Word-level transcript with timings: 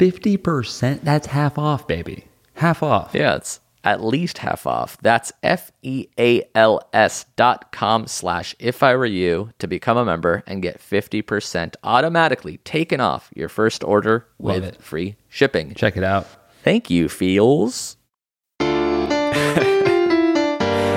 50%, 0.00 1.02
that's 1.02 1.26
half 1.26 1.58
off, 1.58 1.86
baby. 1.86 2.24
Half 2.54 2.82
off. 2.82 3.14
Yeah, 3.14 3.36
it's 3.36 3.60
at 3.84 4.02
least 4.02 4.38
half 4.38 4.66
off. 4.66 4.96
That's 5.02 5.30
F 5.42 5.70
E 5.82 6.06
A 6.18 6.42
L 6.54 6.80
S 6.94 7.26
dot 7.36 7.70
com 7.70 8.06
slash 8.06 8.54
if 8.58 8.82
I 8.82 8.96
were 8.96 9.04
you 9.04 9.50
to 9.58 9.66
become 9.66 9.98
a 9.98 10.04
member 10.04 10.42
and 10.46 10.62
get 10.62 10.80
50% 10.80 11.74
automatically 11.84 12.56
taken 12.58 13.00
off 13.00 13.30
your 13.34 13.48
first 13.50 13.84
order 13.84 14.26
Love 14.38 14.56
with 14.62 14.64
it. 14.64 14.82
free 14.82 15.16
shipping. 15.28 15.74
Check 15.74 15.96
it 15.98 16.04
out. 16.04 16.26
Thank 16.62 16.88
you, 16.90 17.08
Feals. 17.08 17.96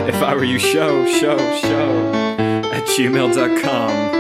If 0.06 0.22
I 0.22 0.36
were 0.36 0.44
you, 0.44 0.60
show, 0.60 1.06
show, 1.06 1.38
show 1.38 2.12
at 2.74 2.84
gmail.com. 2.88 4.13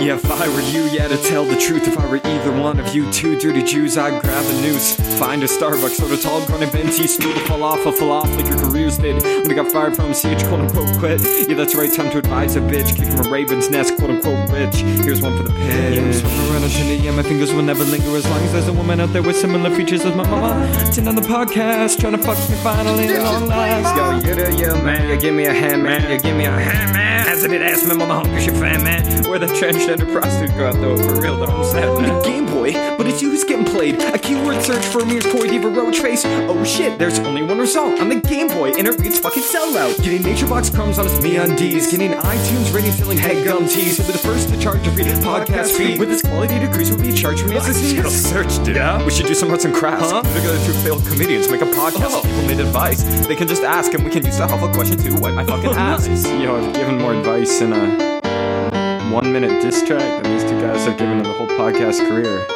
Yeah, 0.00 0.14
if 0.14 0.30
I 0.30 0.48
were 0.48 0.60
you, 0.60 0.84
yeah, 0.84 1.08
to 1.08 1.16
tell 1.16 1.44
the 1.44 1.56
truth. 1.56 1.86
If 1.86 1.98
I 1.98 2.06
were 2.06 2.20
either 2.24 2.52
one 2.52 2.78
of 2.80 2.94
you 2.94 3.10
two 3.12 3.38
dirty 3.38 3.62
Jews, 3.62 3.96
I'd 3.96 4.20
grab 4.22 4.44
a 4.44 4.62
noose. 4.62 4.96
Find 5.18 5.42
a 5.42 5.46
Starbucks, 5.46 5.96
soda 5.96 6.16
tall, 6.16 6.44
grown 6.46 6.64
venti, 6.66 7.06
steal 7.06 7.32
the 7.32 7.40
falafel, 7.40 7.92
falafel 7.92 8.36
like 8.36 8.46
your 8.46 8.58
careers 8.58 8.98
did. 8.98 9.22
When 9.22 9.50
I 9.50 9.54
got 9.54 9.70
fired 9.70 9.96
from 9.96 10.12
CH, 10.12 10.44
quote 10.46 10.60
unquote, 10.60 10.98
quit. 10.98 11.20
Yeah, 11.48 11.56
that's 11.56 11.74
right, 11.74 11.92
time 11.92 12.10
to 12.10 12.18
advise 12.18 12.56
a 12.56 12.60
bitch. 12.60 12.96
Kick 12.96 13.08
from 13.08 13.26
a 13.26 13.30
raven's 13.30 13.70
nest, 13.70 13.96
quote 13.96 14.10
unquote, 14.10 14.50
rich. 14.50 14.76
Here's 14.76 15.22
one 15.22 15.36
for 15.36 15.44
the 15.44 15.50
pig. 15.50 15.94
Yeah, 15.94 16.02
I'm 16.02 16.12
swimming 16.12 16.50
around 16.50 16.64
yeah, 17.04 17.10
my 17.10 17.22
fingers 17.22 17.52
will 17.52 17.62
never 17.62 17.84
linger 17.84 18.16
as 18.16 18.24
long 18.28 18.42
as 18.42 18.52
there's 18.52 18.68
a 18.68 18.72
woman 18.72 18.98
out 19.00 19.12
there 19.12 19.22
with 19.22 19.36
similar 19.36 19.70
features 19.74 20.04
as 20.04 20.14
my 20.14 20.28
mama. 20.28 20.66
Ten 20.92 21.06
on 21.06 21.14
the 21.14 21.22
podcast, 21.22 22.00
trying 22.00 22.16
to 22.16 22.22
fuck 22.22 22.38
me 22.48 22.56
finally 22.56 23.16
long 23.18 23.46
last. 23.46 24.24
Yo, 24.24 24.30
you 24.30 24.34
the 24.34 24.54
yo, 24.54 24.82
man. 24.82 25.08
You 25.08 25.16
give 25.18 25.34
me 25.34 25.46
a 25.46 25.52
hand, 25.52 25.82
man. 25.82 26.10
You 26.10 26.18
give 26.18 26.36
me 26.36 26.46
a 26.46 26.50
hand, 26.50 26.92
man. 26.92 27.23
As 27.44 27.50
I 27.50 27.58
did 27.58 27.62
ask 27.62 27.86
me, 27.86 27.94
mama, 27.94 28.14
hungry 28.14 28.40
shit, 28.40 28.54
fan, 28.54 28.82
man. 28.82 29.04
Where 29.28 29.38
the 29.38 29.44
transgender 29.44 30.10
prostitute 30.10 30.56
go 30.56 30.68
out, 30.68 30.76
though, 30.76 30.96
for 30.96 31.20
real, 31.20 31.36
though, 31.36 31.44
I'm 31.44 31.62
sad, 31.62 32.00
man. 32.00 32.22
Game 32.22 32.46
Boy, 32.46 32.72
but 32.96 33.06
it's 33.06 33.20
you 33.20 33.28
who's 33.28 33.44
getting 33.44 33.66
played. 33.66 34.00
A 34.00 34.16
keyword 34.16 34.62
search 34.62 34.82
for 34.86 35.00
a 35.00 35.02
Amir's 35.02 35.24
toy, 35.24 35.46
diva 35.46 35.68
roach 35.68 35.98
face. 35.98 36.22
Oh 36.24 36.64
shit, 36.64 36.98
there's 36.98 37.18
only 37.18 37.42
one 37.42 37.58
result 37.58 38.00
on 38.00 38.08
the 38.08 38.18
Game 38.18 38.48
Boy, 38.48 38.70
and 38.78 38.88
it 38.88 38.98
reads 38.98 39.18
fucking 39.18 39.42
sellout. 39.42 40.02
Getting 40.02 40.22
Nature 40.22 40.46
Box 40.46 40.70
crumbs 40.70 40.98
on 40.98 41.04
his 41.04 41.20
me 41.20 41.36
undies. 41.36 41.90
Getting 41.90 42.12
iTunes 42.12 42.74
rating 42.74 42.92
selling 42.92 43.18
head 43.18 43.44
gum 43.44 43.68
tees. 43.68 43.98
He'll 43.98 44.06
be 44.06 44.12
the 44.12 44.18
first 44.18 44.48
to 44.48 44.58
charge 44.58 44.86
a 44.86 44.92
free 44.92 45.04
podcast 45.04 45.76
fee. 45.76 45.98
With 45.98 46.08
his 46.08 46.22
quality 46.22 46.58
degrees, 46.58 46.90
will 46.90 46.96
be 46.96 47.12
charged 47.12 47.42
from 47.42 47.50
his 47.50 47.66
disease. 47.66 48.26
search, 48.26 48.64
dude. 48.64 48.76
Yeah? 48.76 49.04
We 49.04 49.10
should 49.10 49.26
do 49.26 49.34
some 49.34 49.50
arts 49.50 49.66
and 49.66 49.74
crafts. 49.74 50.12
Huh? 50.12 50.22
Put 50.22 50.32
together 50.32 50.64
two 50.64 50.72
failed 50.72 51.04
comedians, 51.04 51.50
make 51.50 51.60
a 51.60 51.66
podcast. 51.66 52.08
Oh. 52.08 52.22
People 52.22 52.46
need 52.46 52.60
advice. 52.60 53.02
They 53.26 53.36
can 53.36 53.48
just 53.48 53.64
ask, 53.64 53.92
and 53.92 54.02
we 54.02 54.10
can 54.10 54.24
use 54.24 54.38
the 54.38 54.48
helpful 54.48 54.70
question 54.70 54.96
to 54.96 55.20
wipe 55.20 55.34
my 55.34 55.44
fucking 55.44 55.66
oh, 55.68 55.74
ass. 55.74 56.06
Yo, 56.26 56.56
I've 56.56 56.72
given 56.72 56.96
more 56.96 57.12
advice 57.12 57.33
in 57.34 57.72
a 57.72 59.10
one 59.12 59.32
minute 59.32 59.60
diss 59.60 59.82
track 59.82 60.22
than 60.22 60.32
these 60.32 60.44
two 60.48 60.60
guys 60.60 60.86
have 60.86 60.96
given 60.96 61.18
in 61.18 61.24
the 61.24 61.32
whole 61.32 61.48
podcast 61.48 61.98
career. 62.08 62.46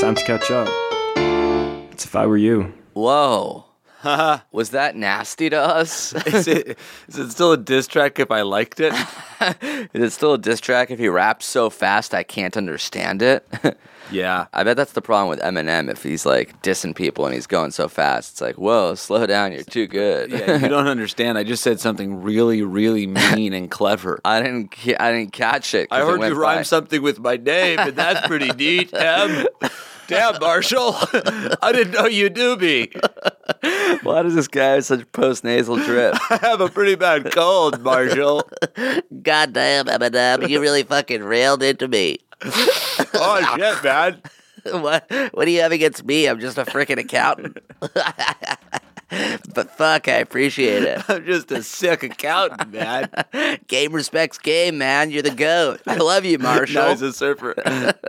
Time 0.00 0.16
to 0.16 0.24
catch 0.24 0.50
up. 0.50 0.68
It's 1.92 2.04
if 2.04 2.16
I 2.16 2.26
were 2.26 2.36
you. 2.36 2.74
Whoa. 2.92 3.65
Was 4.52 4.70
that 4.70 4.96
nasty 4.96 5.50
to 5.50 5.60
us? 5.60 6.14
is, 6.26 6.48
it, 6.48 6.78
is 7.08 7.18
it 7.18 7.30
still 7.30 7.52
a 7.52 7.56
diss 7.56 7.86
track 7.86 8.18
if 8.18 8.30
I 8.30 8.42
liked 8.42 8.80
it? 8.80 8.92
Is 9.92 10.02
it 10.02 10.10
still 10.12 10.34
a 10.34 10.38
diss 10.38 10.60
track 10.60 10.90
if 10.90 10.98
he 10.98 11.08
raps 11.08 11.44
so 11.44 11.68
fast 11.68 12.14
I 12.14 12.22
can't 12.22 12.56
understand 12.56 13.20
it? 13.20 13.46
yeah. 14.10 14.46
I 14.54 14.64
bet 14.64 14.78
that's 14.78 14.92
the 14.92 15.02
problem 15.02 15.28
with 15.28 15.40
Eminem 15.40 15.90
if 15.90 16.02
he's 16.02 16.24
like 16.24 16.62
dissing 16.62 16.96
people 16.96 17.26
and 17.26 17.34
he's 17.34 17.46
going 17.46 17.70
so 17.70 17.86
fast. 17.88 18.32
It's 18.32 18.40
like, 18.40 18.56
whoa, 18.56 18.94
slow 18.94 19.26
down, 19.26 19.52
you're 19.52 19.62
too 19.62 19.86
good. 19.86 20.30
Yeah, 20.30 20.56
you 20.56 20.68
don't 20.68 20.86
understand. 20.86 21.36
I 21.36 21.44
just 21.44 21.62
said 21.62 21.80
something 21.80 22.22
really, 22.22 22.62
really 22.62 23.06
mean 23.06 23.52
and 23.52 23.70
clever. 23.70 24.20
I 24.24 24.40
didn't, 24.40 24.74
I 24.98 25.12
didn't 25.12 25.32
catch 25.32 25.74
it. 25.74 25.88
I 25.90 26.00
heard 26.00 26.18
went 26.18 26.32
you 26.32 26.40
rhyme 26.40 26.58
by. 26.58 26.62
something 26.62 27.02
with 27.02 27.18
my 27.18 27.36
name, 27.36 27.78
and 27.78 27.94
that's 27.94 28.26
pretty 28.26 28.52
neat. 28.52 28.94
Em. 28.94 29.46
Damn, 30.06 30.38
Marshall. 30.40 30.94
I 31.62 31.72
didn't 31.72 31.92
know 31.92 32.06
you 32.06 32.30
knew 32.30 32.56
me. 32.56 32.90
Why 34.02 34.22
does 34.22 34.34
this 34.34 34.48
guy 34.48 34.74
have 34.74 34.84
such 34.84 35.10
post 35.12 35.44
nasal 35.44 35.76
drip? 35.76 36.14
I 36.30 36.38
have 36.42 36.60
a 36.60 36.68
pretty 36.68 36.94
bad 36.94 37.32
cold, 37.32 37.80
Marshall. 37.82 38.48
God 39.22 39.52
damn, 39.52 39.86
Eminem, 39.86 40.48
you 40.48 40.60
really 40.60 40.82
fucking 40.82 41.22
railed 41.22 41.62
into 41.62 41.88
me. 41.88 42.18
Oh, 42.42 43.56
shit, 43.56 43.84
man. 43.84 44.20
what 44.72 45.10
what 45.32 45.44
do 45.44 45.50
you 45.50 45.60
have 45.60 45.72
against 45.72 46.04
me? 46.04 46.26
I'm 46.26 46.40
just 46.40 46.58
a 46.58 46.64
freaking 46.64 46.98
accountant. 46.98 47.58
But 49.08 49.70
fuck, 49.76 50.08
I 50.08 50.16
appreciate 50.16 50.82
it. 50.82 51.02
I'm 51.08 51.24
just 51.24 51.50
a 51.52 51.62
sick 51.62 52.02
accountant, 52.02 52.72
man. 52.72 53.08
Game 53.68 53.92
respects 53.92 54.38
game, 54.38 54.78
man. 54.78 55.10
You're 55.10 55.22
the 55.22 55.30
goat. 55.30 55.80
I 55.86 55.96
love 55.96 56.24
you, 56.24 56.38
Marshall. 56.38 56.82
Now 56.82 56.90
he's 56.90 57.02
a 57.02 57.12
surfer. 57.12 57.54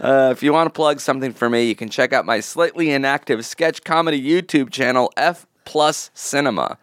Uh, 0.00 0.28
if 0.32 0.42
you 0.42 0.52
want 0.52 0.66
to 0.66 0.70
plug 0.76 1.00
something 1.00 1.32
for 1.32 1.48
me, 1.48 1.64
you 1.64 1.74
can 1.74 1.88
check 1.88 2.12
out 2.12 2.26
my 2.26 2.40
slightly 2.40 2.90
inactive 2.90 3.44
sketch 3.46 3.82
comedy 3.82 4.20
YouTube 4.20 4.70
channel, 4.70 5.10
F 5.16 5.46
Plus 5.64 6.10
Cinema. 6.12 6.76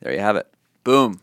There 0.00 0.12
you 0.12 0.20
have 0.20 0.36
it. 0.36 0.46
Boom. 0.84 1.20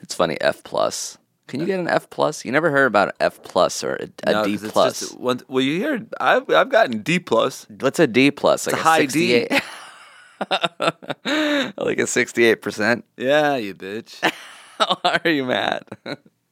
It's 0.00 0.14
funny, 0.14 0.38
F 0.40 0.62
Plus. 0.64 1.18
Can 1.48 1.60
you 1.60 1.66
get 1.66 1.80
an 1.80 1.88
F 1.88 2.08
Plus? 2.08 2.44
You 2.46 2.52
never 2.52 2.70
heard 2.70 2.86
about 2.86 3.08
an 3.08 3.14
F 3.20 3.42
Plus 3.42 3.84
or 3.84 3.96
a, 3.96 4.08
a 4.26 4.32
No, 4.32 4.44
D 4.46 4.54
it's 4.54 4.68
Plus. 4.70 5.00
just 5.00 5.18
well, 5.20 5.60
you 5.60 5.78
hear, 5.78 6.06
I've, 6.18 6.48
I've 6.48 6.70
gotten 6.70 7.02
D 7.02 7.18
plus. 7.18 7.66
What's 7.80 7.98
a 7.98 8.06
D 8.06 8.30
Plus? 8.30 8.66
Like 8.66 8.76
a 8.76 8.82
high 8.82 9.04
D. 9.04 9.46
68 10.40 11.72
like 11.78 11.98
a 11.98 12.06
sixty-eight 12.06 12.62
percent. 12.62 13.04
Yeah, 13.16 13.56
you 13.56 13.74
bitch. 13.74 14.20
How 14.78 14.98
are 15.24 15.30
you 15.30 15.44
mad? 15.44 15.84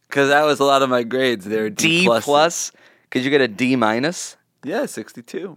Because 0.09 0.28
that 0.28 0.44
was 0.44 0.60
a 0.60 0.65
lot 0.65 0.82
of 0.82 0.91
my 0.91 1.03
grades. 1.03 1.44
They 1.44 1.60
were 1.60 1.70
D, 1.70 2.03
D 2.03 2.21
plus. 2.21 2.72
Could 3.10 3.25
you 3.25 3.31
get 3.31 3.41
a 3.41 3.48
D 3.48 3.76
minus? 3.76 4.37
Yeah, 4.65 4.87
62. 4.87 5.57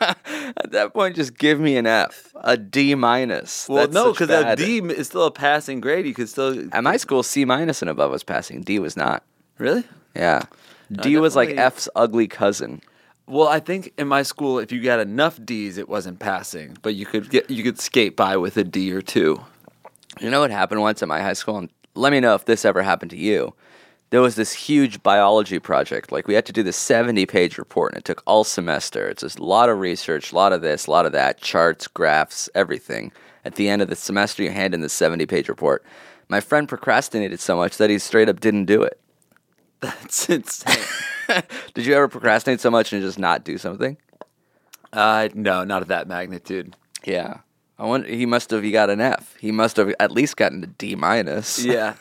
At 0.00 0.72
that 0.72 0.94
point, 0.94 1.14
just 1.14 1.36
give 1.36 1.60
me 1.60 1.76
an 1.76 1.86
F, 1.86 2.32
a 2.36 2.56
D 2.56 2.94
minus. 2.94 3.68
well, 3.68 3.86
That's 3.86 3.92
no, 3.92 4.12
because 4.12 4.30
a 4.30 4.56
D 4.56 4.78
is 4.78 5.08
still 5.08 5.26
a 5.26 5.30
passing 5.30 5.80
grade. 5.80 6.06
You 6.06 6.14
could 6.14 6.28
still. 6.28 6.68
At 6.72 6.82
my 6.82 6.96
school, 6.96 7.22
C 7.22 7.44
minus 7.44 7.82
and 7.82 7.90
above 7.90 8.10
was 8.10 8.24
passing. 8.24 8.62
D 8.62 8.78
was 8.78 8.96
not. 8.96 9.22
Really? 9.58 9.84
Yeah. 10.16 10.44
D 10.90 11.18
was 11.18 11.36
like 11.36 11.50
F's 11.50 11.88
ugly 11.94 12.26
cousin. 12.26 12.80
Well, 13.30 13.46
I 13.46 13.60
think 13.60 13.92
in 13.96 14.08
my 14.08 14.22
school, 14.24 14.58
if 14.58 14.72
you 14.72 14.82
got 14.82 14.98
enough 14.98 15.38
D's, 15.44 15.78
it 15.78 15.88
wasn't 15.88 16.18
passing, 16.18 16.76
but 16.82 16.96
you 16.96 17.06
could 17.06 17.30
get 17.30 17.48
you 17.48 17.62
could 17.62 17.78
skate 17.78 18.16
by 18.16 18.36
with 18.36 18.56
a 18.56 18.64
D 18.64 18.92
or 18.92 19.00
two. 19.00 19.40
You 20.20 20.30
know 20.30 20.40
what 20.40 20.50
happened 20.50 20.80
once 20.80 21.00
at 21.00 21.06
my 21.06 21.22
high 21.22 21.34
school? 21.34 21.56
And 21.56 21.70
let 21.94 22.10
me 22.10 22.18
know 22.18 22.34
if 22.34 22.44
this 22.44 22.64
ever 22.64 22.82
happened 22.82 23.12
to 23.12 23.16
you. 23.16 23.54
There 24.10 24.20
was 24.20 24.34
this 24.34 24.52
huge 24.52 25.04
biology 25.04 25.60
project. 25.60 26.10
Like 26.10 26.26
we 26.26 26.34
had 26.34 26.44
to 26.46 26.52
do 26.52 26.64
this 26.64 26.76
70 26.76 27.24
page 27.26 27.56
report 27.56 27.92
and 27.92 28.00
it 28.00 28.04
took 28.04 28.20
all 28.26 28.42
semester. 28.42 29.08
It's 29.08 29.22
just 29.22 29.38
a 29.38 29.44
lot 29.44 29.68
of 29.68 29.78
research, 29.78 30.32
a 30.32 30.34
lot 30.34 30.52
of 30.52 30.60
this, 30.60 30.88
a 30.88 30.90
lot 30.90 31.06
of 31.06 31.12
that, 31.12 31.40
charts, 31.40 31.86
graphs, 31.86 32.50
everything. 32.56 33.12
At 33.44 33.54
the 33.54 33.68
end 33.68 33.80
of 33.80 33.88
the 33.88 33.94
semester, 33.94 34.42
you 34.42 34.50
hand 34.50 34.74
in 34.74 34.80
the 34.80 34.88
70 34.88 35.26
page 35.26 35.48
report. 35.48 35.84
My 36.28 36.40
friend 36.40 36.68
procrastinated 36.68 37.38
so 37.38 37.56
much 37.56 37.76
that 37.76 37.90
he 37.90 38.00
straight 38.00 38.28
up 38.28 38.40
didn't 38.40 38.64
do 38.64 38.82
it. 38.82 38.98
That's 39.80 40.28
insane. 40.28 40.84
Did 41.74 41.86
you 41.86 41.94
ever 41.94 42.08
procrastinate 42.08 42.60
so 42.60 42.70
much 42.70 42.92
and 42.92 43.02
just 43.02 43.18
not 43.18 43.44
do 43.44 43.58
something? 43.58 43.96
Uh, 44.92 45.28
no, 45.34 45.64
not 45.64 45.82
of 45.82 45.88
that 45.88 46.08
magnitude. 46.08 46.76
Yeah. 47.04 47.38
I 47.78 47.84
wonder 47.86 48.08
he 48.08 48.26
must 48.26 48.50
have 48.50 48.62
he 48.62 48.72
got 48.72 48.90
an 48.90 49.00
F. 49.00 49.34
He 49.40 49.52
must 49.52 49.78
have 49.78 49.94
at 49.98 50.10
least 50.10 50.36
gotten 50.36 50.62
a 50.62 50.66
D 50.66 50.94
minus. 50.96 51.64
Yeah. 51.64 51.94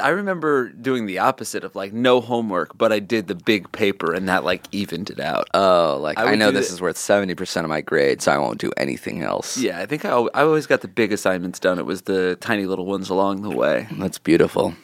I 0.00 0.10
remember 0.10 0.68
doing 0.68 1.06
the 1.06 1.18
opposite 1.18 1.64
of 1.64 1.74
like 1.74 1.92
no 1.92 2.20
homework, 2.20 2.78
but 2.78 2.92
I 2.92 3.00
did 3.00 3.26
the 3.26 3.34
big 3.34 3.72
paper 3.72 4.12
and 4.14 4.28
that 4.28 4.44
like 4.44 4.66
evened 4.70 5.10
it 5.10 5.18
out. 5.18 5.48
Oh, 5.54 5.98
like 6.00 6.18
I 6.18 6.32
I, 6.32 6.34
know 6.36 6.52
this 6.52 6.68
the- 6.68 6.74
is 6.74 6.80
worth 6.80 6.96
seventy 6.98 7.34
percent 7.34 7.64
of 7.64 7.68
my 7.68 7.80
grade, 7.80 8.22
so 8.22 8.30
I 8.30 8.38
won't 8.38 8.60
do 8.60 8.70
anything 8.76 9.22
else. 9.22 9.56
yeah, 9.58 9.80
I 9.80 9.86
think 9.86 10.04
I, 10.04 10.10
I 10.10 10.42
always 10.42 10.68
got 10.68 10.82
the 10.82 10.88
big 10.88 11.12
assignments 11.12 11.58
done. 11.58 11.80
It 11.80 11.86
was 11.86 12.02
the 12.02 12.36
tiny 12.40 12.66
little 12.66 12.86
ones 12.86 13.10
along 13.10 13.42
the 13.42 13.50
way. 13.50 13.88
That's 13.98 14.18
beautiful. 14.18 14.74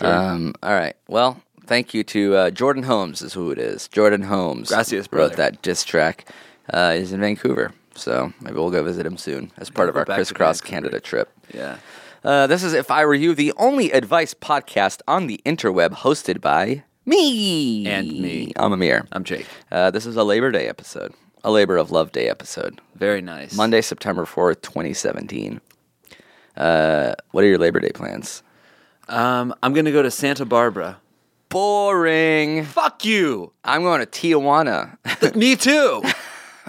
Um, 0.00 0.54
all 0.62 0.74
right. 0.74 0.94
Well, 1.08 1.42
thank 1.72 1.94
you 1.94 2.04
to 2.04 2.34
uh, 2.34 2.50
Jordan 2.50 2.82
Holmes 2.82 3.22
is 3.22 3.32
who 3.32 3.50
it 3.50 3.58
is. 3.58 3.88
Jordan 3.88 4.20
Holmes 4.24 4.68
Gracias, 4.68 5.06
wrote 5.10 5.28
brother. 5.28 5.36
that 5.36 5.62
diss 5.62 5.84
track. 5.84 6.28
Uh, 6.70 6.92
he's 6.96 7.12
in 7.12 7.20
Vancouver, 7.20 7.72
so 7.94 8.30
maybe 8.42 8.56
we'll 8.56 8.70
go 8.70 8.82
visit 8.82 9.06
him 9.06 9.16
soon 9.16 9.50
as 9.56 9.70
part 9.70 9.88
of 9.88 9.96
our 9.96 10.04
back 10.04 10.16
to 10.16 10.18
crisscross 10.18 10.60
Vancouver. 10.60 10.82
Canada 10.82 11.00
trip. 11.00 11.30
Yeah. 11.54 11.78
Uh, 12.22 12.46
this 12.46 12.62
is 12.62 12.74
If 12.74 12.90
I 12.90 13.06
Were 13.06 13.14
You, 13.14 13.34
the 13.34 13.54
only 13.56 13.90
advice 13.90 14.34
podcast 14.34 15.00
on 15.08 15.28
the 15.28 15.40
interweb 15.46 15.92
hosted 15.94 16.42
by 16.42 16.84
me. 17.06 17.86
And 17.86 18.06
me. 18.20 18.52
I'm 18.56 18.74
Amir. 18.74 19.06
I'm 19.10 19.24
Jake. 19.24 19.46
Uh, 19.70 19.90
this 19.90 20.04
is 20.04 20.14
a 20.16 20.24
Labor 20.24 20.50
Day 20.50 20.68
episode, 20.68 21.14
a 21.42 21.50
Labor 21.50 21.78
of 21.78 21.90
Love 21.90 22.12
Day 22.12 22.28
episode. 22.28 22.82
Very 22.96 23.22
nice. 23.22 23.56
Monday, 23.56 23.80
September 23.80 24.26
4th, 24.26 24.60
2017. 24.60 25.62
Uh, 26.54 27.14
what 27.30 27.42
are 27.42 27.48
your 27.48 27.56
Labor 27.56 27.80
Day 27.80 27.92
plans? 27.92 28.42
Um, 29.08 29.54
I'm 29.62 29.72
gonna 29.72 29.90
go 29.90 30.02
to 30.02 30.10
Santa 30.10 30.44
Barbara. 30.44 30.98
Boring. 31.52 32.64
Fuck 32.64 33.04
you. 33.04 33.52
I'm 33.62 33.82
going 33.82 34.00
to 34.00 34.06
Tijuana. 34.06 34.96
Me 35.36 35.56
too. 35.56 36.02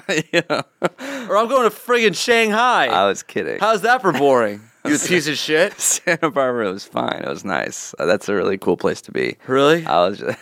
Or 0.09 1.37
I'm 1.37 1.47
going 1.47 1.69
to 1.69 1.75
friggin' 1.75 2.15
Shanghai. 2.15 2.87
I 2.87 3.07
was 3.07 3.23
kidding. 3.23 3.59
How's 3.59 3.81
that 3.83 4.01
for 4.01 4.11
boring? 4.11 4.61
You 4.85 4.99
piece 4.99 5.29
of 5.29 5.37
shit. 5.37 5.79
Santa 5.79 6.29
Barbara 6.29 6.69
was 6.69 6.83
fine. 6.83 7.21
It 7.21 7.29
was 7.29 7.45
nice. 7.45 7.95
Uh, 7.97 8.05
that's 8.05 8.27
a 8.27 8.35
really 8.35 8.57
cool 8.57 8.75
place 8.75 9.01
to 9.03 9.13
be. 9.13 9.37
Really? 9.47 9.85
I 9.85 10.05
was 10.09 10.19
just, 10.19 10.37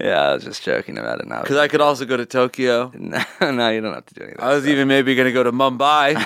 yeah, 0.00 0.20
I 0.28 0.34
was 0.34 0.44
just 0.44 0.62
joking 0.62 0.96
about 0.96 1.18
it 1.20 1.26
now. 1.26 1.40
Because 1.40 1.56
I 1.56 1.66
could 1.66 1.80
also 1.80 2.04
go 2.04 2.16
to 2.16 2.24
Tokyo. 2.24 2.92
no, 2.94 3.24
no, 3.40 3.68
you 3.70 3.80
don't 3.80 3.94
have 3.94 4.06
to 4.06 4.14
do 4.14 4.22
anything. 4.22 4.40
I 4.40 4.54
was 4.54 4.68
even 4.68 4.86
maybe 4.86 5.16
gonna 5.16 5.32
go 5.32 5.42
to 5.42 5.50
Mumbai. 5.50 6.24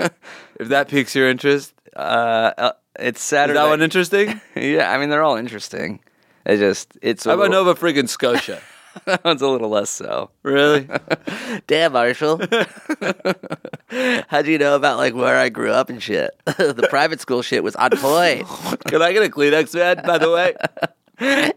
if 0.00 0.68
that 0.68 0.88
piques 0.88 1.14
your 1.14 1.28
interest. 1.28 1.72
Uh, 1.94 2.52
uh, 2.58 2.72
it's 2.98 3.22
Saturday. 3.22 3.56
Is 3.56 3.64
that 3.64 3.70
one 3.70 3.82
interesting? 3.82 4.40
yeah, 4.56 4.90
I 4.90 4.98
mean 4.98 5.08
they're 5.08 5.22
all 5.22 5.36
interesting. 5.36 6.00
It 6.46 6.58
just 6.58 6.96
it's 7.02 7.26
a 7.26 7.30
How 7.30 7.34
about 7.34 7.50
Nova 7.50 7.74
friggin' 7.74 8.08
Scotia? 8.08 8.60
that 9.04 9.24
one's 9.24 9.42
a 9.42 9.48
little 9.48 9.68
less 9.68 9.90
so. 9.90 10.30
Really? 10.44 10.88
Damn, 11.66 11.92
Marshall. 11.92 12.40
How'd 14.28 14.46
you 14.46 14.56
know 14.58 14.76
about 14.76 14.96
like 14.96 15.14
where 15.14 15.36
I 15.36 15.48
grew 15.48 15.72
up 15.72 15.90
and 15.90 16.00
shit? 16.02 16.30
the 16.46 16.86
private 16.88 17.20
school 17.20 17.42
shit 17.42 17.64
was 17.64 17.74
on 17.76 17.90
point. 17.90 18.46
Can 18.86 19.02
I 19.02 19.12
get 19.12 19.24
a 19.24 19.28
Kleenex, 19.28 19.74
man? 19.74 20.02
By 20.06 20.18
the 20.18 20.30
way, 20.30 20.54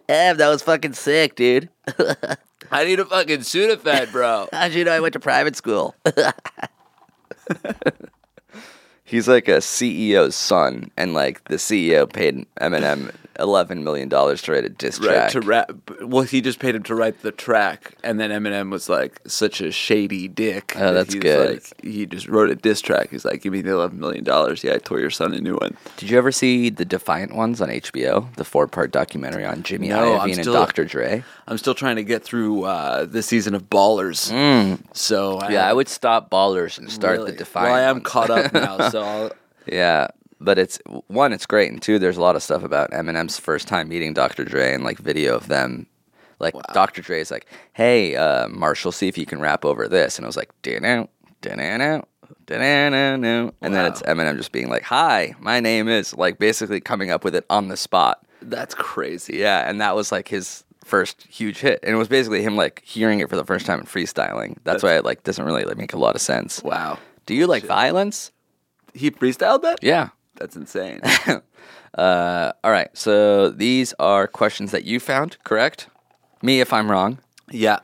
Damn, 0.07 0.37
that 0.37 0.49
was 0.49 0.63
fucking 0.63 0.93
sick, 0.93 1.35
dude. 1.35 1.69
I 2.71 2.83
need 2.83 2.99
a 2.99 3.05
fucking 3.05 3.39
Sudafed, 3.39 4.11
bro. 4.11 4.49
How'd 4.51 4.73
you 4.73 4.83
know 4.85 4.91
I 4.91 4.99
went 4.99 5.13
to 5.13 5.19
private 5.19 5.55
school? 5.55 5.95
He's 9.09 9.27
like 9.27 9.47
a 9.47 9.57
CEO's 9.57 10.35
son, 10.35 10.91
and 10.97 11.13
like 11.13 11.43
the 11.45 11.55
CEO 11.55 12.11
paid 12.11 12.45
Eminem 12.61 13.11
eleven 13.39 13.85
million 13.85 14.09
dollars 14.09 14.41
to 14.41 14.51
write 14.51 14.65
a 14.65 14.69
diss 14.69 14.99
Right 14.99 15.07
track. 15.07 15.31
to 15.31 15.39
rap. 15.41 15.71
Well, 16.01 16.23
he 16.23 16.41
just 16.41 16.59
paid 16.59 16.75
him 16.75 16.83
to 16.83 16.93
write 16.95 17.21
the 17.21 17.31
track, 17.31 17.93
and 18.03 18.19
then 18.19 18.31
Eminem 18.31 18.69
was 18.69 18.89
like 18.89 19.19
such 19.25 19.61
a 19.61 19.71
shady 19.71 20.27
dick. 20.27 20.73
Oh, 20.75 20.79
that 20.79 20.91
that's 20.91 21.13
he's 21.13 21.23
good. 21.23 21.53
Like, 21.53 21.81
he 21.83 22.05
just 22.05 22.27
wrote 22.27 22.49
a 22.49 22.55
diss 22.55 22.81
track. 22.81 23.09
He's 23.11 23.23
like, 23.25 23.41
"Give 23.41 23.53
me 23.53 23.61
the 23.61 23.71
eleven 23.71 23.99
million 23.99 24.23
dollars." 24.25 24.63
Yeah, 24.63 24.73
I 24.73 24.77
tore 24.77 24.99
your 24.99 25.09
son 25.09 25.33
a 25.33 25.39
new 25.39 25.55
one. 25.55 25.77
Did 25.97 26.09
you 26.09 26.17
ever 26.17 26.31
see 26.33 26.69
the 26.69 26.85
Defiant 26.85 27.33
Ones 27.33 27.61
on 27.61 27.69
HBO? 27.69 28.33
The 28.35 28.43
four-part 28.43 28.91
documentary 28.91 29.45
on 29.45 29.63
Jimmy 29.63 29.87
No, 29.87 30.15
I'm 30.19 30.29
Iovine 30.29 30.33
and 30.33 30.41
still- 30.41 30.53
Dr. 30.53 30.83
Dre. 30.85 31.23
I'm 31.47 31.57
still 31.57 31.73
trying 31.75 31.95
to 31.95 32.03
get 32.03 32.23
through 32.23 32.63
uh, 32.65 33.05
the 33.05 33.23
season 33.23 33.55
of 33.55 33.69
Ballers. 33.71 34.29
So 34.93 35.39
Yeah, 35.49 35.67
I 35.67 35.73
would 35.73 35.87
stop 35.87 36.29
Ballers 36.29 36.77
and 36.77 36.91
start 36.91 37.17
really- 37.19 37.31
the 37.31 37.37
Defiant. 37.37 37.71
Well, 37.71 37.75
I 37.75 37.89
am 37.89 38.01
caught 38.01 38.29
up 38.29 38.53
now, 38.53 38.89
so 38.89 38.98
I'll, 39.03 39.31
Yeah, 39.65 40.07
but 40.39 40.57
it's 40.57 40.79
one, 41.07 41.33
it's 41.33 41.45
great, 41.45 41.71
and 41.71 41.81
two, 41.81 41.99
there's 41.99 42.17
a 42.17 42.21
lot 42.21 42.35
of 42.35 42.43
stuff 42.43 42.63
about 42.63 42.91
Eminem's 42.91 43.39
first 43.39 43.67
time 43.67 43.89
meeting 43.89 44.13
Dr. 44.13 44.45
Dre 44.45 44.73
and 44.73 44.83
like 44.83 44.97
video 44.97 45.35
of 45.35 45.47
them. 45.47 45.87
Like 46.39 46.55
Dr. 46.73 47.01
Dre 47.01 47.19
is 47.19 47.31
like, 47.31 47.47
"Hey, 47.73 48.15
uh, 48.15 48.47
Marshall, 48.47 48.93
see 48.93 49.09
if 49.09 49.17
you 49.17 49.25
can 49.25 49.41
rap 49.41 49.65
over 49.65 49.87
this," 49.89 50.17
and 50.17 50.25
I 50.25 50.27
was 50.27 50.37
like, 50.37 50.49
"Da-na, 50.61 51.05
da-na-na, 51.41 52.01
da-na-na-na," 52.45 53.51
and 53.61 53.75
then 53.75 53.85
it's 53.85 54.01
Eminem 54.03 54.37
just 54.37 54.53
being 54.53 54.69
like, 54.69 54.83
"Hi, 54.83 55.35
my 55.39 55.59
name 55.59 55.89
is," 55.89 56.15
like 56.15 56.39
basically 56.39 56.79
coming 56.79 57.11
up 57.11 57.25
with 57.25 57.35
it 57.35 57.45
on 57.49 57.67
the 57.67 57.77
spot. 57.77 58.25
that's 58.41 58.73
crazy. 58.73 59.35
Yeah, 59.37 59.69
and 59.69 59.81
that 59.81 59.97
was 59.97 60.13
like 60.13 60.29
his 60.29 60.63
first 60.85 61.23
huge 61.29 61.57
hit, 61.59 61.79
and 61.83 61.93
it 61.93 61.97
was 61.97 62.07
basically 62.07 62.41
him 62.41 62.55
like 62.55 62.81
hearing 62.85 63.19
it 63.19 63.29
for 63.29 63.35
the 63.35 63.43
first 63.43 63.65
time 63.65 63.79
and 63.79 63.87
freestyling. 63.87 64.55
That's 64.63 64.81
why 64.81 64.95
it 64.95 65.03
like 65.03 65.23
doesn't 65.23 65.43
really 65.43 65.65
like 65.65 65.75
make 65.77 65.91
a 65.91 65.97
lot 65.99 66.15
of 66.15 66.21
sense. 66.21 66.63
Wow. 66.63 66.99
Do 67.25 67.35
you 67.35 67.47
like 67.47 67.63
violence? 67.65 68.31
He 68.93 69.11
freestyled 69.11 69.61
that? 69.63 69.79
Yeah. 69.81 70.09
That's 70.35 70.55
insane. 70.55 71.01
Uh, 71.97 72.51
all 72.63 72.69
right. 72.71 72.95
So 72.95 73.49
these 73.49 73.93
are 73.97 74.27
questions 74.27 74.69
that 74.71 74.83
you 74.85 74.99
found, 74.99 75.37
correct? 75.43 75.87
Me, 76.43 76.61
if 76.61 76.71
I'm 76.71 76.89
wrong. 76.89 77.17
yeah. 77.49 77.79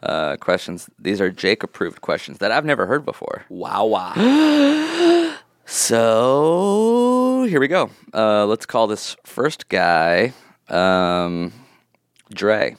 Uh, 0.00 0.36
questions. 0.36 0.88
These 0.96 1.20
are 1.20 1.28
Jake 1.32 1.64
approved 1.64 2.00
questions 2.00 2.38
that 2.38 2.52
I've 2.52 2.64
never 2.64 2.86
heard 2.86 3.04
before. 3.04 3.44
Wow. 3.48 3.86
Wow. 3.86 4.14
So 5.66 7.44
here 7.48 7.60
we 7.60 7.68
go. 7.68 7.90
Uh, 8.14 8.46
let's 8.46 8.64
call 8.64 8.86
this 8.86 9.16
first 9.24 9.68
guy 9.68 10.32
um, 10.68 11.52
Dre. 12.32 12.76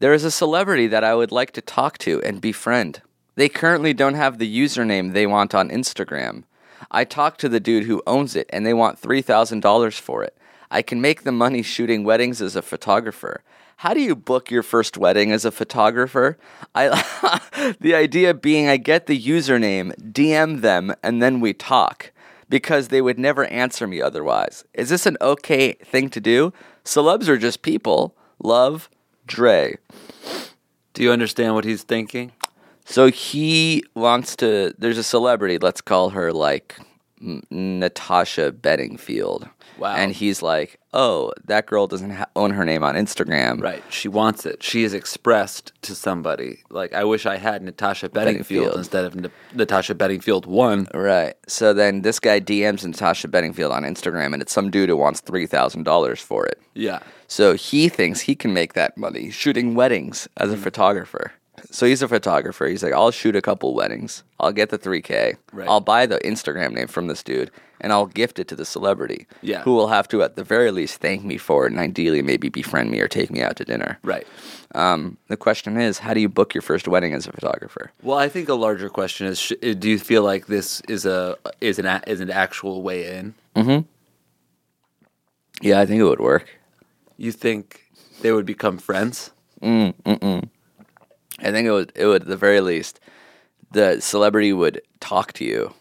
There 0.00 0.12
is 0.12 0.24
a 0.24 0.30
celebrity 0.30 0.86
that 0.88 1.02
I 1.04 1.14
would 1.14 1.32
like 1.32 1.52
to 1.52 1.60
talk 1.62 1.96
to 1.98 2.20
and 2.22 2.40
befriend. 2.40 3.00
They 3.36 3.48
currently 3.48 3.92
don't 3.92 4.14
have 4.14 4.38
the 4.38 4.58
username 4.58 5.12
they 5.12 5.26
want 5.26 5.54
on 5.54 5.70
Instagram. 5.70 6.44
I 6.90 7.04
talked 7.04 7.40
to 7.40 7.48
the 7.48 7.60
dude 7.60 7.84
who 7.84 8.02
owns 8.06 8.36
it 8.36 8.48
and 8.52 8.64
they 8.64 8.74
want 8.74 9.00
$3,000 9.00 9.98
for 9.98 10.22
it. 10.22 10.36
I 10.70 10.82
can 10.82 11.00
make 11.00 11.22
the 11.22 11.32
money 11.32 11.62
shooting 11.62 12.04
weddings 12.04 12.40
as 12.40 12.56
a 12.56 12.62
photographer. 12.62 13.42
How 13.78 13.92
do 13.94 14.00
you 14.00 14.14
book 14.14 14.50
your 14.50 14.62
first 14.62 14.96
wedding 14.96 15.32
as 15.32 15.44
a 15.44 15.50
photographer? 15.50 16.38
I 16.74 17.74
the 17.80 17.94
idea 17.94 18.34
being 18.34 18.68
I 18.68 18.76
get 18.76 19.06
the 19.06 19.20
username, 19.20 19.94
DM 20.12 20.60
them, 20.60 20.94
and 21.02 21.22
then 21.22 21.40
we 21.40 21.52
talk 21.52 22.12
because 22.48 22.88
they 22.88 23.02
would 23.02 23.18
never 23.18 23.44
answer 23.46 23.86
me 23.86 24.00
otherwise. 24.00 24.64
Is 24.74 24.90
this 24.90 25.06
an 25.06 25.16
okay 25.20 25.72
thing 25.72 26.08
to 26.10 26.20
do? 26.20 26.52
Celebs 26.84 27.28
are 27.28 27.38
just 27.38 27.62
people. 27.62 28.14
Love, 28.42 28.88
Dre. 29.26 29.76
Do 30.92 31.02
you 31.02 31.10
understand 31.10 31.54
what 31.54 31.64
he's 31.64 31.82
thinking? 31.82 32.32
So 32.84 33.10
he 33.10 33.82
wants 33.94 34.36
to. 34.36 34.74
There's 34.78 34.98
a 34.98 35.02
celebrity. 35.02 35.58
Let's 35.58 35.80
call 35.80 36.10
her 36.10 36.32
like 36.32 36.78
Natasha 37.20 38.52
Bedingfield. 38.52 39.48
Wow. 39.78 39.96
And 39.96 40.12
he's 40.12 40.42
like, 40.42 40.78
"Oh, 40.92 41.32
that 41.46 41.66
girl 41.66 41.86
doesn't 41.88 42.10
ha- 42.10 42.26
own 42.36 42.50
her 42.50 42.64
name 42.64 42.84
on 42.84 42.94
Instagram." 42.94 43.60
Right. 43.60 43.82
She 43.90 44.06
wants 44.06 44.46
it. 44.46 44.62
She 44.62 44.84
has 44.84 44.94
expressed 44.94 45.72
to 45.82 45.94
somebody, 45.96 46.62
like, 46.70 46.92
I 46.92 47.02
wish 47.02 47.26
I 47.26 47.38
had 47.38 47.62
Natasha 47.62 48.08
Bedingfield, 48.08 48.66
Bedingfield. 48.66 48.76
instead 48.78 49.04
of 49.04 49.16
N- 49.16 49.30
Natasha 49.52 49.94
Bedingfield 49.96 50.46
1. 50.46 50.88
Right. 50.94 51.34
So 51.48 51.72
then 51.72 52.02
this 52.02 52.20
guy 52.20 52.38
DMs 52.38 52.84
Natasha 52.84 53.26
Bedingfield 53.26 53.72
on 53.72 53.82
Instagram, 53.82 54.32
and 54.32 54.40
it's 54.40 54.52
some 54.52 54.70
dude 54.70 54.90
who 54.90 54.96
wants 54.96 55.20
three 55.20 55.46
thousand 55.46 55.82
dollars 55.84 56.20
for 56.20 56.46
it. 56.46 56.60
Yeah. 56.74 57.00
So 57.26 57.54
he 57.54 57.88
thinks 57.88 58.20
he 58.20 58.36
can 58.36 58.52
make 58.52 58.74
that 58.74 58.96
money 58.96 59.30
shooting 59.30 59.74
weddings 59.74 60.28
as 60.36 60.50
a 60.50 60.54
mm-hmm. 60.54 60.62
photographer. 60.62 61.32
So 61.70 61.86
he's 61.86 62.02
a 62.02 62.08
photographer. 62.08 62.66
He's 62.66 62.82
like, 62.82 62.92
I'll 62.92 63.10
shoot 63.10 63.34
a 63.36 63.42
couple 63.42 63.74
weddings. 63.74 64.22
I'll 64.40 64.52
get 64.52 64.70
the 64.70 64.78
3K. 64.78 65.36
Right. 65.52 65.68
I'll 65.68 65.80
buy 65.80 66.06
the 66.06 66.18
Instagram 66.20 66.72
name 66.72 66.86
from 66.86 67.06
this 67.08 67.22
dude 67.22 67.50
and 67.80 67.92
I'll 67.92 68.06
gift 68.06 68.38
it 68.38 68.48
to 68.48 68.56
the 68.56 68.64
celebrity. 68.64 69.26
Yeah. 69.42 69.62
Who 69.62 69.74
will 69.74 69.88
have 69.88 70.06
to, 70.08 70.22
at 70.22 70.36
the 70.36 70.44
very 70.44 70.70
least, 70.70 71.00
thank 71.00 71.24
me 71.24 71.36
for 71.36 71.66
it 71.66 71.72
and 71.72 71.80
ideally 71.80 72.22
maybe 72.22 72.48
befriend 72.48 72.90
me 72.90 73.00
or 73.00 73.08
take 73.08 73.30
me 73.30 73.42
out 73.42 73.56
to 73.56 73.64
dinner. 73.64 73.98
Right. 74.02 74.26
Um, 74.74 75.18
the 75.28 75.36
question 75.36 75.76
is, 75.76 75.98
how 75.98 76.14
do 76.14 76.20
you 76.20 76.28
book 76.28 76.54
your 76.54 76.62
first 76.62 76.86
wedding 76.88 77.12
as 77.12 77.26
a 77.26 77.32
photographer? 77.32 77.90
Well, 78.02 78.18
I 78.18 78.28
think 78.28 78.48
a 78.48 78.54
larger 78.54 78.88
question 78.88 79.26
is: 79.26 79.38
sh- 79.38 79.52
Do 79.60 79.88
you 79.88 79.98
feel 79.98 80.22
like 80.22 80.46
this 80.46 80.80
is 80.88 81.06
a 81.06 81.36
is 81.60 81.78
an 81.78 81.86
a, 81.86 82.02
is 82.06 82.20
an 82.20 82.30
actual 82.30 82.82
way 82.82 83.16
in? 83.16 83.34
Hmm. 83.54 83.80
Yeah, 85.62 85.78
I 85.80 85.86
think 85.86 86.00
it 86.00 86.04
would 86.04 86.20
work. 86.20 86.48
You 87.16 87.30
think 87.30 87.84
they 88.22 88.32
would 88.32 88.46
become 88.46 88.78
friends? 88.78 89.30
I 91.44 91.52
think 91.52 91.66
it 91.66 91.72
would. 91.72 91.92
It 91.94 92.06
would, 92.06 92.22
at 92.22 92.28
the 92.28 92.36
very 92.36 92.60
least, 92.60 93.00
the 93.72 94.00
celebrity 94.00 94.52
would 94.52 94.80
talk 95.00 95.32
to 95.34 95.44
you. 95.44 95.74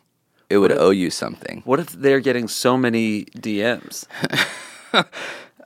It 0.50 0.58
would 0.58 0.72
owe 0.72 0.91
you 0.91 1.10
something. 1.10 1.62
What 1.65 1.79
if 1.79 1.88
they're 1.88 2.20
getting 2.20 2.48
so 2.48 2.77
many 2.77 3.25
DMs? 3.25 4.05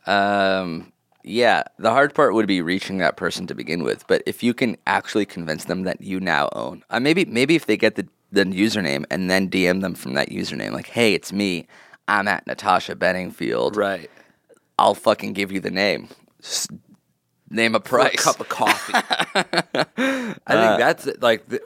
Um, 0.06 0.94
Yeah, 1.24 1.64
the 1.78 1.92
hard 1.92 2.14
part 2.16 2.34
would 2.34 2.48
be 2.48 2.62
reaching 2.62 3.00
that 3.00 3.18
person 3.18 3.48
to 3.48 3.54
begin 3.56 3.84
with. 3.84 4.08
But 4.08 4.24
if 4.26 4.42
you 4.42 4.54
can 4.54 4.78
actually 4.88 5.26
convince 5.26 5.66
them 5.66 5.84
that 5.84 6.00
you 6.00 6.22
now 6.22 6.48
own, 6.54 6.84
uh, 6.90 7.02
maybe 7.02 7.26
maybe 7.26 7.56
if 7.56 7.66
they 7.66 7.76
get 7.76 7.96
the 7.96 8.08
the 8.32 8.46
username 8.46 9.04
and 9.10 9.30
then 9.30 9.50
DM 9.50 9.82
them 9.82 9.94
from 9.96 10.14
that 10.14 10.30
username, 10.30 10.72
like, 10.72 10.88
"Hey, 10.88 11.14
it's 11.14 11.34
me. 11.34 11.68
I'm 12.08 12.28
at 12.30 12.48
Natasha 12.48 12.96
Bedingfield. 12.96 13.76
Right. 13.76 14.10
I'll 14.80 14.96
fucking 14.96 15.34
give 15.34 15.52
you 15.52 15.60
the 15.60 15.72
name. 15.72 16.08
S- 16.42 16.70
name 17.50 17.76
a 17.76 17.80
For 17.80 18.00
a 18.00 18.10
cup 18.12 18.40
of 18.40 18.50
coffee. 18.50 18.94
I 18.96 20.34
think 20.54 20.80
that's 20.80 21.08
it, 21.08 21.22
like 21.22 21.48
the, 21.48 21.62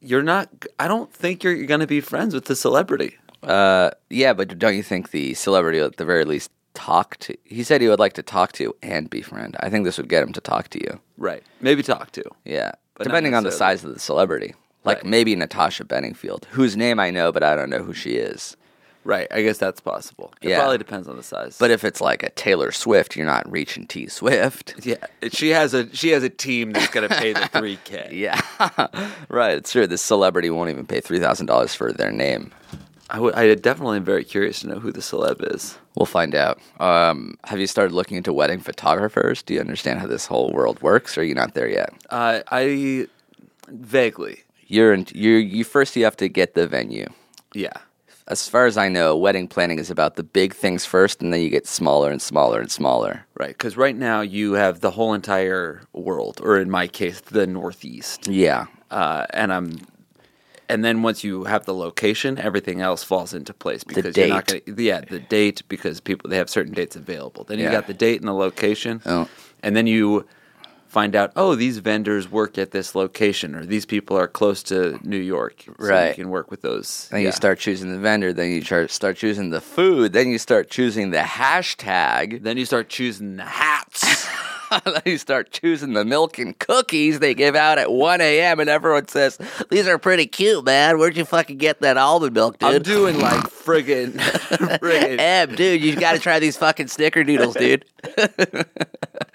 you're 0.00 0.22
not. 0.22 0.48
I 0.78 0.88
don't 0.88 1.12
think 1.12 1.44
you're 1.44 1.64
going 1.66 1.80
to 1.80 1.86
be 1.86 2.00
friends 2.00 2.34
with 2.34 2.46
the 2.46 2.56
celebrity. 2.56 3.16
Uh, 3.42 3.90
yeah, 4.08 4.32
but 4.32 4.58
don't 4.58 4.76
you 4.76 4.82
think 4.82 5.10
the 5.10 5.34
celebrity 5.34 5.78
at 5.78 5.96
the 5.96 6.04
very 6.04 6.24
least 6.24 6.50
talk 6.74 7.16
to? 7.18 7.36
He 7.44 7.62
said 7.62 7.80
he 7.80 7.88
would 7.88 7.98
like 7.98 8.14
to 8.14 8.22
talk 8.22 8.52
to 8.52 8.74
and 8.82 9.08
befriend. 9.10 9.56
I 9.60 9.70
think 9.70 9.84
this 9.84 9.98
would 9.98 10.08
get 10.08 10.22
him 10.22 10.32
to 10.34 10.40
talk 10.40 10.68
to 10.70 10.78
you. 10.80 11.00
Right. 11.16 11.42
Maybe 11.60 11.82
talk 11.82 12.12
to. 12.12 12.24
Yeah, 12.44 12.72
But 12.94 13.04
depending 13.04 13.34
on 13.34 13.44
the 13.44 13.52
size 13.52 13.84
of 13.84 13.92
the 13.94 14.00
celebrity. 14.00 14.54
Like 14.82 14.98
Right. 14.98 15.06
maybe 15.06 15.36
Natasha 15.36 15.84
Bedingfield, 15.84 16.46
whose 16.52 16.74
name 16.74 16.98
I 16.98 17.10
know, 17.10 17.32
but 17.32 17.42
I 17.42 17.54
don't 17.54 17.68
know 17.68 17.82
who 17.82 17.92
she 17.92 18.12
is. 18.12 18.56
Right. 19.04 19.26
I 19.30 19.42
guess 19.42 19.56
that's 19.58 19.80
possible. 19.80 20.32
It 20.42 20.50
Yeah. 20.50 20.58
probably 20.60 20.78
depends 20.78 21.08
on 21.08 21.16
the 21.16 21.22
size. 21.22 21.56
But 21.58 21.70
if 21.70 21.84
it's 21.84 22.00
like 22.02 22.22
a 22.22 22.30
Taylor 22.30 22.70
Swift, 22.70 23.16
you're 23.16 23.26
not 23.26 23.50
reaching 23.50 23.86
T 23.86 24.08
Swift. 24.08 24.74
yeah, 24.84 24.96
she 25.30 25.50
has 25.50 25.72
a 25.74 25.94
she 25.96 26.10
has 26.10 26.22
a 26.22 26.28
team 26.28 26.72
that's 26.72 26.88
going 26.90 27.08
to 27.08 27.14
pay 27.14 27.32
the 27.32 27.48
three 27.52 27.78
k. 27.84 28.08
Yeah, 28.12 28.40
right. 29.28 29.56
It's 29.56 29.72
true. 29.72 29.86
This 29.86 30.02
celebrity 30.02 30.50
won't 30.50 30.70
even 30.70 30.86
pay 30.86 31.00
three 31.00 31.18
thousand 31.18 31.46
dollars 31.46 31.74
for 31.74 31.92
their 31.92 32.12
name. 32.12 32.52
I 33.08 33.18
would. 33.18 33.34
I 33.34 33.54
definitely 33.54 33.96
am 33.96 34.04
very 34.04 34.22
curious 34.22 34.60
to 34.60 34.68
know 34.68 34.78
who 34.78 34.92
the 34.92 35.00
celeb 35.00 35.54
is. 35.54 35.76
We'll 35.96 36.06
find 36.06 36.34
out. 36.34 36.60
Um, 36.78 37.38
have 37.44 37.58
you 37.58 37.66
started 37.66 37.92
looking 37.92 38.16
into 38.16 38.32
wedding 38.32 38.60
photographers? 38.60 39.42
Do 39.42 39.54
you 39.54 39.60
understand 39.60 39.98
how 39.98 40.06
this 40.06 40.26
whole 40.26 40.52
world 40.52 40.80
works, 40.82 41.18
or 41.18 41.22
are 41.22 41.24
you 41.24 41.34
not 41.34 41.54
there 41.54 41.68
yet? 41.68 41.92
Uh, 42.10 42.40
I 42.52 43.08
vaguely. 43.68 44.44
You're 44.66 44.92
in, 44.92 45.06
you 45.12 45.32
you 45.32 45.64
first 45.64 45.96
you 45.96 46.04
have 46.04 46.16
to 46.18 46.28
get 46.28 46.54
the 46.54 46.66
venue. 46.68 47.08
Yeah. 47.54 47.72
As 48.28 48.48
far 48.48 48.66
as 48.66 48.76
I 48.76 48.88
know, 48.88 49.16
wedding 49.16 49.48
planning 49.48 49.78
is 49.78 49.90
about 49.90 50.14
the 50.16 50.22
big 50.22 50.54
things 50.54 50.84
first, 50.84 51.20
and 51.22 51.32
then 51.32 51.40
you 51.40 51.48
get 51.50 51.66
smaller 51.66 52.10
and 52.10 52.22
smaller 52.22 52.60
and 52.60 52.70
smaller. 52.70 53.26
Right, 53.38 53.48
because 53.48 53.76
right 53.76 53.96
now 53.96 54.20
you 54.20 54.52
have 54.52 54.80
the 54.80 54.92
whole 54.92 55.14
entire 55.14 55.82
world, 55.92 56.40
or 56.42 56.58
in 56.58 56.70
my 56.70 56.86
case, 56.86 57.20
the 57.20 57.46
Northeast, 57.46 58.28
Yeah, 58.28 58.66
uh, 58.90 59.26
and 59.30 59.52
I'm, 59.52 59.80
and 60.68 60.84
then 60.84 61.02
once 61.02 61.24
you 61.24 61.44
have 61.44 61.64
the 61.64 61.74
location, 61.74 62.38
everything 62.38 62.80
else 62.80 63.02
falls 63.02 63.34
into 63.34 63.52
place 63.52 63.82
because 63.82 64.16
you're 64.16 64.28
not 64.28 64.46
going 64.46 64.60
to, 64.76 64.80
yeah, 64.82 65.00
the 65.00 65.18
date 65.18 65.62
because 65.68 66.00
people 66.00 66.30
they 66.30 66.36
have 66.36 66.48
certain 66.50 66.72
dates 66.72 66.94
available. 66.94 67.42
Then 67.42 67.58
you 67.58 67.64
Yeah. 67.64 67.72
got 67.72 67.88
the 67.88 67.94
date 67.94 68.20
and 68.20 68.28
the 68.28 68.34
location, 68.34 69.02
Oh. 69.04 69.26
and 69.64 69.74
then 69.74 69.88
you 69.88 70.26
find 70.90 71.14
out, 71.14 71.32
oh, 71.36 71.54
these 71.54 71.78
vendors 71.78 72.30
work 72.30 72.58
at 72.58 72.72
this 72.72 72.96
location, 72.96 73.54
or 73.54 73.64
these 73.64 73.86
people 73.86 74.16
are 74.16 74.26
close 74.26 74.62
to 74.64 74.98
New 75.04 75.16
York, 75.16 75.62
so 75.64 75.72
Right. 75.78 76.08
You 76.08 76.14
can 76.14 76.30
work 76.30 76.50
with 76.50 76.62
those. 76.62 77.08
Then 77.10 77.20
yeah. 77.20 77.26
you 77.26 77.32
start 77.32 77.60
choosing 77.60 77.92
the 77.92 77.98
vendor. 77.98 78.32
Then 78.32 78.50
you 78.50 78.62
start 78.88 79.16
choosing 79.16 79.50
the 79.50 79.60
food. 79.60 80.12
Then 80.12 80.28
you 80.28 80.38
start 80.38 80.68
choosing 80.68 81.10
the 81.10 81.18
hashtag. 81.18 82.42
Then 82.42 82.56
you 82.56 82.64
start 82.64 82.88
choosing 82.88 83.36
the 83.36 83.44
hats. 83.44 84.26
you 85.04 85.18
start 85.18 85.50
choosing 85.50 85.92
the 85.92 86.04
milk 86.04 86.38
and 86.38 86.58
cookies 86.58 87.18
they 87.18 87.34
give 87.34 87.54
out 87.54 87.78
at 87.78 87.92
1 87.92 88.20
a.m. 88.20 88.60
And 88.60 88.70
everyone 88.70 89.08
says, 89.08 89.38
These 89.70 89.88
are 89.88 89.98
pretty 89.98 90.26
cute, 90.26 90.64
man. 90.64 90.98
Where'd 90.98 91.16
you 91.16 91.24
fucking 91.24 91.58
get 91.58 91.80
that 91.80 91.96
almond 91.96 92.34
milk, 92.34 92.58
dude? 92.58 92.74
I'm 92.74 92.82
doing 92.82 93.18
like 93.18 93.42
friggin', 93.44 94.12
friggin' 94.80 95.18
Em, 95.18 95.54
dude, 95.54 95.82
you 95.82 95.96
got 95.96 96.12
to 96.12 96.18
try 96.18 96.38
these 96.38 96.56
fucking 96.56 96.86
snickerdoodles, 96.86 97.58
dude. 97.58 97.84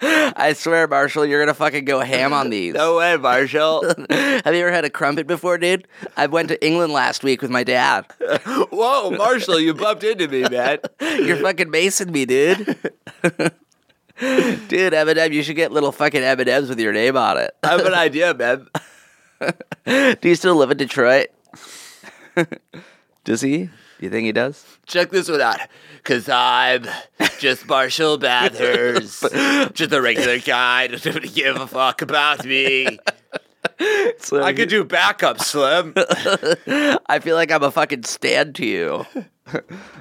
I 0.00 0.52
swear, 0.52 0.86
Marshall, 0.88 1.24
you're 1.24 1.40
gonna 1.40 1.54
fucking 1.54 1.84
go 1.84 2.00
ham 2.00 2.32
on 2.32 2.50
these. 2.50 2.74
No 2.74 2.98
way, 2.98 3.16
Marshall. 3.16 3.82
Have 4.10 4.54
you 4.54 4.60
ever 4.60 4.72
had 4.72 4.84
a 4.84 4.90
crumpet 4.90 5.26
before, 5.26 5.56
dude? 5.58 5.86
I 6.16 6.26
went 6.26 6.48
to 6.48 6.66
England 6.66 6.92
last 6.92 7.22
week 7.24 7.40
with 7.40 7.50
my 7.50 7.64
dad. 7.64 8.06
Whoa, 8.44 9.10
Marshall, 9.12 9.60
you 9.60 9.72
bumped 9.74 10.04
into 10.04 10.28
me, 10.28 10.42
man. 10.42 10.78
You're 11.00 11.36
fucking 11.36 11.68
macing 11.68 12.10
me, 12.10 12.26
dude. 12.26 12.76
dude, 14.20 14.94
Eminem, 14.94 15.32
you 15.32 15.42
should 15.42 15.56
get 15.56 15.72
little 15.72 15.92
fucking 15.92 16.22
M&Ms 16.22 16.70
with 16.70 16.80
your 16.80 16.92
name 16.92 17.18
on 17.18 17.36
it. 17.36 17.50
I 17.62 17.68
have 17.68 17.84
an 17.84 17.92
idea, 17.92 18.32
man. 18.32 18.66
Do 20.20 20.28
you 20.28 20.34
still 20.34 20.56
live 20.56 20.70
in 20.70 20.78
Detroit? 20.78 21.26
does 23.24 23.42
he? 23.42 23.68
You 24.00 24.10
think 24.10 24.24
he 24.24 24.32
does? 24.32 24.64
Check 24.86 25.10
this 25.10 25.28
one 25.28 25.42
out. 25.42 25.60
Cause 26.02 26.28
I'm 26.30 26.86
just 27.38 27.66
Marshall 27.66 28.18
Mathers. 28.18 29.20
just 29.74 29.92
a 29.92 30.00
regular 30.00 30.38
guy. 30.38 30.86
Doesn't 30.86 31.34
give 31.34 31.56
a 31.56 31.66
fuck 31.66 32.00
about 32.00 32.44
me. 32.44 32.98
So 34.18 34.42
I 34.42 34.52
could 34.52 34.68
do 34.68 34.84
backup, 34.84 35.40
Slim. 35.40 35.92
I 35.96 37.20
feel 37.20 37.36
like 37.36 37.50
I'm 37.50 37.62
a 37.62 37.70
fucking 37.70 38.04
stand 38.04 38.54
to 38.56 38.66
you. 38.66 39.06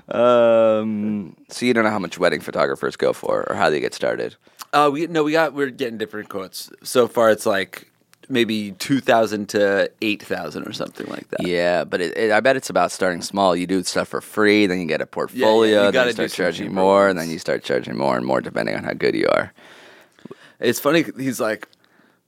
um, 0.18 1.36
so 1.50 1.66
you 1.66 1.74
don't 1.74 1.84
know 1.84 1.90
how 1.90 2.00
much 2.00 2.18
wedding 2.18 2.42
photographers 2.42 2.96
go 2.96 3.14
for 3.14 3.50
or 3.50 3.56
how 3.56 3.70
they 3.70 3.80
get 3.80 3.94
started. 3.94 4.36
Uh, 4.74 4.90
we 4.92 5.08
no, 5.08 5.24
we 5.24 5.32
got 5.32 5.54
we're 5.54 5.70
getting 5.70 5.98
different 5.98 6.30
quotes. 6.30 6.72
So 6.84 7.08
far, 7.08 7.30
it's 7.30 7.46
like 7.46 7.92
maybe 8.30 8.72
two 8.74 9.00
thousand 9.00 9.50
to 9.50 9.92
eight 10.02 10.24
thousand 10.24 10.68
or 10.68 10.74
something 10.74 11.08
like 11.08 11.30
that. 11.30 11.46
Yeah, 11.48 11.84
but 11.84 12.02
it, 12.02 12.18
it, 12.18 12.32
I 12.32 12.40
bet 12.40 12.56
it's 12.56 12.70
about 12.70 12.92
starting 12.92 13.22
small. 13.22 13.56
You 13.56 13.68
do 13.68 13.84
stuff 13.84 14.08
for 14.08 14.22
free, 14.22 14.66
then 14.66 14.80
you 14.80 14.88
get 14.88 15.02
a 15.02 15.06
portfolio, 15.06 15.86
you 15.86 15.92
then 15.92 16.08
you 16.08 16.14
start 16.14 16.32
charging 16.32 16.74
more, 16.74 17.08
and 17.08 17.18
then 17.20 17.30
you 17.30 17.40
start 17.40 17.64
charging 17.64 17.98
more 17.98 18.18
and 18.18 18.26
more 18.26 18.42
depending 18.42 18.76
on 18.76 18.84
how 18.84 18.94
good 18.94 19.16
you 19.16 19.28
are. 19.28 19.54
It's 20.60 20.80
funny. 20.80 21.06
He's 21.18 21.40
like, 21.40 21.68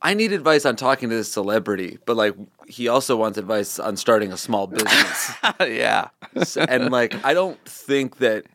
I 0.10 0.14
need 0.14 0.32
advice 0.32 0.66
on 0.66 0.76
talking 0.76 1.10
to 1.10 1.16
this 1.16 1.32
celebrity, 1.32 1.98
but 2.06 2.16
like 2.16 2.34
he 2.68 2.88
also 2.88 3.16
wants 3.18 3.38
advice 3.38 3.78
on 3.80 3.98
starting 3.98 4.32
a 4.32 4.38
small 4.38 4.68
business. 4.68 5.32
yeah. 5.62 6.10
So- 6.44 6.66
and 6.68 6.92
like, 6.92 7.14
I 7.26 7.34
don't 7.34 7.60
think 7.66 8.18
that 8.18 8.46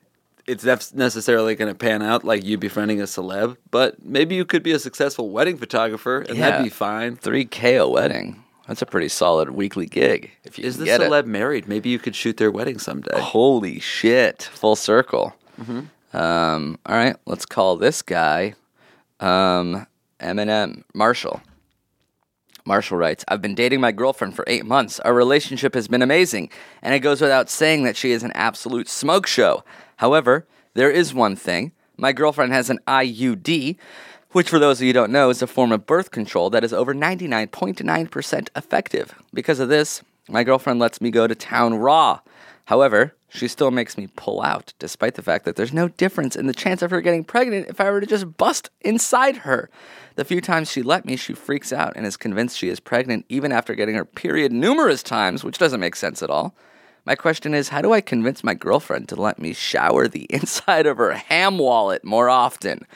it's 0.47 0.65
necessarily 0.95 1.55
going 1.55 1.69
to 1.71 1.75
pan 1.79 2.03
out 2.03 2.25
like 2.25 2.45
you 2.45 2.59
befriending 2.59 3.01
a 3.01 3.05
celeb, 3.05 3.57
but 3.71 4.05
maybe 4.05 4.35
you 4.35 4.45
could 4.45 4.63
be 4.63 4.73
a 4.73 4.79
successful 4.79 5.31
wedding 5.31 5.57
photographer, 5.57 6.21
and 6.21 6.37
Yeah. 6.37 6.51
that'd 6.51 6.65
be 6.65 6.71
fine. 6.71 7.17
3K 7.17 7.81
a 7.81 7.89
wedding. 7.89 8.43
That's 8.67 8.83
a 8.83 8.87
pretty 8.87 9.09
solid 9.09 9.51
weekly 9.51 9.87
gig 9.87 10.31
if 10.45 10.59
you 10.59 10.65
Is 10.65 10.79
the 10.79 10.85
get 10.87 11.01
it. 11.01 11.11
celeb 11.11 11.27
married? 11.27 11.69
Maybe 11.69 11.91
you 11.91 11.99
could 11.99 12.17
shoot 12.17 12.39
their 12.39 12.51
wedding 12.51 12.79
someday. 12.79 13.21
Holy 13.21 13.79
shit. 13.81 14.43
Full 14.55 14.77
circle. 14.77 15.35
Mm-hmm. 15.61 16.17
Um, 16.17 16.79
all 16.87 16.97
right, 16.97 17.17
let's 17.27 17.45
call 17.47 17.77
this 17.77 18.03
guy 18.03 18.55
um, 19.21 19.87
Eminem 20.23 20.85
Marshall. 20.95 21.43
Marshall 22.65 22.97
writes, 22.97 23.25
I've 23.27 23.43
been 23.43 23.55
dating 23.57 23.81
my 23.81 23.93
girlfriend 23.93 24.37
for 24.37 24.45
eight 24.47 24.65
months. 24.65 25.01
Our 25.01 25.15
relationship 25.15 25.75
has 25.75 25.89
been 25.89 26.03
amazing, 26.03 26.49
and 26.81 26.95
it 26.95 27.01
goes 27.01 27.21
without 27.21 27.51
saying 27.51 27.83
that 27.85 27.97
she 27.97 28.13
is 28.13 28.23
an 28.23 28.33
absolute 28.35 28.89
smoke 28.89 29.27
show. 29.27 29.65
However, 29.97 30.47
there 30.75 30.91
is 30.91 31.13
one 31.13 31.35
thing. 31.37 31.73
My 31.97 32.13
girlfriend 32.13 32.53
has 32.53 32.71
an 32.71 32.79
IUD, 32.87 33.77
which, 34.31 34.49
for 34.49 34.59
those 34.59 34.79
of 34.79 34.83
you 34.83 34.89
who 34.89 34.95
don't 34.95 35.13
know, 35.13 35.31
is 35.31 35.43
a 35.43 35.47
form 35.47 35.73
of 35.73 35.87
birth 35.87 36.11
control 36.11 36.51
that 36.51 36.65
is 36.65 36.73
over 36.73 36.95
99.9% 36.95 38.49
effective. 38.57 39.15
Because 39.35 39.61
of 39.61 39.69
this, 39.69 40.03
my 40.29 40.45
girlfriend 40.45 40.79
lets 40.79 41.01
me 41.01 41.11
go 41.11 41.27
to 41.27 41.35
town 41.35 41.75
raw. 41.75 42.21
However, 42.73 43.15
she 43.29 43.49
still 43.49 43.71
makes 43.71 43.99
me 43.99 44.09
pull 44.17 44.41
out, 44.41 44.73
despite 44.79 45.17
the 45.17 45.23
fact 45.23 45.45
that 45.45 45.57
there's 45.57 45.75
no 45.75 45.89
difference 45.89 46.35
in 46.35 46.47
the 46.47 46.55
chance 46.55 46.81
of 46.81 46.91
her 46.91 47.03
getting 47.03 47.23
pregnant 47.23 47.69
if 47.69 47.83
I 47.83 47.91
were 47.91 48.01
to 48.01 48.07
just 48.07 48.39
bust 48.39 48.71
inside 48.81 49.37
her. 49.49 49.69
The 50.15 50.25
few 50.25 50.41
times 50.41 50.71
she 50.71 50.83
let 50.83 51.05
me, 51.05 51.17
she 51.17 51.35
freaks 51.35 51.71
out 51.71 51.93
and 51.97 52.07
is 52.07 52.17
convinced 52.17 52.57
she 52.57 52.71
is 52.71 52.81
pregnant 52.81 53.27
even 53.29 53.53
after 53.53 53.75
getting 53.75 53.95
her 53.97 54.07
period 54.07 54.53
numerous 54.53 55.03
times, 55.03 55.45
which 55.45 55.59
doesn't 55.59 55.81
make 55.81 55.95
sense 55.95 56.23
at 56.23 56.31
all. 56.31 56.55
My 57.05 57.15
question 57.15 57.53
is 57.53 57.69
how 57.69 57.83
do 57.83 57.93
I 57.93 58.01
convince 58.01 58.43
my 58.43 58.55
girlfriend 58.55 59.07
to 59.11 59.17
let 59.17 59.39
me 59.39 59.53
shower 59.53 60.09
the 60.09 60.25
inside 60.31 60.87
of 60.87 60.97
her 60.97 61.13
ham 61.13 61.59
wallet 61.59 62.05
more 62.05 62.31
often? 62.31 62.87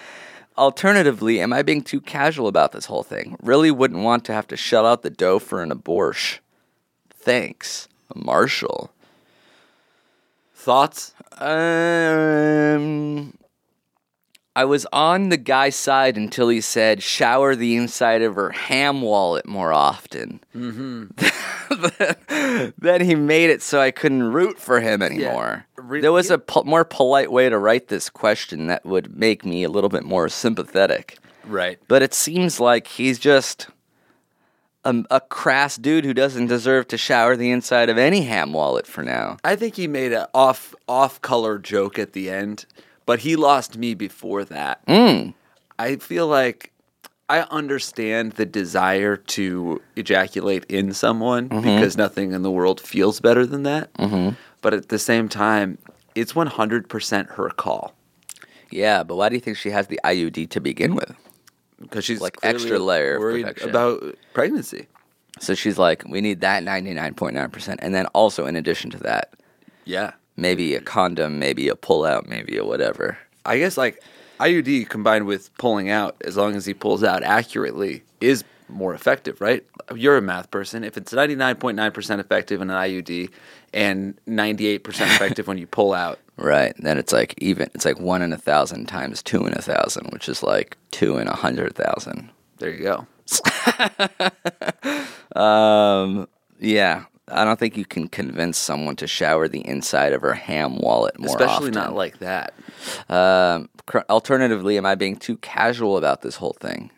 Alternatively, 0.56 1.38
am 1.38 1.52
I 1.52 1.60
being 1.60 1.82
too 1.82 2.00
casual 2.00 2.48
about 2.48 2.72
this 2.72 2.86
whole 2.86 3.02
thing? 3.02 3.36
Really 3.42 3.70
wouldn't 3.70 4.02
want 4.02 4.24
to 4.24 4.32
have 4.32 4.46
to 4.46 4.56
shell 4.56 4.86
out 4.86 5.02
the 5.02 5.10
dough 5.10 5.38
for 5.38 5.62
an 5.62 5.70
abortion. 5.70 6.42
Thanks, 7.10 7.88
Marshall. 8.14 8.90
Thoughts? 10.66 11.14
Um, 11.38 13.38
I 14.56 14.64
was 14.64 14.84
on 14.92 15.28
the 15.28 15.36
guy's 15.36 15.76
side 15.76 16.16
until 16.16 16.48
he 16.48 16.60
said, 16.60 17.04
"Shower 17.04 17.54
the 17.54 17.76
inside 17.76 18.22
of 18.22 18.34
her 18.34 18.50
ham 18.50 19.00
wallet 19.00 19.46
more 19.46 19.72
often." 19.72 20.40
Mm-hmm. 20.56 22.70
then 22.78 23.00
he 23.00 23.14
made 23.14 23.50
it 23.50 23.62
so 23.62 23.80
I 23.80 23.92
couldn't 23.92 24.24
root 24.24 24.58
for 24.58 24.80
him 24.80 25.02
anymore. 25.02 25.66
Re- 25.76 26.00
there 26.00 26.10
was 26.10 26.32
a 26.32 26.38
po- 26.38 26.64
more 26.64 26.84
polite 26.84 27.30
way 27.30 27.48
to 27.48 27.58
write 27.58 27.86
this 27.86 28.10
question 28.10 28.66
that 28.66 28.84
would 28.84 29.16
make 29.16 29.44
me 29.44 29.62
a 29.62 29.70
little 29.70 29.88
bit 29.88 30.02
more 30.02 30.28
sympathetic. 30.28 31.16
Right. 31.44 31.78
But 31.86 32.02
it 32.02 32.12
seems 32.12 32.58
like 32.58 32.88
he's 32.88 33.20
just 33.20 33.68
a, 34.86 35.04
a 35.10 35.20
crass 35.20 35.76
dude 35.76 36.04
who 36.04 36.14
doesn't 36.14 36.46
deserve 36.46 36.88
to 36.88 36.96
shower 36.96 37.36
the 37.36 37.50
inside 37.50 37.88
of 37.90 37.98
any 37.98 38.22
ham 38.22 38.52
wallet 38.52 38.86
for 38.86 39.02
now. 39.02 39.36
I 39.44 39.56
think 39.56 39.74
he 39.76 39.86
made 39.86 40.12
an 40.12 40.26
off 40.32 40.74
off 40.88 41.20
color 41.20 41.58
joke 41.58 41.98
at 41.98 42.12
the 42.14 42.30
end, 42.30 42.64
but 43.04 43.18
he 43.20 43.36
lost 43.36 43.76
me 43.76 43.94
before 43.94 44.44
that. 44.44 44.80
Hmm. 44.88 45.30
I 45.78 45.96
feel 45.96 46.26
like 46.26 46.72
I 47.28 47.40
understand 47.50 48.32
the 48.32 48.46
desire 48.46 49.16
to 49.16 49.82
ejaculate 49.96 50.64
in 50.68 50.92
someone 50.92 51.48
Mm-hmm. 51.48 51.62
because 51.76 51.96
nothing 51.96 52.32
in 52.32 52.42
the 52.42 52.50
world 52.50 52.80
feels 52.80 53.20
better 53.20 53.44
than 53.44 53.64
that. 53.64 53.92
Mm-hmm. 53.94 54.36
But 54.62 54.72
at 54.74 54.88
the 54.88 54.98
same 54.98 55.28
time, 55.28 55.78
it's 56.14 56.32
100% 56.32 57.30
her 57.32 57.50
call 57.50 57.94
Yeah, 58.70 59.02
but 59.02 59.16
why 59.16 59.28
do 59.28 59.34
you 59.34 59.40
think 59.40 59.56
she 59.58 59.70
has 59.70 59.88
the 59.88 60.00
IUD 60.04 60.48
to 60.50 60.60
begin 60.60 60.94
with? 60.94 61.14
Because 61.80 62.04
she's 62.04 62.20
Like 62.20 62.36
extra 62.42 62.78
layer 62.78 63.16
of 63.16 63.20
worried 63.20 63.42
protection. 63.46 63.70
about 63.70 64.16
pregnancy. 64.32 64.86
So 65.38 65.54
she's 65.54 65.78
like, 65.78 66.02
we 66.08 66.20
need 66.20 66.40
that 66.40 66.62
99.9%. 66.62 67.76
And 67.80 67.94
then 67.94 68.06
also, 68.06 68.46
in 68.46 68.56
addition 68.56 68.90
to 68.92 68.98
that, 68.98 69.34
Yeah. 69.84 70.12
maybe 70.36 70.74
a 70.74 70.80
condom, 70.80 71.38
maybe 71.38 71.68
a 71.68 71.76
pull 71.76 72.04
out, 72.04 72.26
maybe 72.28 72.56
a 72.56 72.64
whatever. 72.64 73.18
I 73.44 73.58
guess 73.58 73.76
like 73.76 74.02
IUD 74.40 74.88
combined 74.88 75.26
with 75.26 75.56
pulling 75.58 75.90
out, 75.90 76.16
as 76.24 76.36
long 76.36 76.54
as 76.56 76.64
he 76.66 76.74
pulls 76.74 77.04
out 77.04 77.22
accurately, 77.22 78.02
is 78.20 78.44
more 78.68 78.94
effective, 78.94 79.40
right? 79.40 79.64
You're 79.94 80.16
a 80.16 80.22
math 80.22 80.50
person. 80.50 80.82
If 80.84 80.96
it's 80.96 81.12
99.9% 81.12 82.18
effective 82.18 82.60
in 82.60 82.70
an 82.70 82.76
IUD 82.76 83.30
and 83.72 84.18
98% 84.26 84.80
effective 85.14 85.46
when 85.46 85.58
you 85.58 85.66
pull 85.66 85.92
out, 85.92 86.18
Right. 86.36 86.74
Then 86.78 86.98
it's 86.98 87.12
like 87.12 87.34
even, 87.38 87.70
it's 87.74 87.84
like 87.84 87.98
one 87.98 88.20
in 88.22 88.32
a 88.32 88.36
thousand 88.38 88.86
times 88.86 89.22
two 89.22 89.46
in 89.46 89.54
a 89.54 89.62
thousand, 89.62 90.08
which 90.12 90.28
is 90.28 90.42
like 90.42 90.76
two 90.90 91.16
in 91.18 91.28
a 91.28 91.34
hundred 91.34 91.74
thousand. 91.74 92.30
there 92.58 92.70
you 92.70 92.82
go. 92.82 93.06
Um, 95.34 96.28
yeah. 96.60 97.04
I 97.28 97.44
don't 97.44 97.58
think 97.58 97.76
you 97.76 97.84
can 97.84 98.08
convince 98.08 98.56
someone 98.56 98.96
to 98.96 99.06
shower 99.06 99.48
the 99.48 99.66
inside 99.66 100.12
of 100.12 100.22
her 100.22 100.32
ham 100.34 100.78
wallet 100.78 101.18
more 101.18 101.36
Especially 101.36 101.70
often. 101.70 101.74
not 101.74 101.94
like 101.94 102.20
that. 102.20 102.54
Um, 103.10 103.68
cr- 103.86 103.98
alternatively, 104.08 104.78
am 104.78 104.86
I 104.86 104.94
being 104.94 105.16
too 105.16 105.36
casual 105.38 105.96
about 105.98 106.22
this 106.22 106.36
whole 106.36 106.56
thing? 106.60 106.90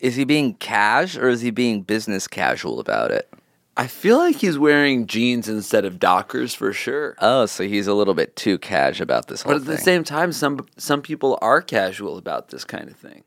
Is 0.00 0.16
he 0.16 0.24
being 0.24 0.54
cash 0.54 1.16
or 1.16 1.28
is 1.28 1.42
he 1.42 1.50
being 1.50 1.82
business 1.82 2.26
casual 2.26 2.80
about 2.80 3.10
it? 3.10 3.30
I 3.78 3.86
feel 3.86 4.18
like 4.18 4.36
he's 4.36 4.58
wearing 4.58 5.06
jeans 5.06 5.48
instead 5.48 5.84
of 5.84 6.00
Dockers 6.00 6.52
for 6.52 6.72
sure. 6.72 7.14
Oh, 7.20 7.46
so 7.46 7.62
he's 7.62 7.86
a 7.86 7.94
little 7.94 8.12
bit 8.14 8.34
too 8.34 8.58
cash 8.58 9.00
about 9.00 9.28
this 9.28 9.42
whole 9.42 9.52
But 9.52 9.60
at 9.60 9.66
the 9.66 9.76
thing. 9.76 9.84
same 9.84 10.04
time, 10.04 10.32
some 10.32 10.66
some 10.76 11.00
people 11.00 11.38
are 11.40 11.62
casual 11.62 12.18
about 12.18 12.48
this 12.48 12.64
kind 12.64 12.88
of 12.90 12.96
thing. 12.96 13.22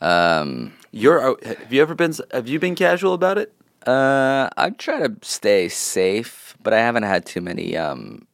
um, 0.00 0.72
You're 0.92 1.36
have 1.44 1.70
you 1.72 1.82
ever 1.82 1.94
been 1.94 2.14
have 2.32 2.48
you 2.48 2.58
been 2.58 2.74
casual 2.74 3.12
about 3.12 3.36
it? 3.38 3.52
uh, 3.86 4.48
I 4.56 4.70
try 4.70 5.06
to 5.06 5.14
stay 5.22 5.68
safe, 5.68 6.56
but 6.62 6.72
I 6.72 6.78
haven't 6.78 7.02
had 7.02 7.26
too 7.26 7.40
many, 7.40 7.76
um, 7.76 8.26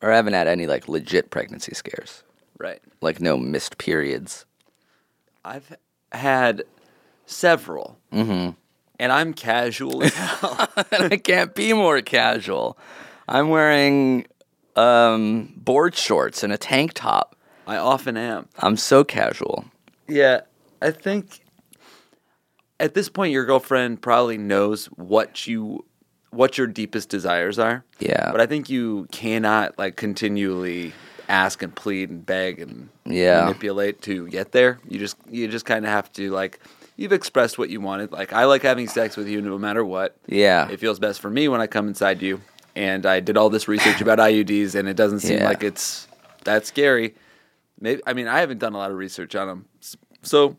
or 0.00 0.10
I 0.12 0.16
haven't 0.16 0.34
had 0.34 0.48
any 0.48 0.66
like 0.66 0.88
legit 0.88 1.30
pregnancy 1.30 1.74
scares, 1.74 2.22
Right. 2.58 2.80
like 3.02 3.20
no 3.20 3.36
missed 3.36 3.76
periods. 3.78 4.46
I've 5.44 5.76
had 6.12 6.62
several, 7.26 7.98
mm-hmm. 8.12 8.50
And 8.98 9.12
I'm 9.12 9.32
casual 9.34 10.02
as 10.02 10.14
hell. 10.14 10.68
and 10.92 11.12
I 11.12 11.16
can't 11.16 11.54
be 11.54 11.72
more 11.72 12.00
casual. 12.02 12.78
I'm 13.28 13.48
wearing 13.50 14.26
um, 14.76 15.52
board 15.56 15.94
shorts 15.94 16.42
and 16.42 16.52
a 16.52 16.58
tank 16.58 16.92
top. 16.94 17.36
I 17.66 17.76
often 17.76 18.16
am. 18.16 18.48
I'm 18.58 18.76
so 18.76 19.04
casual. 19.04 19.64
Yeah, 20.08 20.40
I 20.80 20.90
think 20.90 21.40
at 22.80 22.94
this 22.94 23.08
point 23.08 23.32
your 23.32 23.44
girlfriend 23.44 24.00
probably 24.00 24.38
knows 24.38 24.86
what 24.86 25.46
you 25.46 25.84
what 26.30 26.58
your 26.58 26.66
deepest 26.66 27.08
desires 27.08 27.58
are. 27.58 27.84
Yeah. 27.98 28.30
But 28.32 28.40
I 28.40 28.46
think 28.46 28.68
you 28.70 29.06
cannot 29.12 29.78
like 29.78 29.96
continually 29.96 30.92
ask 31.28 31.62
and 31.62 31.74
plead 31.74 32.10
and 32.10 32.24
beg 32.24 32.60
and 32.60 32.88
Yeah. 33.06 33.40
manipulate 33.44 34.00
to 34.02 34.28
get 34.28 34.52
there. 34.52 34.78
You 34.88 34.98
just 34.98 35.16
you 35.30 35.48
just 35.48 35.64
kind 35.66 35.84
of 35.84 35.90
have 35.90 36.10
to 36.14 36.30
like 36.30 36.60
you've 36.98 37.12
expressed 37.14 37.56
what 37.56 37.70
you 37.70 37.80
wanted. 37.80 38.12
Like 38.12 38.34
I 38.34 38.44
like 38.44 38.60
having 38.62 38.88
sex 38.88 39.16
with 39.16 39.28
you 39.28 39.40
no 39.40 39.56
matter 39.56 39.82
what. 39.82 40.16
Yeah. 40.26 40.68
It 40.68 40.78
feels 40.80 40.98
best 40.98 41.20
for 41.20 41.30
me 41.30 41.48
when 41.48 41.62
I 41.62 41.66
come 41.66 41.88
inside 41.88 42.20
you. 42.20 42.42
And 42.76 43.06
I 43.06 43.20
did 43.20 43.36
all 43.38 43.48
this 43.48 43.66
research 43.68 44.00
about 44.02 44.18
IUDs 44.18 44.74
and 44.74 44.86
it 44.88 44.96
doesn't 44.96 45.20
seem 45.20 45.38
Yeah. 45.38 45.48
like 45.48 45.62
it's 45.62 46.06
that 46.44 46.66
scary. 46.66 47.14
Maybe 47.80 48.02
I 48.06 48.12
mean 48.12 48.28
I 48.28 48.40
haven't 48.40 48.58
done 48.58 48.74
a 48.74 48.76
lot 48.76 48.90
of 48.90 48.98
research 48.98 49.34
on 49.34 49.46
them. 49.48 49.64
So 50.22 50.56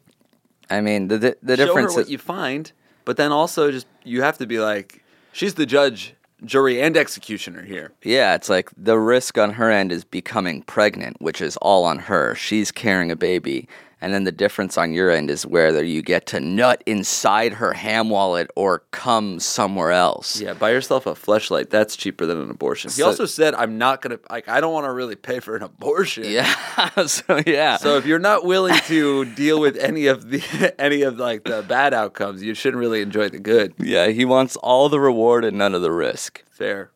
I 0.70 0.82
mean, 0.82 1.08
the 1.10 1.18
the, 1.18 1.38
the 1.44 1.58
show 1.58 1.66
difference 1.68 1.94
her 1.94 2.00
what 2.00 2.06
is 2.06 2.12
you 2.12 2.18
find, 2.18 2.72
but 3.06 3.18
then 3.18 3.32
also 3.32 3.72
just 3.72 3.88
you 4.04 4.22
have 4.22 4.38
to 4.38 4.46
be 4.48 4.60
like, 4.60 5.04
she's 5.34 5.56
the 5.56 5.66
judge, 5.66 6.13
jury, 6.46 6.80
and 6.82 6.96
executioner 6.96 7.63
here. 7.63 7.92
yeah, 8.04 8.36
it's 8.36 8.50
like 8.50 8.70
the 8.78 8.98
risk 8.98 9.38
on 9.38 9.54
her 9.54 9.70
end 9.72 9.92
is 9.92 10.04
becoming 10.06 10.62
pregnant, 10.63 11.20
which 11.22 11.42
is 11.42 11.58
all 11.58 11.86
on 11.86 12.00
her. 12.00 12.36
She's 12.36 12.72
carrying 12.72 13.12
a 13.12 13.16
baby. 13.16 13.68
And 14.02 14.14
then 14.14 14.24
the 14.24 14.32
difference 14.32 14.78
on 14.78 14.94
your 14.94 15.12
end 15.12 15.30
is 15.30 15.46
whether 15.46 15.84
you 15.84 16.02
get 16.02 16.26
to 16.28 16.40
nut 16.40 16.82
inside 16.86 17.54
her 17.54 17.74
ham 17.74 18.10
wallet 18.10 18.50
or 18.56 18.84
come 18.92 19.42
somewhere 19.42 19.92
else. 19.92 20.40
Yeah, 20.40 20.54
buy 20.54 20.72
yourself 20.72 21.06
a 21.06 21.12
fleshlight. 21.16 21.70
That's 21.70 21.98
cheaper 21.98 22.26
than 22.26 22.40
an 22.40 22.50
abortion. 22.50 22.90
He 22.92 23.02
So- 23.02 23.08
also 23.08 23.26
said, 23.26 23.56
"I'm 23.56 23.78
not 23.78 24.02
gonna 24.02 24.20
like. 24.30 24.48
I 24.48 24.62
don't 24.62 24.72
want 24.72 24.86
to 24.86 24.94
really 24.94 25.16
pay 25.16 25.42
for 25.42 25.58
an 25.58 25.64
abortion." 25.64 26.24
Yeah. 26.26 26.50
so 27.08 27.42
yeah. 27.46 27.76
So 27.76 27.98
if 27.98 28.06
you're 28.06 28.20
not 28.20 28.46
willing 28.46 28.76
to 28.88 29.26
deal 29.26 29.60
with 29.60 29.76
any 29.76 30.08
of 30.08 30.30
the 30.30 30.74
any 30.80 31.02
of 31.02 31.20
like 31.20 31.44
the 31.44 31.62
bad 31.68 31.94
outcomes, 31.94 32.42
you 32.42 32.54
shouldn't 32.54 32.80
really 32.80 33.02
enjoy 33.02 33.28
the 33.28 33.40
good. 33.40 33.74
yeah, 33.80 34.08
he 34.08 34.24
wants 34.24 34.56
all 34.58 34.88
the 34.88 35.00
reward 35.02 35.44
and 35.44 35.58
none 35.58 35.76
of 35.76 35.82
the 35.82 35.92
risk. 35.92 36.44
Fair. 36.50 36.92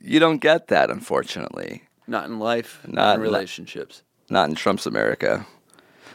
You 0.00 0.18
don't 0.18 0.38
get 0.38 0.68
that, 0.68 0.90
unfortunately. 0.90 1.82
Not 2.06 2.24
in 2.24 2.38
life, 2.38 2.80
Not 2.86 2.94
not 2.94 3.14
in 3.16 3.20
relationships. 3.20 4.02
Not 4.30 4.48
in 4.48 4.54
Trump's 4.54 4.86
America. 4.86 5.46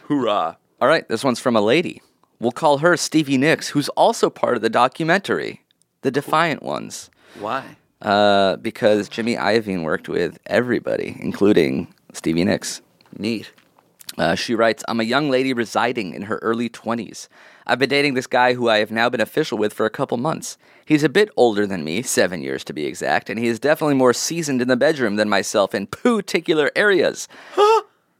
Hoorah. 0.08 0.56
All 0.80 0.88
right, 0.88 1.08
this 1.08 1.24
one's 1.24 1.40
from 1.40 1.56
a 1.56 1.60
lady. 1.60 2.02
We'll 2.40 2.52
call 2.52 2.78
her 2.78 2.96
Stevie 2.96 3.38
Nicks, 3.38 3.68
who's 3.68 3.88
also 3.90 4.28
part 4.28 4.56
of 4.56 4.62
the 4.62 4.68
documentary, 4.70 5.62
The 6.02 6.10
Defiant 6.10 6.62
Ones, 6.62 7.10
Why? 7.38 7.76
uh, 8.02 8.56
because 8.56 9.08
Jimmy 9.08 9.36
Iovine 9.36 9.82
worked 9.82 10.08
with 10.08 10.38
everybody, 10.46 11.16
including 11.20 11.94
Stevie 12.12 12.44
Nicks. 12.44 12.82
Neat. 13.16 13.52
Uh, 14.18 14.34
she 14.34 14.54
writes, 14.54 14.84
I'm 14.88 15.00
a 15.00 15.04
young 15.04 15.30
lady 15.30 15.52
residing 15.52 16.14
in 16.14 16.22
her 16.22 16.38
early 16.38 16.68
20s. 16.68 17.28
I've 17.66 17.78
been 17.78 17.88
dating 17.88 18.14
this 18.14 18.26
guy 18.26 18.54
who 18.54 18.68
I 18.68 18.78
have 18.78 18.90
now 18.90 19.08
been 19.08 19.20
official 19.20 19.56
with 19.56 19.72
for 19.72 19.86
a 19.86 19.90
couple 19.90 20.16
months. 20.18 20.58
He's 20.84 21.02
a 21.02 21.08
bit 21.08 21.30
older 21.36 21.66
than 21.66 21.82
me, 21.84 22.02
seven 22.02 22.42
years 22.42 22.62
to 22.64 22.72
be 22.74 22.84
exact, 22.84 23.30
and 23.30 23.38
he 23.38 23.46
is 23.46 23.58
definitely 23.58 23.94
more 23.94 24.12
seasoned 24.12 24.60
in 24.60 24.68
the 24.68 24.76
bedroom 24.76 25.16
than 25.16 25.28
myself 25.30 25.74
in 25.74 25.86
particular 25.86 26.70
areas. 26.76 27.26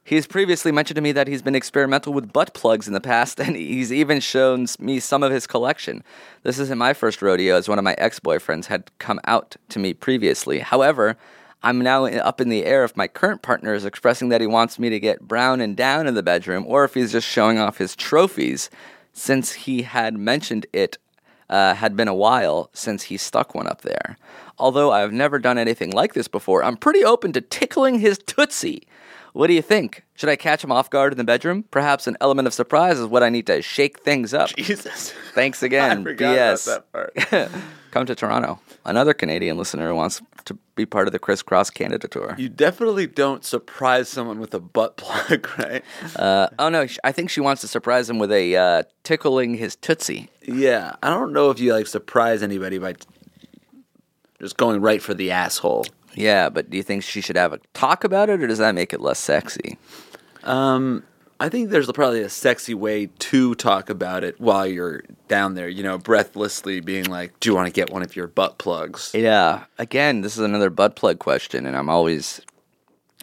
He's 0.06 0.26
previously 0.26 0.70
mentioned 0.70 0.96
to 0.96 1.00
me 1.00 1.12
that 1.12 1.28
he's 1.28 1.40
been 1.40 1.54
experimental 1.54 2.12
with 2.12 2.30
butt 2.30 2.52
plugs 2.52 2.86
in 2.86 2.92
the 2.92 3.00
past, 3.00 3.40
and 3.40 3.56
he's 3.56 3.92
even 3.92 4.20
shown 4.20 4.66
me 4.78 5.00
some 5.00 5.22
of 5.22 5.32
his 5.32 5.46
collection. 5.46 6.04
This 6.42 6.58
isn't 6.58 6.78
my 6.78 6.92
first 6.92 7.22
rodeo, 7.22 7.56
as 7.56 7.68
one 7.68 7.78
of 7.78 7.84
my 7.84 7.94
ex 7.96 8.20
boyfriends 8.20 8.66
had 8.66 8.90
come 8.98 9.18
out 9.24 9.56
to 9.70 9.78
me 9.78 9.94
previously. 9.94 10.58
However, 10.58 11.16
I'm 11.62 11.80
now 11.80 12.04
up 12.04 12.42
in 12.42 12.50
the 12.50 12.66
air 12.66 12.84
if 12.84 12.94
my 12.94 13.08
current 13.08 13.40
partner 13.40 13.72
is 13.72 13.86
expressing 13.86 14.28
that 14.28 14.42
he 14.42 14.46
wants 14.46 14.78
me 14.78 14.90
to 14.90 15.00
get 15.00 15.22
brown 15.22 15.62
and 15.62 15.74
down 15.74 16.06
in 16.06 16.12
the 16.12 16.22
bedroom, 16.22 16.64
or 16.66 16.84
if 16.84 16.92
he's 16.92 17.12
just 17.12 17.26
showing 17.26 17.58
off 17.58 17.78
his 17.78 17.96
trophies, 17.96 18.68
since 19.14 19.52
he 19.52 19.82
had 19.82 20.14
mentioned 20.14 20.66
it 20.74 20.98
uh, 21.50 21.74
had 21.74 21.96
been 21.96 22.09
a 22.09 22.14
while 22.14 22.70
since 22.72 23.04
he 23.04 23.16
stuck 23.16 23.54
one 23.54 23.66
up 23.66 23.83
there. 23.83 24.16
Although 24.59 24.92
I've 24.92 25.12
never 25.12 25.38
done 25.38 25.59
anything 25.59 25.90
like 25.90 26.14
this 26.14 26.28
before, 26.28 26.62
I'm 26.64 26.76
pretty 26.76 27.04
open 27.04 27.33
to 27.33 27.40
tickling 27.40 27.98
his 27.98 28.18
tootsie. 28.18 28.87
What 29.33 29.48
do 29.48 29.52
you 29.52 29.62
think? 29.62 30.04
Should 30.14 30.28
I 30.28 30.37
catch 30.37 30.62
him 30.62 30.70
off 30.70 30.90
guard 30.90 31.12
in 31.12 31.18
the 31.18 31.24
bedroom? 31.24 31.64
Perhaps 31.72 32.07
an 32.07 32.16
element 32.20 32.46
of 32.46 32.54
surprise 32.54 33.00
is 33.00 33.07
what 33.07 33.24
I 33.24 33.30
need 33.30 33.48
to 33.48 33.62
shake 33.62 33.98
things 34.00 34.33
up. 34.33 34.50
Jesus. 34.50 35.12
Thanks 35.35 35.62
again, 35.64 36.00
I 36.00 36.02
forgot 36.04 36.37
BS. 36.37 36.66
about 36.66 36.92
that 36.92 37.33
part. 37.33 37.50
Come 37.94 38.07
to 38.07 38.16
Toronto. 38.16 38.59
Another 38.85 39.14
Canadian 39.14 39.57
listener 39.57 39.87
who 39.87 39.94
wants 39.94 40.20
to 40.46 40.59
be 40.74 40.85
part 40.85 41.07
of 41.07 41.12
the 41.12 41.20
Crisscross 41.20 41.70
Canada 41.70 42.09
tour. 42.09 42.35
You 42.37 42.48
definitely 42.48 43.07
don't 43.07 43.44
surprise 43.44 44.09
someone 44.09 44.40
with 44.40 44.52
a 44.52 44.59
butt 44.59 44.96
plug, 44.96 45.48
right? 45.57 45.85
Uh, 46.16 46.48
oh 46.59 46.70
no, 46.70 46.88
I 47.04 47.12
think 47.12 47.30
she 47.30 47.40
wants 47.40 47.61
to 47.61 47.68
surprise 47.68 48.11
him 48.11 48.18
with 48.18 48.33
a 48.33 48.57
uh, 48.57 48.83
tickling 49.04 49.54
his 49.54 49.76
tootsie. 49.76 50.28
Yeah, 50.42 50.96
I 51.04 51.11
don't 51.11 51.33
know 51.33 51.50
if 51.50 51.61
you 51.61 51.72
like 51.72 51.87
surprise 51.87 52.42
anybody 52.42 52.78
by 52.78 52.94
t- 52.94 53.07
just 54.40 54.57
going 54.57 54.80
right 54.80 55.00
for 55.00 55.14
the 55.14 55.30
asshole. 55.30 55.87
Yeah, 56.16 56.48
but 56.48 56.70
do 56.70 56.76
you 56.76 56.83
think 56.83 57.04
she 57.04 57.20
should 57.20 57.37
have 57.37 57.52
a 57.52 57.61
talk 57.74 58.02
about 58.02 58.28
it, 58.28 58.42
or 58.42 58.48
does 58.48 58.59
that 58.59 58.74
make 58.74 58.92
it 58.92 59.00
less 59.00 59.20
sexy? 59.20 59.78
I 61.44 61.50
think 61.50 61.68
there's 61.68 61.92
probably 61.92 62.22
a 62.22 62.30
sexy 62.30 62.72
way 62.72 63.11
to 63.18 63.54
talk 63.54 63.90
about 63.90 64.24
it 64.24 64.40
while 64.40 64.66
you're 64.66 65.02
down 65.28 65.52
there, 65.52 65.68
you 65.68 65.83
know, 65.83 65.98
breathlessly 65.98 66.80
being 66.80 67.04
like, 67.04 67.38
"Do 67.38 67.50
you 67.50 67.54
want 67.54 67.66
to 67.66 67.72
get 67.72 67.90
one 67.90 68.02
of 68.02 68.16
your 68.16 68.26
butt 68.26 68.57
plugs?" 68.57 69.11
Yeah. 69.12 69.64
Again, 69.76 70.22
this 70.22 70.38
is 70.38 70.42
another 70.42 70.70
butt 70.70 70.96
plug 70.96 71.18
question, 71.18 71.66
and 71.66 71.76
I'm 71.76 71.90
always 71.90 72.40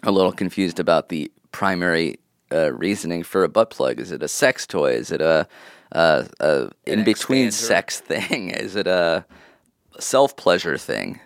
a 0.04 0.12
little 0.12 0.30
confused 0.30 0.78
about 0.78 1.08
the 1.08 1.32
primary 1.50 2.20
uh, 2.52 2.72
reasoning 2.72 3.24
for 3.24 3.42
a 3.42 3.48
butt 3.48 3.70
plug. 3.70 3.98
Is 3.98 4.12
it 4.12 4.22
a 4.22 4.28
sex 4.28 4.68
toy? 4.68 4.92
Is 4.92 5.10
it 5.10 5.20
a, 5.20 5.48
a, 5.90 6.28
a 6.38 6.70
in 6.86 7.02
between 7.02 7.50
sex 7.50 7.98
thing? 8.12 8.50
Is 8.50 8.76
it 8.76 8.86
a 8.86 9.26
self 9.98 10.36
pleasure 10.36 10.78
thing? 10.78 11.18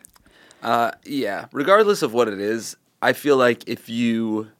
Uh, 0.63 0.93
yeah. 1.05 1.49
Regardless 1.53 2.01
of 2.01 2.15
what 2.15 2.27
it 2.27 2.41
is, 2.41 2.75
I 3.03 3.13
feel 3.13 3.37
like 3.37 3.69
if 3.69 3.91
you 3.91 4.51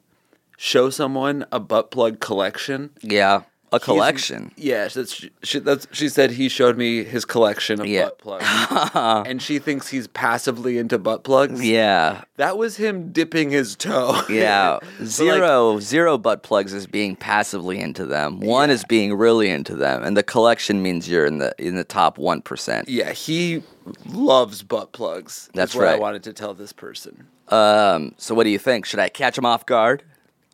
show 0.57 0.89
someone 0.89 1.45
a 1.51 1.59
butt 1.59 1.91
plug 1.91 2.19
collection, 2.19 2.89
Yeah, 3.01 3.43
a 3.71 3.75
he's- 3.77 3.83
collection. 3.83 4.51
Yeah, 4.57 4.87
that's, 4.87 5.25
she, 5.43 5.59
that's, 5.59 5.87
she 5.91 6.09
said 6.09 6.31
he 6.31 6.49
showed 6.49 6.77
me 6.77 7.03
his 7.03 7.25
collection 7.25 7.79
of 7.81 7.85
Yeah. 7.87 8.05
butt 8.05 8.17
plugs, 8.17 8.45
and 9.27 9.41
she 9.41 9.59
thinks 9.59 9.89
he's 9.89 10.07
passively 10.07 10.77
into 10.77 10.97
butt 10.97 11.23
plugs. 11.23 11.63
Yeah, 11.65 12.23
that 12.37 12.57
was 12.57 12.77
him 12.77 13.11
dipping 13.11 13.49
his 13.51 13.75
toe. 13.75 14.21
yeah. 14.29 14.79
So, 15.05 15.25
like, 15.25 15.35
zero, 15.35 15.79
zero 15.79 16.17
butt 16.17 16.41
plugs 16.43 16.73
is 16.73 16.87
being 16.87 17.15
passively 17.15 17.79
into 17.79 18.05
them. 18.05 18.39
One 18.39 18.69
is 18.69 18.83
being 18.85 19.13
really 19.13 19.49
into 19.49 19.75
them, 19.75 20.03
and 20.03 20.17
the 20.17 20.23
collection 20.23 20.81
means 20.81 21.07
you're 21.09 21.25
in 21.25 21.37
the 21.37 21.53
in 21.59 21.75
the 21.75 21.83
top 21.83 22.17
one 22.17 22.41
percent. 22.41 22.89
yeah, 22.89 23.11
he 23.11 23.61
loves 24.07 24.63
butt 24.63 24.91
plugs. 24.91 25.49
That's 25.53 25.75
what 25.75 25.87
I 25.87 25.97
wanted 25.99 26.23
to 26.23 26.33
tell 26.33 26.53
this 26.53 26.73
person. 26.73 27.27
Um. 27.49 28.13
So, 28.17 28.33
what 28.35 28.43
do 28.45 28.49
you 28.49 28.59
think? 28.59 28.85
Should 28.85 28.99
I 28.99 29.07
catch 29.09 29.37
him 29.37 29.45
off 29.45 29.65
guard? 29.65 30.03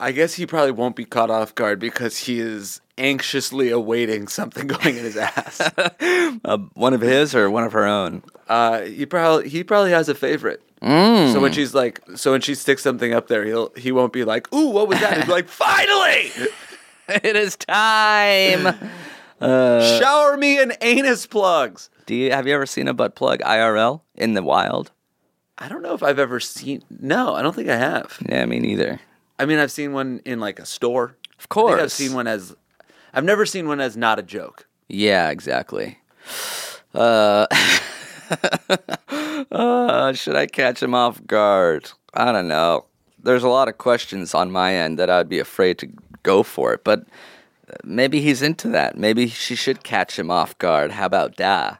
I 0.03 0.11
guess 0.11 0.33
he 0.33 0.45
probably 0.45 0.71
won't 0.71 0.95
be 0.97 1.05
caught 1.05 1.29
off 1.29 1.55
guard 1.55 1.79
because 1.79 2.17
he 2.17 2.39
is 2.39 2.81
anxiously 2.97 3.69
awaiting 3.69 4.27
something 4.27 4.67
going 4.75 4.97
in 4.97 5.03
his 5.03 5.17
ass. 5.17 5.71
Uh, 6.45 6.57
one 6.73 6.93
of 6.93 6.99
his 6.99 7.33
or 7.33 7.49
one 7.49 7.63
of 7.63 7.71
her 7.71 7.85
own? 7.85 8.21
Uh, 8.49 8.81
he 8.81 9.05
probably 9.05 9.47
he 9.47 9.63
probably 9.63 9.91
has 9.91 10.09
a 10.09 10.15
favorite. 10.15 10.61
So 10.81 11.39
when 11.39 11.53
she's 11.53 11.73
like, 11.73 12.01
so 12.15 12.33
when 12.33 12.41
she 12.41 12.53
sticks 12.53 12.83
something 12.83 13.13
up 13.13 13.29
there, 13.29 13.45
he'll 13.45 13.71
he 13.77 13.93
won't 13.93 14.11
be 14.11 14.25
like, 14.25 14.53
"Ooh, 14.53 14.69
what 14.69 14.89
was 14.89 14.99
that?" 14.99 15.15
He'll 15.15 15.25
be 15.27 15.31
like, 15.31 15.47
"Finally, 15.47 16.31
it 17.07 17.37
is 17.37 17.55
time. 17.55 18.75
shower 19.39 20.35
me 20.35 20.59
in 20.61 20.73
anus 20.81 21.25
plugs." 21.25 21.89
do 22.05 22.15
you 22.15 22.31
have 22.31 22.45
you 22.47 22.53
ever 22.53 22.65
seen 22.65 22.89
a 22.89 22.93
butt 22.93 23.15
plug 23.15 23.39
IRL 23.39 24.01
in 24.15 24.33
the 24.33 24.43
wild? 24.43 24.91
I 25.57 25.69
don't 25.69 25.81
know 25.81 25.93
if 25.93 26.03
I've 26.03 26.19
ever 26.19 26.41
seen. 26.41 26.83
No, 26.89 27.35
I 27.35 27.41
don't 27.41 27.55
think 27.55 27.69
I 27.69 27.77
have. 27.77 28.17
Yeah, 28.27 28.45
me 28.45 28.59
neither. 28.59 28.99
I 29.39 29.45
mean, 29.45 29.59
I've 29.59 29.71
seen 29.71 29.93
one 29.93 30.21
in 30.25 30.39
like 30.39 30.59
a 30.59 30.65
store. 30.65 31.15
Of 31.39 31.47
I 31.51 31.67
think 31.67 31.81
I've 31.81 31.91
seen 31.91 32.13
one 32.13 32.27
as. 32.27 32.55
I've 33.13 33.23
never 33.23 33.45
seen 33.45 33.67
one 33.67 33.79
as 33.79 33.97
not 33.97 34.19
a 34.19 34.23
joke. 34.23 34.67
Yeah, 34.87 35.29
exactly. 35.29 35.99
Uh, 36.93 37.47
uh, 39.51 40.13
should 40.13 40.35
I 40.35 40.47
catch 40.47 40.81
him 40.81 40.93
off 40.93 41.25
guard? 41.25 41.91
I 42.13 42.31
don't 42.31 42.47
know. 42.47 42.85
There's 43.21 43.43
a 43.43 43.49
lot 43.49 43.67
of 43.67 43.77
questions 43.77 44.33
on 44.33 44.51
my 44.51 44.75
end 44.75 44.99
that 44.99 45.09
I'd 45.09 45.29
be 45.29 45.39
afraid 45.39 45.77
to 45.79 45.89
go 46.23 46.43
for 46.43 46.73
it, 46.73 46.83
but 46.83 47.05
uh, 47.69 47.75
maybe 47.83 48.21
he's 48.21 48.41
into 48.41 48.67
that. 48.69 48.97
Maybe 48.97 49.27
she 49.27 49.55
should 49.55 49.83
catch 49.83 50.19
him 50.19 50.29
off 50.29 50.57
guard. 50.57 50.91
How 50.91 51.05
about 51.05 51.35
da? 51.35 51.77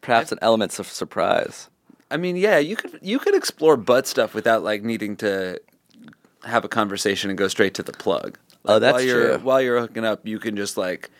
Perhaps 0.00 0.32
an 0.32 0.38
element 0.42 0.78
of 0.78 0.86
surprise. 0.86 1.68
I 2.10 2.16
mean, 2.16 2.36
yeah, 2.36 2.58
you 2.58 2.76
could 2.76 2.98
you 3.00 3.18
could 3.18 3.34
explore 3.34 3.76
butt 3.76 4.06
stuff 4.06 4.34
without 4.34 4.62
like 4.62 4.82
needing 4.82 5.16
to 5.16 5.58
have 6.44 6.64
a 6.64 6.68
conversation 6.68 7.30
and 7.30 7.38
go 7.38 7.48
straight 7.48 7.74
to 7.74 7.82
the 7.82 7.92
plug. 7.92 8.38
Oh, 8.64 8.78
that's 8.78 8.94
while 8.94 9.02
you're, 9.02 9.36
true. 9.36 9.44
While 9.44 9.60
you're 9.60 9.80
hooking 9.80 10.04
up, 10.04 10.26
you 10.26 10.38
can 10.38 10.56
just 10.56 10.76
like 10.76 11.10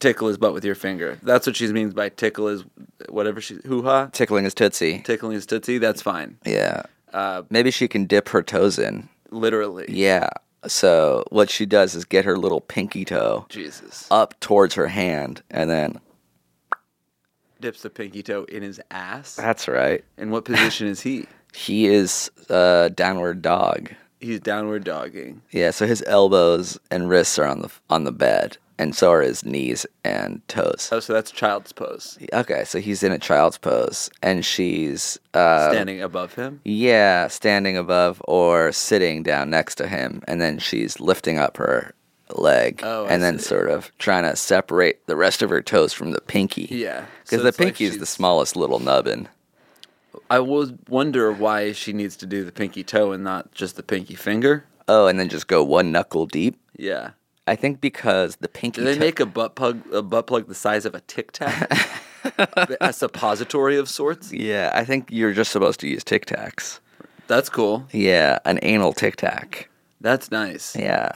tickle 0.00 0.28
his 0.28 0.38
butt 0.38 0.52
with 0.54 0.64
your 0.64 0.74
finger. 0.74 1.18
That's 1.22 1.46
what 1.46 1.56
she 1.56 1.66
means 1.72 1.92
by 1.94 2.08
tickle 2.08 2.48
is 2.48 2.64
whatever 3.08 3.40
she 3.40 3.58
hoo 3.66 3.82
ha 3.82 4.06
Tickling 4.12 4.44
his 4.44 4.54
tootsie. 4.54 5.00
tickling 5.04 5.32
his 5.32 5.46
tootsie. 5.46 5.78
That's 5.78 6.02
fine. 6.02 6.38
Yeah. 6.44 6.82
Uh, 7.12 7.42
Maybe 7.50 7.70
she 7.70 7.88
can 7.88 8.04
dip 8.06 8.28
her 8.30 8.42
toes 8.42 8.78
in. 8.78 9.08
literally. 9.30 9.86
Yeah. 9.88 10.28
So 10.66 11.24
what 11.30 11.50
she 11.50 11.66
does 11.66 11.94
is 11.94 12.04
get 12.04 12.24
her 12.24 12.36
little 12.36 12.60
pinky 12.60 13.04
toe 13.04 13.46
Jesus 13.48 14.06
up 14.10 14.38
towards 14.40 14.74
her 14.74 14.88
hand 14.88 15.42
and 15.50 15.70
then 15.70 16.00
dips 17.60 17.82
the 17.82 17.90
pinky 17.90 18.22
toe 18.22 18.44
in 18.44 18.62
his 18.62 18.80
ass. 18.90 19.34
that's 19.36 19.66
right. 19.68 20.04
In 20.16 20.30
what 20.30 20.44
position 20.44 20.86
is 20.86 21.00
he? 21.00 21.26
He 21.54 21.86
is 21.86 22.30
uh, 22.50 22.90
downward 22.90 23.40
dog. 23.40 23.90
He's 24.20 24.40
downward 24.40 24.84
dogging. 24.84 25.42
Yeah, 25.50 25.70
so 25.70 25.86
his 25.86 26.02
elbows 26.06 26.78
and 26.90 27.08
wrists 27.08 27.38
are 27.38 27.46
on 27.46 27.60
the 27.62 27.70
on 27.88 28.04
the 28.04 28.12
bed, 28.12 28.56
and 28.78 28.94
so 28.94 29.10
are 29.12 29.22
his 29.22 29.44
knees 29.44 29.86
and 30.04 30.40
toes. 30.48 30.88
Oh, 30.90 31.00
so 31.00 31.12
that's 31.12 31.30
child's 31.30 31.72
pose. 31.72 32.18
Okay, 32.32 32.64
so 32.64 32.80
he's 32.80 33.02
in 33.02 33.12
a 33.12 33.18
child's 33.18 33.58
pose, 33.58 34.10
and 34.22 34.44
she's 34.44 35.18
uh, 35.34 35.70
Standing 35.70 36.02
above 36.02 36.34
him. 36.34 36.60
yeah, 36.64 37.28
standing 37.28 37.76
above 37.76 38.20
or 38.26 38.72
sitting 38.72 39.22
down 39.22 39.50
next 39.50 39.76
to 39.76 39.86
him, 39.88 40.22
and 40.26 40.40
then 40.40 40.58
she's 40.58 40.98
lifting 41.00 41.38
up 41.38 41.56
her 41.56 41.94
leg, 42.34 42.80
Oh, 42.82 43.06
and 43.06 43.22
then 43.22 43.38
sort 43.38 43.70
of 43.70 43.90
trying 43.98 44.24
to 44.24 44.36
separate 44.36 45.06
the 45.06 45.16
rest 45.16 45.42
of 45.42 45.48
her 45.50 45.62
toes 45.62 45.92
from 45.94 46.10
the 46.10 46.20
pinky. 46.20 46.68
Yeah. 46.70 47.06
because 47.22 47.38
So 47.38 47.42
the 47.42 47.48
it's 47.48 47.58
like 47.58 47.66
pinky 47.68 47.84
is 47.84 47.98
the 47.98 48.04
smallest 48.06 48.54
little 48.56 48.80
nubbin. 48.80 49.28
I 50.30 50.40
would 50.40 50.78
wonder 50.88 51.32
why 51.32 51.72
she 51.72 51.92
needs 51.92 52.16
to 52.16 52.26
do 52.26 52.44
the 52.44 52.52
pinky 52.52 52.84
toe 52.84 53.12
and 53.12 53.24
not 53.24 53.52
just 53.52 53.76
the 53.76 53.82
pinky 53.82 54.14
finger. 54.14 54.64
Oh, 54.86 55.06
and 55.06 55.18
then 55.18 55.28
just 55.28 55.46
go 55.48 55.62
one 55.62 55.92
knuckle 55.92 56.26
deep. 56.26 56.58
Yeah. 56.76 57.10
I 57.46 57.56
think 57.56 57.80
because 57.80 58.36
the 58.36 58.48
pinky. 58.48 58.80
Do 58.80 58.84
they 58.84 58.94
toe- 58.94 59.00
make 59.00 59.20
a 59.20 59.26
butt 59.26 59.54
plug 59.54 59.82
a 59.92 60.02
butt 60.02 60.26
plug 60.26 60.48
the 60.48 60.54
size 60.54 60.84
of 60.84 60.94
a 60.94 61.00
tic 61.00 61.32
tac? 61.32 61.70
a 62.80 62.92
suppository 62.92 63.76
of 63.76 63.88
sorts? 63.88 64.32
Yeah, 64.32 64.70
I 64.74 64.84
think 64.84 65.10
you're 65.10 65.32
just 65.32 65.50
supposed 65.50 65.80
to 65.80 65.88
use 65.88 66.04
Tic 66.04 66.26
Tacs. 66.26 66.80
That's 67.26 67.48
cool. 67.48 67.86
Yeah, 67.92 68.38
an 68.44 68.58
anal 68.62 68.92
Tic 68.92 69.16
Tac. 69.16 69.68
That's 70.00 70.30
nice. 70.30 70.76
Yeah. 70.76 71.12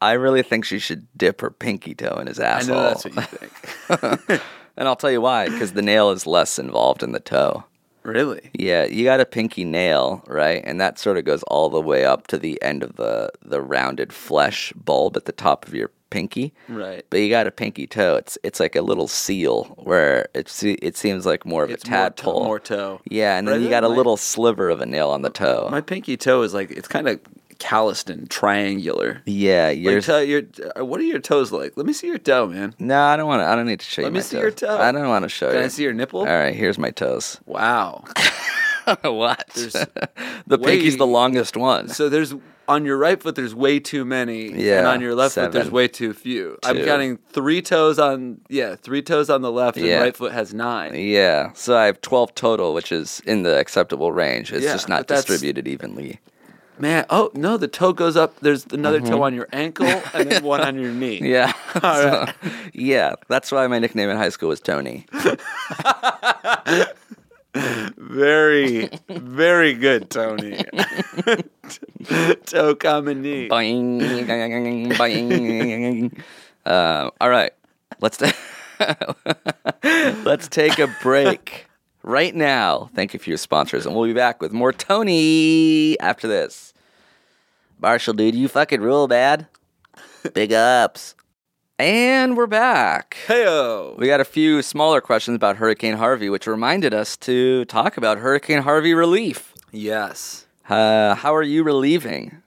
I 0.00 0.12
really 0.12 0.42
think 0.42 0.64
she 0.64 0.78
should 0.78 1.06
dip 1.16 1.40
her 1.40 1.50
pinky 1.50 1.94
toe 1.94 2.18
in 2.20 2.26
his 2.26 2.38
asshole. 2.38 2.76
I 2.76 2.80
know 2.80 2.88
that's 2.88 3.04
what 3.04 3.14
you 3.14 3.22
think. 4.28 4.42
and 4.76 4.86
I'll 4.88 4.96
tell 4.96 5.10
you 5.10 5.20
why, 5.20 5.48
because 5.48 5.72
the 5.72 5.82
nail 5.82 6.10
is 6.10 6.26
less 6.26 6.58
involved 6.58 7.02
in 7.02 7.12
the 7.12 7.20
toe. 7.20 7.64
really? 8.02 8.50
Yeah, 8.52 8.84
you 8.84 9.04
got 9.04 9.20
a 9.20 9.24
pinky 9.26 9.64
nail, 9.64 10.22
right? 10.28 10.62
And 10.64 10.80
that 10.80 10.98
sort 10.98 11.18
of 11.18 11.24
goes 11.24 11.42
all 11.44 11.68
the 11.68 11.80
way 11.80 12.04
up 12.04 12.26
to 12.28 12.38
the 12.38 12.60
end 12.62 12.82
of 12.82 12.96
the, 12.96 13.30
the 13.42 13.60
rounded 13.60 14.12
flesh 14.12 14.72
bulb 14.74 15.16
at 15.16 15.24
the 15.24 15.32
top 15.32 15.66
of 15.66 15.74
your 15.74 15.90
pinky. 16.10 16.54
Right. 16.68 17.04
But 17.10 17.16
you 17.18 17.28
got 17.30 17.48
a 17.48 17.50
pinky 17.50 17.86
toe. 17.88 18.14
It's 18.14 18.38
it's 18.44 18.60
like 18.60 18.76
a 18.76 18.80
little 18.82 19.08
seal 19.08 19.64
where 19.76 20.28
it 20.34 20.48
se- 20.48 20.78
it 20.80 20.96
seems 20.96 21.26
like 21.26 21.44
more 21.44 21.64
of 21.64 21.70
It's 21.70 21.84
a 21.84 21.90
more 21.90 21.98
toe- 21.98 22.02
tadpole. 22.04 22.44
more 22.44 22.60
toe. 22.60 23.00
Yeah, 23.10 23.36
and 23.38 23.48
then 23.48 23.60
you 23.60 23.68
got 23.68 23.82
a 23.82 23.88
my- 23.88 23.96
little 23.96 24.16
sliver 24.16 24.68
of 24.70 24.80
a 24.80 24.86
nail 24.86 25.10
on 25.10 25.22
the 25.22 25.30
toe. 25.30 25.66
My 25.68 25.80
pinky 25.80 26.16
toe 26.16 26.42
is 26.42 26.54
like 26.54 26.70
it's 26.70 26.86
kind 26.86 27.08
of 27.08 27.18
calloused 27.58 28.08
and 28.10 28.28
triangular. 28.30 29.22
yeah, 29.26 29.68
Like, 29.68 29.78
yours. 29.78 30.06
toe, 30.06 30.18
your, 30.20 30.42
uh, 30.78 30.84
what 30.84 31.00
are 31.00 31.04
your 31.04 31.18
toes 31.20 31.52
like? 31.52 31.76
Let 31.76 31.86
me 31.86 31.92
see 31.92 32.06
your 32.06 32.18
toe, 32.18 32.46
man. 32.46 32.74
no, 32.78 33.00
I 33.00 33.16
don't 33.16 33.26
want 33.26 33.40
to. 33.42 33.46
I 33.46 33.54
don't 33.54 33.66
need 33.66 33.80
to 33.80 33.86
show 33.86 34.02
Let 34.02 34.08
you 34.08 34.14
Let 34.14 34.18
me 34.18 34.22
see 34.22 34.36
toes. 34.36 34.42
your 34.42 34.50
toe. 34.50 34.78
I 34.78 34.92
don't 34.92 35.08
want 35.08 35.22
to 35.24 35.28
show 35.28 35.46
Can 35.46 35.54
you. 35.56 35.60
Can 35.60 35.64
I 35.64 35.68
see 35.68 35.82
your 35.84 35.92
nipple? 35.94 36.20
All 36.20 36.26
right, 36.26 36.54
here's 36.54 36.78
my 36.78 36.90
toes. 36.90 37.40
Wow. 37.46 38.04
what? 39.02 39.48
The 40.48 40.58
way- 40.58 40.76
pinky's 40.76 40.96
the 40.96 41.06
longest 41.06 41.56
one. 41.56 41.88
So 41.88 42.08
there's 42.08 42.32
on 42.68 42.84
your 42.84 42.96
right 42.96 43.20
foot 43.20 43.34
there's 43.36 43.54
way 43.54 43.78
too 43.80 44.04
many, 44.04 44.52
Yeah, 44.52 44.78
and 44.78 44.86
on 44.88 45.00
your 45.00 45.14
left 45.14 45.34
foot 45.34 45.50
there's 45.52 45.70
way 45.70 45.88
too 45.88 46.12
few. 46.12 46.56
I'm 46.64 46.84
counting 46.84 47.18
three 47.30 47.62
toes 47.62 47.98
on 47.98 48.40
yeah, 48.48 48.74
three 48.76 49.02
toes 49.02 49.28
on 49.30 49.42
the 49.42 49.50
left, 49.52 49.76
and 49.76 49.86
right 50.00 50.16
foot 50.16 50.32
has 50.32 50.54
nine. 50.54 50.92
Yeah, 50.94 51.52
so 51.54 51.76
I 51.76 51.86
have 51.86 52.00
12 52.00 52.34
total, 52.34 52.74
which 52.74 52.92
is 52.92 53.20
in 53.26 53.42
the 53.42 53.58
acceptable 53.58 54.12
range. 54.12 54.52
It's 54.52 54.64
Yeah, 54.64 54.72
just 54.72 54.88
not 54.88 55.06
distributed 55.08 55.66
evenly. 55.68 56.20
Man, 56.78 57.06
oh 57.08 57.30
no, 57.34 57.56
the 57.56 57.68
toe 57.68 57.92
goes 57.94 58.16
up. 58.16 58.38
There's 58.40 58.66
another 58.66 59.00
toe 59.00 59.22
on 59.22 59.32
your 59.34 59.48
ankle, 59.52 59.86
and 60.12 60.30
then 60.30 60.42
one 60.44 60.60
on 60.60 60.78
your 60.78 60.92
knee. 60.92 61.20
Mm-hmm. 61.20 61.26
Yeah. 61.32 61.52
All 61.82 61.94
So- 61.96 62.10
right. 62.10 62.34
yeah, 62.74 63.14
that's 63.28 63.50
why 63.50 63.66
my 63.66 63.78
nickname 63.78 64.08
in 64.10 64.16
high 64.16 64.28
school 64.28 64.50
was 64.50 64.60
Tony. 64.60 65.06
Very, 67.96 68.90
very 69.08 69.72
good, 69.72 70.10
Tony. 70.10 70.62
toe, 72.44 72.74
comma, 72.74 73.14
knee. 73.14 73.48
Boing, 73.48 73.98
boing. 74.94 76.12
Um, 76.66 77.10
all 77.18 77.30
right, 77.30 77.52
let's 78.02 78.18
ta- 78.18 79.14
let's 80.24 80.48
take 80.48 80.78
a 80.78 80.94
break 81.02 81.66
right 82.06 82.34
now. 82.34 82.88
Thank 82.94 83.12
you 83.12 83.20
for 83.20 83.28
your 83.28 83.36
sponsors, 83.36 83.84
and 83.84 83.94
we'll 83.94 84.06
be 84.06 84.14
back 84.14 84.40
with 84.40 84.52
more 84.52 84.72
Tony 84.72 85.98
after 86.00 86.26
this. 86.26 86.72
Marshall, 87.78 88.14
dude, 88.14 88.34
you 88.34 88.48
fucking 88.48 88.80
rule, 88.80 89.06
bad. 89.06 89.48
Big 90.32 90.52
ups. 90.52 91.14
And 91.78 92.38
we're 92.38 92.46
back. 92.46 93.18
Heyo. 93.26 93.98
We 93.98 94.06
got 94.06 94.20
a 94.20 94.24
few 94.24 94.62
smaller 94.62 95.02
questions 95.02 95.36
about 95.36 95.56
Hurricane 95.56 95.96
Harvey, 95.96 96.30
which 96.30 96.46
reminded 96.46 96.94
us 96.94 97.18
to 97.18 97.66
talk 97.66 97.98
about 97.98 98.16
Hurricane 98.18 98.62
Harvey 98.62 98.94
relief. 98.94 99.52
Yes. 99.72 100.46
Uh, 100.70 101.14
how 101.16 101.34
are 101.34 101.42
you 101.42 101.62
relieving 101.64 102.40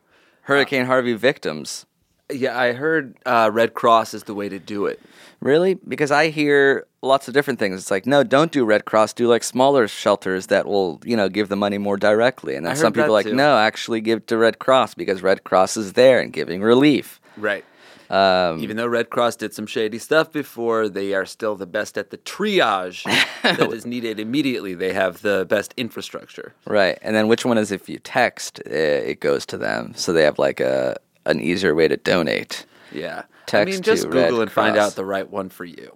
Hurricane 0.44 0.88
Harvey 0.88 1.14
victims? 1.14 1.86
Yeah, 2.32 2.58
I 2.58 2.74
heard 2.74 3.18
uh, 3.26 3.52
Red 3.54 3.76
Cross 3.76 4.16
is 4.16 4.24
the 4.24 4.34
way 4.34 4.50
to 4.50 4.58
do 4.58 4.88
it. 4.88 5.00
Really? 5.42 5.76
Because 5.76 6.12
I 6.12 6.30
hear 6.30 6.88
lots 7.02 7.28
of 7.28 7.34
different 7.34 7.60
things. 7.60 7.80
It's 7.80 7.92
like, 7.92 8.06
no, 8.06 8.24
don't 8.24 8.52
do 8.52 8.66
Red 8.66 8.86
Cross. 8.86 9.14
Do 9.14 9.28
like 9.28 9.44
smaller 9.44 9.88
shelters 9.88 10.48
that 10.48 10.66
will, 10.66 11.02
you 11.04 11.16
know, 11.16 11.30
give 11.30 11.50
the 11.50 11.56
money 11.56 11.78
more 11.78 11.98
directly. 11.98 12.56
And 12.56 12.66
then 12.66 12.76
some 12.76 12.94
people 12.94 13.10
are 13.10 13.12
like, 13.12 13.26
too. 13.26 13.36
no, 13.36 13.58
actually 13.58 14.02
give 14.02 14.26
to 14.28 14.38
Red 14.38 14.60
Cross 14.60 14.96
because 14.96 15.22
Red 15.22 15.44
Cross 15.44 15.78
is 15.78 15.94
there 15.94 16.20
and 16.20 16.34
giving 16.34 16.62
relief. 16.62 17.20
Right. 17.38 17.66
Um, 18.10 18.60
Even 18.60 18.78
though 18.78 18.88
Red 18.88 19.12
Cross 19.12 19.36
did 19.36 19.54
some 19.54 19.68
shady 19.68 20.00
stuff 20.00 20.32
before, 20.32 20.90
they 20.90 21.14
are 21.14 21.28
still 21.28 21.56
the 21.56 21.68
best 21.68 21.96
at 21.96 22.10
the 22.10 22.18
triage 22.18 23.04
that 23.44 23.60
is 23.72 23.86
needed 23.86 24.20
immediately. 24.20 24.74
They 24.74 24.94
have 24.94 25.22
the 25.22 25.46
best 25.48 25.76
infrastructure. 25.78 26.56
Right, 26.66 26.98
and 27.04 27.16
then 27.16 27.28
which 27.28 27.46
one 27.46 27.60
is 27.60 27.72
if 27.72 27.88
you 27.88 28.00
text, 28.00 28.62
uh, 28.66 28.72
it 28.72 29.20
goes 29.20 29.46
to 29.48 29.60
them, 29.60 29.94
so 29.96 30.12
they 30.12 30.24
have 30.24 30.40
like 30.40 30.60
a 30.60 30.98
an 31.28 31.40
easier 31.40 31.76
way 31.76 31.88
to 31.88 31.98
donate. 31.98 32.66
Yeah. 32.92 33.24
I 33.28 33.42
Text 33.46 33.74
mean, 33.74 33.82
just 33.84 34.04
to 34.04 34.10
Red 34.10 34.30
Google 34.30 34.42
and 34.42 34.52
find 34.52 34.78
out 34.78 34.96
the 34.96 35.06
right 35.06 35.30
one 35.30 35.50
for 35.50 35.66
you. 35.66 35.96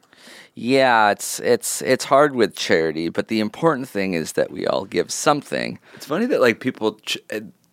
Yeah, 0.56 1.10
it's 1.12 1.40
it's 1.40 1.82
it's 1.82 2.06
hard 2.06 2.36
with 2.36 2.56
charity, 2.56 3.10
but 3.10 3.28
the 3.28 3.40
important 3.40 3.90
thing 3.90 4.14
is 4.14 4.34
that 4.34 4.52
we 4.52 4.68
all 4.68 4.86
give 4.86 5.12
something. 5.12 5.80
It's 5.96 6.06
funny 6.06 6.26
that 6.28 6.42
like 6.42 6.60
people 6.60 7.00
ch- 7.06 7.18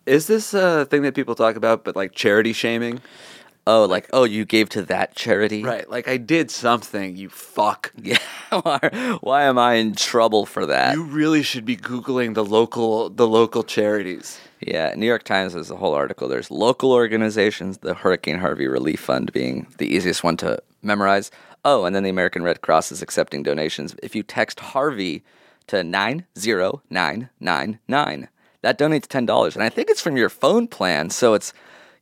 is 0.05 0.27
this 0.27 0.53
a 0.53 0.85
thing 0.85 1.03
that 1.03 1.13
people 1.13 1.35
talk 1.35 1.55
about, 1.55 1.83
but 1.83 1.95
like 1.95 2.13
charity 2.13 2.53
shaming, 2.53 2.99
Oh, 3.67 3.85
like 3.85 4.09
oh, 4.11 4.23
you 4.23 4.43
gave 4.45 4.69
to 4.69 4.81
that 4.83 5.13
charity, 5.15 5.63
right? 5.63 5.87
Like 5.89 6.07
I 6.07 6.17
did 6.17 6.49
something, 6.49 7.15
you 7.15 7.29
fuck. 7.29 7.93
Yeah. 8.03 8.17
why, 8.63 9.17
why 9.21 9.43
am 9.43 9.57
I 9.59 9.75
in 9.75 9.93
trouble 9.95 10.45
for 10.47 10.65
that? 10.65 10.95
You 10.95 11.03
really 11.03 11.43
should 11.43 11.63
be 11.65 11.77
googling 11.77 12.33
the 12.33 12.43
local 12.43 13.09
the 13.11 13.27
local 13.27 13.63
charities. 13.63 14.39
Yeah, 14.59 14.93
New 14.95 15.05
York 15.05 15.23
Times 15.23 15.53
has 15.53 15.69
a 15.71 15.75
whole 15.75 15.93
article. 15.93 16.27
There's 16.27 16.49
local 16.51 16.91
organizations, 16.91 17.77
the 17.79 17.93
Hurricane 17.93 18.39
Harvey 18.39 18.67
Relief 18.67 18.99
Fund 18.99 19.31
being 19.31 19.67
the 19.77 19.87
easiest 19.87 20.23
one 20.23 20.37
to 20.37 20.61
memorize. 20.81 21.29
Oh, 21.63 21.85
and 21.85 21.95
then 21.95 22.03
the 22.03 22.09
American 22.09 22.43
Red 22.43 22.61
Cross 22.61 22.91
is 22.91 23.01
accepting 23.01 23.41
donations. 23.43 23.95
If 24.01 24.15
you 24.15 24.23
text 24.23 24.59
Harvey 24.59 25.23
to 25.67 25.83
90999, 25.83 28.29
that 28.61 28.79
donates 28.79 29.07
$10. 29.07 29.55
And 29.55 29.63
I 29.63 29.69
think 29.69 29.89
it's 29.89 30.01
from 30.01 30.17
your 30.17 30.29
phone 30.29 30.67
plan, 30.67 31.09
so 31.09 31.33
it's 31.33 31.53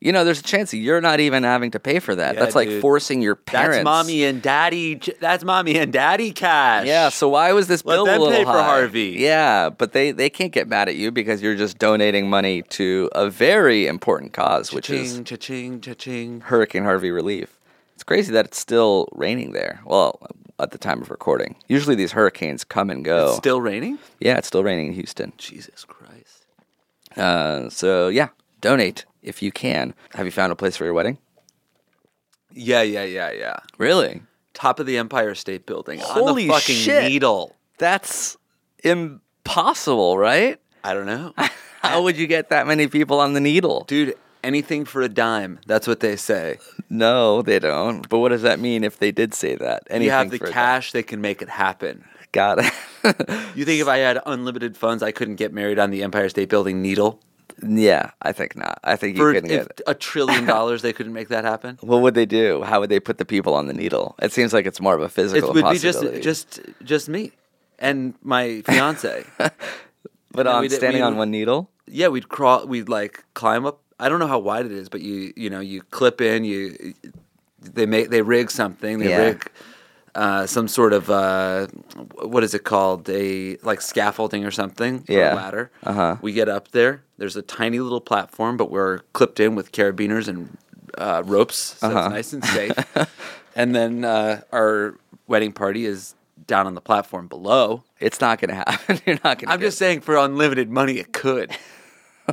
you 0.02 0.14
know, 0.14 0.24
there's 0.24 0.40
a 0.40 0.44
chance 0.44 0.72
that 0.72 0.78
you're 0.78 1.02
not 1.02 1.20
even 1.20 1.44
having 1.44 1.72
to 1.72 1.80
pay 1.80 2.00
for 2.00 2.16
that. 2.16 2.36
Yeah, 2.36 2.40
that's 2.40 2.56
like 2.56 2.70
dude. 2.70 2.82
forcing 2.82 3.22
your 3.22 3.36
parents. 3.36 3.78
That's 3.78 3.84
mommy 3.84 4.24
and 4.24 4.42
daddy. 4.42 5.02
That's 5.20 5.44
mommy 5.44 5.78
and 5.78 5.92
daddy 5.92 6.32
cash. 6.32 6.88
Yeah, 6.88 7.10
so 7.10 7.30
why 7.30 7.52
was 7.52 7.68
this 7.68 7.84
Let 7.84 7.96
bill 7.96 8.06
them 8.06 8.16
a 8.16 8.24
little 8.24 8.38
pay 8.38 8.46
for 8.46 8.52
high? 8.52 8.64
Harvey. 8.64 9.16
Yeah, 9.18 9.70
but 9.70 9.92
they 9.92 10.12
they 10.12 10.30
can't 10.30 10.54
get 10.54 10.70
mad 10.70 10.88
at 10.88 10.96
you 10.96 11.12
because 11.12 11.42
you're 11.42 11.56
just 11.56 11.80
donating 11.80 12.30
money 12.30 12.62
to 12.64 13.10
a 13.14 13.30
very 13.30 13.88
important 13.88 14.32
cause, 14.32 14.72
which 14.72 14.90
is 14.90 15.12
cha-ching, 15.12 15.24
cha-ching, 15.26 15.82
cha-ching. 15.82 16.42
Hurricane 16.42 16.84
Harvey 16.84 17.12
relief. 17.12 17.59
Crazy 18.10 18.34
that 18.34 18.46
it's 18.46 18.58
still 18.58 19.08
raining 19.12 19.52
there. 19.52 19.82
Well, 19.86 20.20
at 20.58 20.72
the 20.72 20.80
time 20.80 21.00
of 21.00 21.12
recording. 21.12 21.56
Usually 21.68 21.94
these 21.94 22.14
hurricanes 22.14 22.64
come 22.64 22.90
and 22.90 23.06
go. 23.06 23.28
It's 23.28 23.38
still 23.38 23.62
raining. 23.62 24.00
yeah, 24.20 24.40
it's 24.40 24.48
still 24.48 24.64
raining 24.64 24.88
in 24.88 24.94
Houston. 24.94 25.32
Jesus 25.38 25.86
Christ. 25.86 26.48
Uh, 27.16 27.70
so 27.70 28.08
yeah, 28.08 28.30
donate 28.62 29.06
if 29.22 29.44
you 29.44 29.52
can. 29.52 29.94
Have 30.16 30.26
you 30.26 30.32
found 30.32 30.52
a 30.52 30.56
place 30.56 30.76
for 30.76 30.86
your 30.86 30.94
wedding? 30.96 31.20
Yeah, 32.52 32.82
yeah, 32.82 33.04
yeah, 33.04 33.32
yeah. 33.32 33.58
Really? 33.78 34.24
Top 34.56 34.80
of 34.80 34.88
the 34.88 34.98
Empire 34.98 35.36
State 35.36 35.68
Building. 35.68 36.02
on 36.02 36.08
Holy 36.08 36.48
the 36.48 36.54
fucking 36.54 36.78
shit. 36.78 37.04
needle. 37.04 37.56
That's 37.78 38.38
impossible, 38.84 40.18
right? 40.18 40.60
I 40.84 40.96
don't 40.96 41.06
know. 41.06 41.36
How 41.84 42.02
would 42.02 42.18
you 42.18 42.26
get 42.26 42.50
that 42.50 42.66
many 42.66 42.88
people 42.88 43.20
on 43.20 43.34
the 43.34 43.40
needle? 43.40 43.84
Dude, 43.88 44.16
anything 44.44 44.86
for 44.86 45.02
a 45.02 45.10
dime. 45.10 45.60
That's 45.66 45.88
what 45.88 46.00
they 46.00 46.16
say. 46.16 46.60
No, 46.90 47.42
they 47.42 47.60
don't. 47.60 48.08
But 48.10 48.20
what 48.20 48.30
does 48.30 48.42
that 48.44 48.60
mean 48.60 48.84
if 48.84 49.00
they 49.00 49.12
did 49.12 49.34
say 49.34 49.56
that? 49.56 49.84
Anything 49.90 50.06
you 50.06 50.12
have 50.12 50.30
the 50.32 50.40
cash, 50.40 50.92
they 50.92 51.04
can 51.04 51.22
make 51.22 51.42
it 51.42 51.50
happen. 51.50 52.06
Got 52.32 52.60
it. 52.60 52.74
You 53.56 53.64
think 53.66 53.82
if 53.82 53.88
I 53.88 53.98
had 53.98 54.22
unlimited 54.26 54.76
funds, 54.76 55.02
I 55.02 55.12
couldn't 55.12 55.36
get 55.36 55.54
married 55.54 55.80
on 55.80 55.90
the 55.90 56.04
Empire 56.04 56.28
State 56.28 56.50
Building 56.50 56.82
needle? 56.82 57.22
yeah, 57.68 58.12
I 58.22 58.32
think 58.32 58.56
not. 58.56 58.80
I 58.84 58.96
think 58.96 59.18
you 59.18 59.24
couldn't 59.24 59.50
if 59.50 59.68
get 59.68 59.80
it. 59.80 59.82
a 59.88 59.94
trillion 59.94 60.46
dollars, 60.56 60.82
they 60.82 60.94
couldn't 60.94 61.14
make 61.14 61.30
that 61.30 61.44
happen? 61.44 61.78
What 61.82 62.02
would 62.02 62.14
they 62.14 62.26
do? 62.26 62.62
How 62.64 62.80
would 62.80 62.90
they 62.90 63.00
put 63.00 63.18
the 63.18 63.26
people 63.26 63.54
on 63.54 63.68
the 63.68 63.74
needle? 63.74 64.16
It 64.22 64.32
seems 64.32 64.54
like 64.54 64.66
it's 64.66 64.80
more 64.82 64.96
of 64.96 65.02
a 65.02 65.10
physical. 65.10 65.50
It 65.50 65.64
would 65.64 65.72
be 65.72 65.80
just 65.80 66.04
just 66.22 66.60
just 66.84 67.10
me 67.10 67.32
and 67.78 68.14
my 68.22 68.62
fiance. 68.62 69.26
but 70.32 70.48
on 70.48 70.70
standing 70.70 71.02
on 71.02 71.18
one 71.18 71.32
needle. 71.32 71.70
yeah, 71.88 72.08
we'd 72.08 72.30
crawl. 72.30 72.68
We'd 72.68 72.90
like 72.90 73.24
climb 73.34 73.66
up. 73.66 73.82
I 74.00 74.10
don't 74.10 74.20
know 74.20 74.28
how 74.28 74.40
wide 74.40 74.66
it 74.66 74.72
is, 74.72 74.90
but 74.90 75.02
you 75.02 75.34
you 75.36 75.50
know 75.50 75.60
you 75.60 75.82
clip 75.92 76.22
in. 76.22 76.44
You 76.44 76.94
they 77.62 77.86
make 77.86 78.10
they 78.10 78.22
rig 78.22 78.50
something. 78.52 79.00
They 79.00 79.10
Yeah. 79.10 79.18
rig 79.18 79.52
uh, 80.16 80.46
some 80.48 80.68
sort 80.68 80.92
of 80.92 81.10
uh, 81.10 81.68
what 82.24 82.44
is 82.44 82.54
it 82.54 82.64
called? 82.64 83.10
A 83.10 83.58
like 83.58 83.82
scaffolding 83.82 84.44
or 84.46 84.52
something. 84.52 85.06
or 85.10 85.14
Yeah. 85.14 85.34
ladder. 85.36 85.72
Uh-huh. 85.84 86.18
We 86.22 86.34
get 86.34 86.50
up 86.50 86.70
there. 86.72 87.04
There's 87.18 87.36
a 87.36 87.42
tiny 87.42 87.80
little 87.80 88.02
platform, 88.02 88.58
but 88.58 88.72
we're 88.72 89.00
clipped 89.14 89.40
in 89.40 89.56
with 89.56 89.72
carabiners 89.72 90.28
and 90.28 90.58
uh, 90.98 91.22
ropes, 91.26 91.58
so 91.80 91.88
Uh-huh. 91.88 92.00
it's 92.00 92.10
nice 92.10 92.34
and 92.34 92.44
safe. 92.46 92.74
and 93.56 93.76
then 93.76 94.04
uh, 94.04 94.42
our 94.52 94.96
wedding 95.28 95.52
party 95.52 95.86
is 95.86 96.16
down 96.48 96.66
on 96.66 96.74
the 96.74 96.82
platform 96.82 97.28
below. 97.28 97.84
It's 98.00 98.20
not 98.20 98.40
going 98.42 98.50
to 98.50 98.56
happen. 98.56 99.00
You're 99.06 99.16
not 99.24 99.38
going 99.38 99.48
to. 99.48 99.52
I'm 99.52 99.60
just 99.62 99.78
saying, 99.78 100.02
for 100.02 100.16
unlimited 100.18 100.70
money, 100.72 100.98
it 100.98 101.14
could. 101.14 101.52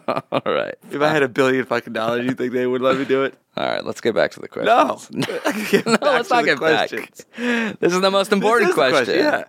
all 0.32 0.42
right. 0.44 0.74
If 0.90 1.00
I 1.00 1.08
had 1.08 1.22
a 1.22 1.28
billion 1.28 1.64
fucking 1.64 1.92
dollars, 1.92 2.24
you 2.24 2.32
think 2.34 2.52
they 2.52 2.66
would 2.66 2.82
let 2.82 2.98
me 2.98 3.04
do 3.04 3.24
it? 3.24 3.34
All 3.56 3.66
right. 3.66 3.84
Let's 3.84 4.00
get 4.02 4.14
back 4.14 4.32
to 4.32 4.40
the 4.40 4.48
question. 4.48 4.66
No. 4.66 5.00
no, 5.86 5.98
let's 6.02 6.28
not 6.30 6.44
get 6.44 6.60
back. 6.60 6.90
This 6.90 7.92
is 7.92 8.00
the 8.00 8.10
most 8.10 8.30
important 8.32 8.68
This 8.68 8.76
is 8.76 8.92
the 8.92 9.04
question. 9.04 9.18
Yeah. 9.18 9.44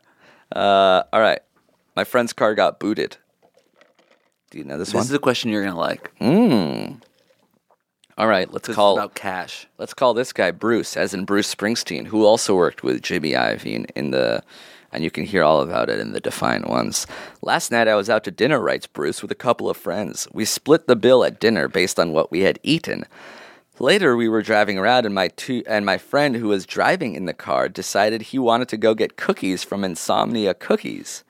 Uh, 0.56 1.04
all 1.12 1.20
right. 1.20 1.40
My 1.96 2.06
friend's 2.06 2.32
car 2.32 2.56
got 2.56 2.80
booted. 2.80 3.18
Do 4.50 4.60
you 4.60 4.64
know 4.64 4.78
this, 4.78 4.90
This 4.90 4.94
one? 4.94 5.02
This 5.02 5.10
is 5.10 5.16
a 5.16 5.20
question 5.20 5.52
you're 5.52 5.66
gonna 5.66 5.78
like. 5.78 6.18
Mmm. 6.20 7.02
All 8.18 8.28
right. 8.28 8.52
Let's 8.52 8.68
This 8.68 8.76
call. 8.78 8.94
is 8.94 9.00
about 9.00 9.16
cash. 9.16 9.68
Let's 9.78 9.94
call 9.94 10.14
this 10.14 10.32
guy 10.32 10.52
Bruce, 10.52 10.96
as 10.96 11.14
in 11.14 11.26
Bruce 11.26 11.54
Springsteen, 11.54 12.08
who 12.08 12.26
also 12.26 12.56
worked 12.56 12.84
with 12.84 13.02
Jimmy 13.02 13.32
Iovine 13.32 13.90
in 13.96 14.12
the, 14.12 14.42
and 14.98 15.04
you 15.04 15.12
can 15.12 15.26
hear 15.26 15.44
all 15.44 15.62
about 15.62 15.92
it 15.92 16.00
in 16.00 16.12
the 16.12 16.20
Defiant 16.20 16.68
Ones. 16.68 17.06
Last 17.44 17.72
night 17.72 17.88
I 17.88 17.94
was 17.94 18.10
out 18.10 18.24
to 18.24 18.32
dinner, 18.32 18.60
writes 18.60 18.88
Bruce, 18.88 19.22
with 19.22 19.30
a 19.30 19.36
couple 19.36 19.70
of 19.70 19.78
friends. 19.78 20.28
We 20.34 20.44
split 20.44 20.88
the 20.88 20.96
bill 20.96 21.24
at 21.24 21.40
dinner 21.40 21.68
based 21.68 22.00
on 22.00 22.14
what 22.14 22.32
we 22.32 22.40
had 22.40 22.58
eaten. 22.64 23.06
Later, 23.78 24.18
we 24.18 24.28
were 24.28 24.42
driving 24.42 24.80
around, 24.80 25.06
and 25.06 25.14
my 25.14 25.28
two 25.28 25.62
and 25.68 25.86
my 25.86 26.00
friend 26.00 26.36
who 26.36 26.48
was 26.48 26.66
driving 26.66 27.14
in 27.14 27.26
the 27.26 27.34
car 27.36 27.70
decided 27.70 28.24
he 28.24 28.40
wanted 28.40 28.70
to 28.70 28.78
go 28.78 28.96
get 28.96 29.18
cookies 29.18 29.64
from 29.64 29.84
Insomnia 29.84 30.56
Cookies. 30.56 31.24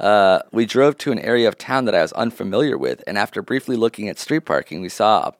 Uh, 0.00 0.40
we 0.50 0.66
drove 0.66 0.98
to 0.98 1.12
an 1.12 1.20
area 1.20 1.46
of 1.46 1.56
town 1.56 1.84
that 1.84 1.94
I 1.94 2.02
was 2.02 2.12
unfamiliar 2.14 2.76
with, 2.76 3.04
and 3.06 3.16
after 3.16 3.40
briefly 3.40 3.76
looking 3.76 4.08
at 4.08 4.18
street 4.18 4.46
parking, 4.46 4.80
we 4.80 4.88
saw 4.88 5.28
a, 5.28 5.34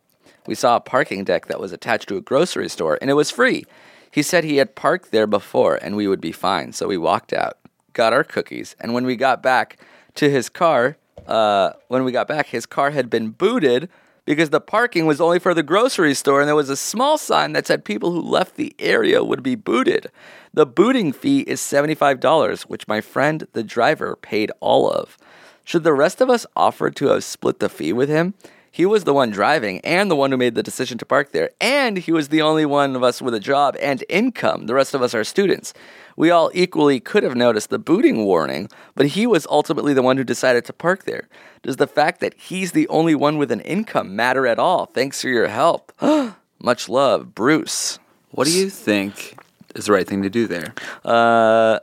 we 0.47 0.55
saw 0.55 0.77
a 0.77 0.81
parking 0.81 1.25
deck 1.25 1.47
that 1.47 1.59
was 1.59 1.73
attached 1.73 2.09
to 2.11 2.17
a 2.17 2.21
grocery 2.21 2.69
store, 2.69 2.97
and 3.01 3.11
it 3.11 3.15
was 3.15 3.33
free. 3.33 3.65
He 4.13 4.23
said 4.23 4.45
he 4.45 4.59
had 4.59 4.77
parked 4.77 5.11
there 5.11 5.27
before, 5.27 5.77
and 5.77 5.97
we 5.97 6.07
would 6.07 6.21
be 6.21 6.33
fine. 6.33 6.75
So 6.75 6.87
we 6.87 6.99
walked 6.99 7.33
out, 7.33 7.57
got 7.93 8.13
our 8.13 8.25
cookies, 8.25 8.77
and 8.81 8.95
when 8.95 9.05
we 9.05 9.17
got 9.17 9.43
back 9.43 9.79
to 10.15 10.31
his 10.31 10.49
car, 10.49 10.97
uh, 11.27 11.73
when 11.89 12.05
we 12.05 12.13
got 12.13 12.29
back, 12.29 12.47
his 12.49 12.67
car 12.67 12.91
had 12.91 13.09
been 13.09 13.31
booted 13.31 13.89
because 14.25 14.51
the 14.51 14.61
parking 14.61 15.07
was 15.07 15.21
only 15.21 15.39
for 15.39 15.55
the 15.55 15.63
grocery 15.63 16.15
store, 16.15 16.41
and 16.41 16.49
there 16.49 16.55
was 16.55 16.71
a 16.71 16.77
small 16.77 17.19
sign 17.19 17.53
that 17.53 17.67
said 17.67 17.85
people 17.85 18.13
who 18.13 18.21
left 18.21 18.57
the 18.57 18.75
area 18.79 19.25
would 19.25 19.43
be 19.43 19.55
booted. 19.55 20.11
The 20.55 20.67
booting 20.67 21.13
fee 21.13 21.41
is 21.41 21.61
$75, 21.61 22.63
which 22.63 22.87
my 22.87 23.01
friend, 23.01 23.47
the 23.53 23.65
driver, 23.65 24.17
paid 24.17 24.53
all 24.61 24.91
of. 24.91 25.19
Should 25.65 25.85
the 25.85 25.93
rest 25.93 26.21
of 26.21 26.31
us 26.31 26.47
offer 26.57 26.91
to 26.91 27.07
have 27.07 27.25
split 27.25 27.59
the 27.59 27.69
fee 27.69 27.93
with 27.93 28.09
him? 28.09 28.35
He 28.75 28.87
was 28.87 29.05
the 29.05 29.13
one 29.13 29.29
driving 29.29 29.81
and 29.83 30.11
the 30.11 30.17
one 30.17 30.31
who 30.31 30.39
made 30.39 30.55
the 30.55 30.63
decision 30.63 30.97
to 30.97 31.05
park 31.05 31.33
there, 31.33 31.51
and 31.61 31.99
he 31.99 32.11
was 32.11 32.29
the 32.31 32.41
only 32.41 32.65
one 32.65 32.97
of 32.97 33.03
us 33.03 33.21
with 33.21 33.35
a 33.35 33.39
job 33.41 33.77
and 33.79 34.03
income. 34.09 34.65
The 34.65 34.73
rest 34.73 34.95
of 34.95 35.03
us 35.03 35.15
are 35.15 35.25
students. 35.25 35.75
We 36.17 36.31
all 36.31 36.51
equally 36.55 36.99
could 36.99 37.23
have 37.23 37.37
noticed 37.37 37.69
the 37.69 37.79
booting 37.79 38.25
warning, 38.25 38.71
but 38.95 39.09
he 39.09 39.27
was 39.27 39.47
ultimately 39.51 39.93
the 39.93 40.03
one 40.03 40.17
who 40.17 40.25
decided 40.25 40.65
to 40.65 40.73
park 40.73 41.05
there. 41.05 41.29
Does 41.63 41.77
the 41.77 41.87
fact 41.87 42.21
that 42.21 42.33
he's 42.33 42.73
the 42.73 42.89
only 42.89 43.15
one 43.15 43.37
with 43.37 43.53
an 43.53 43.61
income 43.61 44.17
matter 44.17 44.47
at 44.47 44.59
all? 44.59 44.87
Thanks 44.87 45.21
for 45.21 45.29
your 45.29 45.49
help. 45.49 45.93
Much 46.59 46.89
love, 46.89 47.35
Bruce. 47.35 47.99
What 48.31 48.47
do 48.47 48.53
you 48.53 48.71
think 48.71 49.39
is 49.75 49.85
the 49.85 49.93
right 49.93 50.09
thing 50.09 50.23
to 50.23 50.31
do 50.31 50.47
there? 50.47 50.73
Uh, 51.05 51.81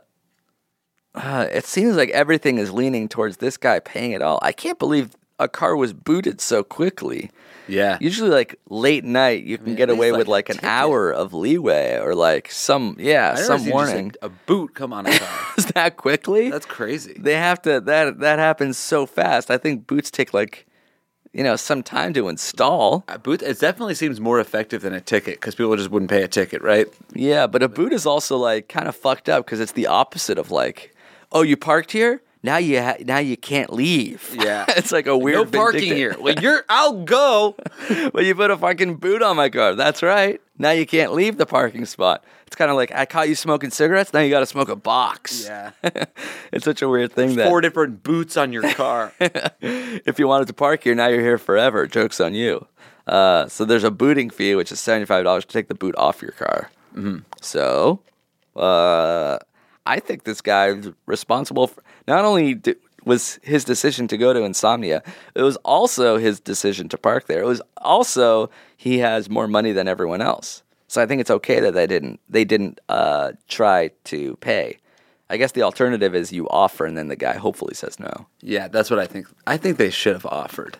uh, 1.14 1.46
it 1.52 1.64
seems 1.66 1.94
like 1.94 2.10
everything 2.10 2.58
is 2.58 2.72
leaning 2.72 3.08
towards 3.08 3.36
this 3.36 3.56
guy 3.56 3.78
paying 3.78 4.10
it 4.10 4.22
all. 4.22 4.40
I 4.42 4.50
can't 4.50 4.78
believe 4.78 5.10
a 5.40 5.48
car 5.48 5.74
was 5.74 5.92
booted 5.92 6.40
so 6.40 6.62
quickly. 6.62 7.30
Yeah. 7.66 7.98
Usually, 8.00 8.30
like 8.30 8.56
late 8.68 9.04
night, 9.04 9.44
you 9.44 9.56
can 9.56 9.66
mean, 9.66 9.76
get 9.76 9.90
away 9.90 10.10
like 10.12 10.18
with 10.18 10.28
like 10.28 10.48
an 10.48 10.56
ticket. 10.56 10.68
hour 10.68 11.10
of 11.12 11.32
leeway 11.32 11.98
or 11.98 12.14
like 12.14 12.50
some, 12.50 12.96
yeah, 12.98 13.34
some 13.36 13.58
seen 13.58 13.68
just 13.68 13.74
warning. 13.74 14.12
A, 14.22 14.28
boot 14.28 14.74
come 14.74 14.92
on 14.92 15.06
a 15.06 15.18
car. 15.18 15.28
Is 15.58 15.66
that 15.66 15.96
quickly? 15.96 16.50
That's 16.50 16.66
crazy. 16.66 17.14
they 17.18 17.36
have 17.36 17.62
to 17.62 17.80
that 17.80 18.20
that 18.20 18.38
happens 18.38 18.76
so 18.76 19.06
fast. 19.06 19.50
I 19.50 19.56
think 19.56 19.86
boots 19.86 20.10
take 20.10 20.34
like, 20.34 20.66
you 21.32 21.44
know, 21.44 21.54
some 21.54 21.82
time 21.84 22.12
to 22.14 22.28
install. 22.28 23.04
A 23.08 23.18
boot. 23.18 23.40
It 23.40 23.60
definitely 23.60 23.94
seems 23.94 24.20
more 24.20 24.40
effective 24.40 24.82
than 24.82 24.92
a 24.92 25.00
ticket 25.00 25.34
because 25.34 25.54
people 25.54 25.76
just 25.76 25.90
wouldn't 25.90 26.10
pay 26.10 26.22
a 26.22 26.28
ticket, 26.28 26.62
right? 26.62 26.88
Yeah, 27.14 27.46
but 27.46 27.62
a 27.62 27.68
boot 27.68 27.92
is 27.92 28.04
also 28.04 28.36
like 28.36 28.68
kind 28.68 28.88
of 28.88 28.96
fucked 28.96 29.28
up 29.28 29.46
because 29.46 29.60
it's 29.60 29.72
the 29.72 29.86
opposite 29.86 30.38
of 30.38 30.50
like, 30.50 30.92
oh, 31.30 31.42
you 31.42 31.56
parked 31.56 31.92
here. 31.92 32.20
Now 32.42 32.56
you 32.56 32.80
ha- 32.80 32.96
now 33.04 33.18
you 33.18 33.36
can't 33.36 33.72
leave. 33.72 34.34
Yeah. 34.38 34.64
it's 34.76 34.92
like 34.92 35.06
a 35.06 35.16
weird 35.16 35.52
no 35.52 35.58
parking 35.58 35.80
vindictive- 35.90 35.96
here. 35.96 36.16
Well, 36.18 36.34
you're. 36.40 36.64
I'll 36.68 37.04
go. 37.04 37.54
but 38.12 38.24
you 38.24 38.34
put 38.34 38.50
a 38.50 38.56
fucking 38.56 38.96
boot 38.96 39.22
on 39.22 39.36
my 39.36 39.50
car. 39.50 39.74
That's 39.74 40.02
right. 40.02 40.40
now 40.58 40.70
you 40.70 40.86
can't 40.86 41.12
leave 41.12 41.36
the 41.36 41.46
parking 41.46 41.84
spot. 41.84 42.24
It's 42.46 42.56
kind 42.56 42.70
of 42.70 42.76
like 42.76 42.92
I 42.92 43.04
caught 43.06 43.28
you 43.28 43.34
smoking 43.34 43.70
cigarettes. 43.70 44.12
Now 44.12 44.20
you 44.20 44.30
got 44.30 44.40
to 44.40 44.46
smoke 44.46 44.68
a 44.70 44.76
box. 44.76 45.44
Yeah. 45.44 45.70
it's 46.52 46.64
such 46.64 46.82
a 46.82 46.88
weird 46.88 47.12
thing 47.12 47.36
that 47.36 47.48
Four 47.48 47.60
different 47.60 48.02
boots 48.02 48.36
on 48.36 48.52
your 48.52 48.72
car. 48.72 49.12
if 49.20 50.18
you 50.18 50.26
wanted 50.26 50.46
to 50.48 50.52
park 50.54 50.82
here, 50.82 50.94
now 50.94 51.06
you're 51.08 51.20
here 51.20 51.38
forever. 51.38 51.86
Joke's 51.86 52.20
on 52.20 52.34
you. 52.34 52.66
Uh, 53.06 53.46
so 53.48 53.64
there's 53.64 53.84
a 53.84 53.90
booting 53.90 54.30
fee, 54.30 54.54
which 54.54 54.72
is 54.72 54.80
seventy-five 54.80 55.24
dollars 55.24 55.44
to 55.44 55.52
take 55.52 55.68
the 55.68 55.74
boot 55.74 55.94
off 55.96 56.22
your 56.22 56.32
car. 56.32 56.70
So, 57.40 58.00
uh, 58.56 59.38
I 59.86 60.00
think 60.00 60.24
this 60.24 60.40
guy's 60.40 60.88
responsible. 61.06 61.68
For, 61.68 61.82
not 62.06 62.24
only 62.24 62.54
d- 62.54 62.74
was 63.04 63.38
his 63.42 63.64
decision 63.64 64.08
to 64.08 64.16
go 64.16 64.32
to 64.32 64.42
Insomnia, 64.42 65.02
it 65.34 65.42
was 65.42 65.56
also 65.58 66.18
his 66.18 66.38
decision 66.40 66.88
to 66.90 66.98
park 66.98 67.26
there. 67.26 67.42
It 67.42 67.46
was 67.46 67.62
also 67.78 68.50
he 68.76 68.98
has 68.98 69.30
more 69.30 69.48
money 69.48 69.72
than 69.72 69.88
everyone 69.88 70.20
else. 70.20 70.62
So 70.88 71.00
I 71.00 71.06
think 71.06 71.20
it's 71.20 71.30
okay 71.30 71.60
that 71.60 71.74
they 71.74 71.86
didn't 71.86 72.20
they 72.28 72.44
didn't 72.44 72.80
uh, 72.88 73.32
try 73.48 73.90
to 74.04 74.36
pay. 74.36 74.78
I 75.30 75.36
guess 75.36 75.52
the 75.52 75.62
alternative 75.62 76.14
is 76.14 76.32
you 76.32 76.48
offer 76.48 76.84
and 76.84 76.98
then 76.98 77.06
the 77.06 77.16
guy 77.16 77.36
hopefully 77.36 77.74
says 77.74 78.00
no. 78.00 78.26
yeah, 78.40 78.66
that's 78.66 78.90
what 78.90 78.98
I 78.98 79.06
think. 79.06 79.28
I 79.46 79.56
think 79.56 79.76
they 79.76 79.90
should 79.90 80.14
have 80.14 80.26
offered. 80.26 80.78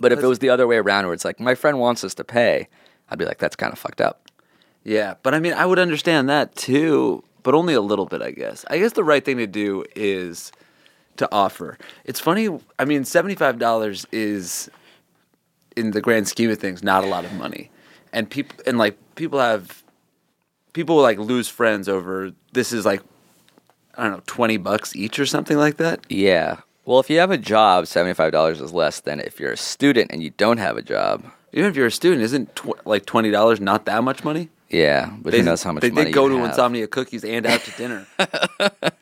But 0.00 0.12
if 0.12 0.20
it 0.22 0.26
was 0.26 0.38
the 0.38 0.50
other 0.50 0.66
way 0.66 0.76
around, 0.76 1.06
where 1.06 1.14
it's 1.14 1.24
like 1.24 1.40
my 1.40 1.54
friend 1.54 1.78
wants 1.80 2.04
us 2.04 2.14
to 2.14 2.24
pay, 2.24 2.68
I'd 3.10 3.18
be 3.18 3.24
like, 3.24 3.38
that's 3.38 3.56
kind 3.56 3.72
of 3.72 3.78
fucked 3.78 4.00
up. 4.00 4.28
Yeah, 4.84 5.14
but 5.22 5.34
I 5.34 5.40
mean, 5.40 5.54
I 5.54 5.66
would 5.66 5.78
understand 5.78 6.28
that 6.28 6.54
too, 6.54 7.24
but 7.48 7.54
only 7.54 7.72
a 7.72 7.80
little 7.80 8.04
bit, 8.04 8.20
I 8.20 8.30
guess. 8.30 8.66
I 8.68 8.78
guess 8.78 8.92
the 8.92 9.02
right 9.02 9.24
thing 9.24 9.38
to 9.38 9.46
do 9.46 9.82
is 9.96 10.52
to 11.16 11.26
offer. 11.32 11.78
It's 12.04 12.20
funny. 12.20 12.46
I 12.78 12.84
mean, 12.84 13.06
seventy-five 13.06 13.58
dollars 13.58 14.06
is, 14.12 14.70
in 15.74 15.92
the 15.92 16.02
grand 16.02 16.28
scheme 16.28 16.50
of 16.50 16.58
things, 16.58 16.82
not 16.82 17.04
a 17.04 17.06
lot 17.06 17.24
of 17.24 17.32
money, 17.32 17.70
and 18.12 18.28
people 18.28 18.54
and 18.66 18.76
like 18.76 18.98
people 19.14 19.38
have 19.38 19.82
people 20.74 20.96
will 20.96 21.02
like 21.02 21.16
lose 21.16 21.48
friends 21.48 21.88
over 21.88 22.32
this 22.52 22.70
is 22.70 22.84
like 22.84 23.00
I 23.96 24.02
don't 24.02 24.12
know 24.12 24.22
twenty 24.26 24.58
bucks 24.58 24.94
each 24.94 25.18
or 25.18 25.24
something 25.24 25.56
like 25.56 25.78
that. 25.78 26.04
Yeah. 26.10 26.58
Well, 26.84 27.00
if 27.00 27.08
you 27.08 27.18
have 27.18 27.30
a 27.30 27.38
job, 27.38 27.86
seventy-five 27.86 28.30
dollars 28.30 28.60
is 28.60 28.74
less 28.74 29.00
than 29.00 29.20
if 29.20 29.40
you're 29.40 29.52
a 29.52 29.56
student 29.56 30.10
and 30.12 30.22
you 30.22 30.32
don't 30.36 30.58
have 30.58 30.76
a 30.76 30.82
job. 30.82 31.24
Even 31.54 31.70
if 31.70 31.76
you're 31.76 31.86
a 31.86 31.90
student, 31.90 32.20
isn't 32.24 32.54
tw- 32.54 32.86
like 32.86 33.06
twenty 33.06 33.30
dollars 33.30 33.58
not 33.58 33.86
that 33.86 34.04
much 34.04 34.22
money? 34.22 34.50
Yeah, 34.70 35.10
but 35.20 35.34
who 35.34 35.42
knows 35.42 35.62
how 35.62 35.72
much 35.72 35.82
they, 35.82 35.90
money 35.90 36.04
they 36.04 36.10
did 36.10 36.14
go 36.14 36.28
to 36.28 36.36
have. 36.38 36.50
Insomnia 36.50 36.86
Cookies 36.86 37.24
and 37.24 37.46
out 37.46 37.60
to 37.62 37.70
dinner. 37.72 38.06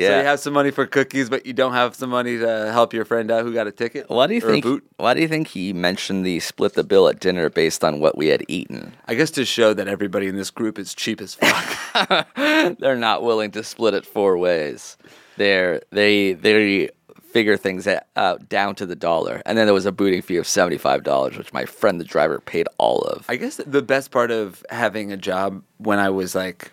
Yeah. 0.00 0.08
So 0.08 0.18
you 0.18 0.24
have 0.24 0.40
some 0.40 0.52
money 0.54 0.70
for 0.70 0.86
cookies, 0.86 1.28
but 1.28 1.46
you 1.46 1.52
don't 1.52 1.72
have 1.72 1.94
some 1.94 2.10
money 2.10 2.38
to 2.38 2.72
help 2.72 2.92
your 2.92 3.04
friend 3.04 3.30
out 3.30 3.44
who 3.44 3.52
got 3.52 3.66
a 3.66 3.72
ticket. 3.72 4.08
why 4.08 4.26
do 4.26 4.34
you 4.34 4.40
think? 4.40 4.64
Why 4.96 5.14
do 5.14 5.20
you 5.20 5.28
think 5.28 5.48
he 5.48 5.72
mentioned 5.72 6.24
the 6.24 6.40
split 6.40 6.74
the 6.74 6.84
bill 6.84 7.08
at 7.08 7.20
dinner 7.20 7.50
based 7.50 7.84
on 7.84 8.00
what 8.00 8.16
we 8.16 8.28
had 8.28 8.44
eaten? 8.48 8.92
I 9.06 9.14
guess 9.14 9.30
to 9.32 9.44
show 9.44 9.74
that 9.74 9.88
everybody 9.88 10.26
in 10.26 10.36
this 10.36 10.50
group 10.50 10.78
is 10.78 10.94
cheap 10.94 11.20
as 11.20 11.34
fuck. 11.34 12.26
They're 12.78 12.96
not 12.96 13.22
willing 13.22 13.50
to 13.52 13.62
split 13.62 13.94
it 13.94 14.06
four 14.06 14.38
ways. 14.38 14.96
They're 15.36 15.82
they 15.90 16.32
they 16.32 16.90
figure 17.32 17.56
things 17.56 17.86
out 18.16 18.48
down 18.48 18.74
to 18.76 18.86
the 18.86 18.96
dollar, 18.96 19.42
and 19.46 19.56
then 19.56 19.66
there 19.66 19.74
was 19.74 19.86
a 19.86 19.92
booting 19.92 20.22
fee 20.22 20.36
of 20.36 20.46
seventy-five 20.46 21.02
dollars, 21.02 21.36
which 21.38 21.52
my 21.52 21.64
friend 21.64 22.00
the 22.00 22.04
driver 22.04 22.40
paid 22.40 22.66
all 22.78 23.00
of. 23.02 23.24
I 23.28 23.36
guess 23.36 23.56
the 23.56 23.82
best 23.82 24.10
part 24.10 24.30
of 24.30 24.64
having 24.70 25.12
a 25.12 25.16
job 25.16 25.62
when 25.78 25.98
I 25.98 26.10
was 26.10 26.34
like 26.34 26.72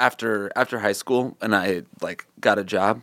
after 0.00 0.50
after 0.56 0.78
high 0.78 0.92
school 0.92 1.36
and 1.40 1.54
I 1.54 1.82
like 2.00 2.26
got 2.40 2.58
a 2.58 2.64
job, 2.64 3.02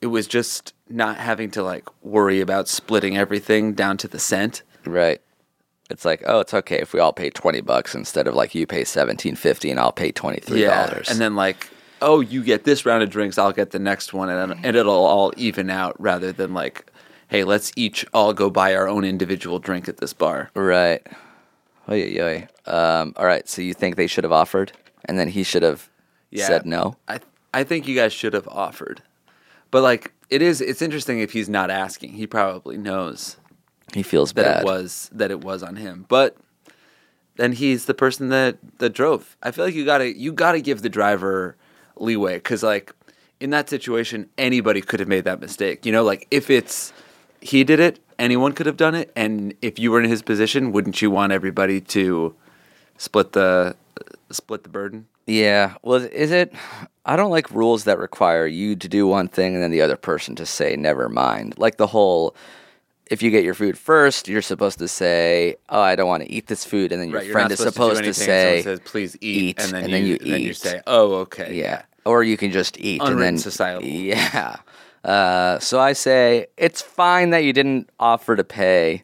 it 0.00 0.06
was 0.08 0.26
just 0.26 0.74
not 0.88 1.16
having 1.16 1.50
to 1.52 1.62
like 1.62 1.88
worry 2.02 2.40
about 2.40 2.68
splitting 2.68 3.16
everything 3.16 3.74
down 3.74 3.96
to 3.98 4.08
the 4.08 4.18
cent. 4.18 4.62
Right. 4.84 5.20
It's 5.88 6.04
like, 6.04 6.22
oh, 6.26 6.38
it's 6.40 6.54
okay 6.54 6.76
if 6.78 6.92
we 6.92 7.00
all 7.00 7.12
pay 7.12 7.30
twenty 7.30 7.60
bucks 7.60 7.94
instead 7.94 8.26
of 8.26 8.34
like 8.34 8.54
you 8.54 8.66
pay 8.66 8.84
seventeen 8.84 9.34
fifty 9.34 9.70
and 9.70 9.80
I'll 9.80 9.92
pay 9.92 10.12
twenty 10.12 10.40
three 10.40 10.62
dollars. 10.62 11.08
and 11.10 11.18
then 11.20 11.34
like, 11.34 11.68
oh, 12.02 12.20
you 12.20 12.42
get 12.42 12.64
this 12.64 12.86
round 12.86 13.02
of 13.02 13.10
drinks, 13.10 13.38
I'll 13.38 13.52
get 13.52 13.70
the 13.70 13.78
next 13.78 14.12
one, 14.12 14.28
and 14.28 14.64
and 14.64 14.76
it'll 14.76 15.06
all 15.06 15.32
even 15.36 15.70
out 15.70 16.00
rather 16.00 16.32
than 16.32 16.54
like, 16.54 16.90
hey, 17.28 17.44
let's 17.44 17.72
each 17.76 18.04
all 18.12 18.32
go 18.32 18.50
buy 18.50 18.74
our 18.74 18.88
own 18.88 19.04
individual 19.04 19.58
drink 19.58 19.88
at 19.88 19.98
this 19.98 20.12
bar. 20.12 20.50
right. 20.54 21.06
Oy, 21.88 22.02
oy, 22.02 22.22
oy. 22.22 22.70
Um, 22.70 23.14
all 23.16 23.26
right. 23.26 23.48
So 23.48 23.62
you 23.62 23.74
think 23.74 23.96
they 23.96 24.06
should 24.06 24.24
have 24.24 24.32
offered, 24.32 24.72
and 25.06 25.18
then 25.18 25.28
he 25.28 25.42
should 25.42 25.62
have 25.62 25.88
yeah, 26.30 26.46
said 26.46 26.66
no. 26.66 26.96
I 27.08 27.20
I 27.52 27.64
think 27.64 27.88
you 27.88 27.94
guys 27.94 28.12
should 28.12 28.34
have 28.34 28.48
offered, 28.48 29.02
but 29.70 29.82
like, 29.82 30.12
it 30.28 30.42
is 30.42 30.60
it's 30.60 30.82
interesting 30.82 31.20
if 31.20 31.32
he's 31.32 31.48
not 31.48 31.70
asking. 31.70 32.12
He 32.12 32.26
probably 32.26 32.76
knows 32.76 33.36
He 33.92 34.02
feels 34.02 34.32
that 34.34 34.44
bad. 34.44 34.62
it 34.62 34.66
was 34.66 35.10
that 35.12 35.30
it 35.30 35.42
was 35.42 35.62
on 35.62 35.76
him, 35.76 36.06
but. 36.08 36.36
Then 37.36 37.52
he's 37.52 37.86
the 37.86 37.94
person 37.94 38.28
that, 38.28 38.58
that 38.80 38.90
drove. 38.90 39.34
I 39.42 39.50
feel 39.50 39.64
like 39.64 39.74
you 39.74 39.86
gotta 39.86 40.14
you 40.14 40.30
gotta 40.30 40.60
give 40.60 40.82
the 40.82 40.90
driver 40.90 41.56
leeway 42.00 42.34
because 42.34 42.62
like 42.62 42.92
in 43.38 43.50
that 43.50 43.68
situation 43.68 44.28
anybody 44.38 44.80
could 44.80 45.00
have 45.00 45.08
made 45.08 45.24
that 45.24 45.40
mistake. 45.40 45.86
You 45.86 45.92
know, 45.92 46.02
like 46.02 46.26
if 46.30 46.50
it's 46.50 46.92
he 47.40 47.64
did 47.64 47.80
it, 47.80 47.98
anyone 48.18 48.52
could 48.52 48.66
have 48.66 48.76
done 48.76 48.94
it, 48.94 49.10
and 49.16 49.54
if 49.62 49.78
you 49.78 49.90
were 49.90 50.00
in 50.00 50.08
his 50.08 50.22
position, 50.22 50.72
wouldn't 50.72 51.00
you 51.00 51.10
want 51.10 51.32
everybody 51.32 51.80
to 51.80 52.34
split 52.98 53.32
the 53.32 53.76
split 54.30 54.62
the 54.62 54.68
burden? 54.68 55.06
Yeah. 55.26 55.74
Well, 55.82 55.96
is 56.02 56.30
it? 56.32 56.52
I 57.06 57.16
don't 57.16 57.30
like 57.30 57.50
rules 57.50 57.84
that 57.84 57.98
require 57.98 58.46
you 58.46 58.76
to 58.76 58.88
do 58.88 59.06
one 59.06 59.28
thing 59.28 59.54
and 59.54 59.62
then 59.62 59.70
the 59.70 59.80
other 59.80 59.96
person 59.96 60.34
to 60.36 60.46
say 60.46 60.76
never 60.76 61.08
mind. 61.08 61.54
Like 61.58 61.76
the 61.76 61.86
whole. 61.88 62.34
If 63.06 63.22
you 63.24 63.32
get 63.32 63.42
your 63.42 63.54
food 63.54 63.76
first, 63.76 64.28
you're 64.28 64.40
supposed 64.40 64.78
to 64.78 64.86
say, 64.86 65.56
"Oh, 65.68 65.80
I 65.80 65.96
don't 65.96 66.06
want 66.06 66.22
to 66.22 66.30
eat 66.30 66.46
this 66.46 66.64
food," 66.64 66.92
and 66.92 67.02
then 67.02 67.10
your 67.10 67.18
Right, 67.18 67.32
friend 67.32 67.50
is 67.50 67.58
supposed, 67.58 67.74
supposed 67.74 68.04
to, 68.04 68.10
to, 68.10 68.14
say, 68.14 68.62
says, 68.62 68.78
"Please 68.84 69.16
eat,", 69.20 69.42
eat, 69.42 69.60
and 69.60 69.72
then, 69.72 69.84
and 69.84 69.92
you, 69.92 70.16
then 70.16 70.26
you 70.26 70.32
then 70.32 70.40
you 70.42 70.54
say, 70.54 70.80
"Oh, 70.86 71.14
okay, 71.14 71.52
Yeah. 71.54 71.82
Or 72.04 72.22
you 72.22 72.36
can 72.36 72.50
just 72.50 72.78
eat 72.80 73.02
and 73.02 73.20
then 73.20 73.38
societal. 73.38 73.82
Yeah. 73.88 74.56
Uh, 75.04 75.58
so 75.58 75.80
I 75.80 75.92
say 75.94 76.46
it's 76.56 76.82
fine 76.82 77.30
that 77.30 77.44
you 77.44 77.52
didn't 77.52 77.88
offer 77.98 78.36
to 78.36 78.44
pay 78.44 79.02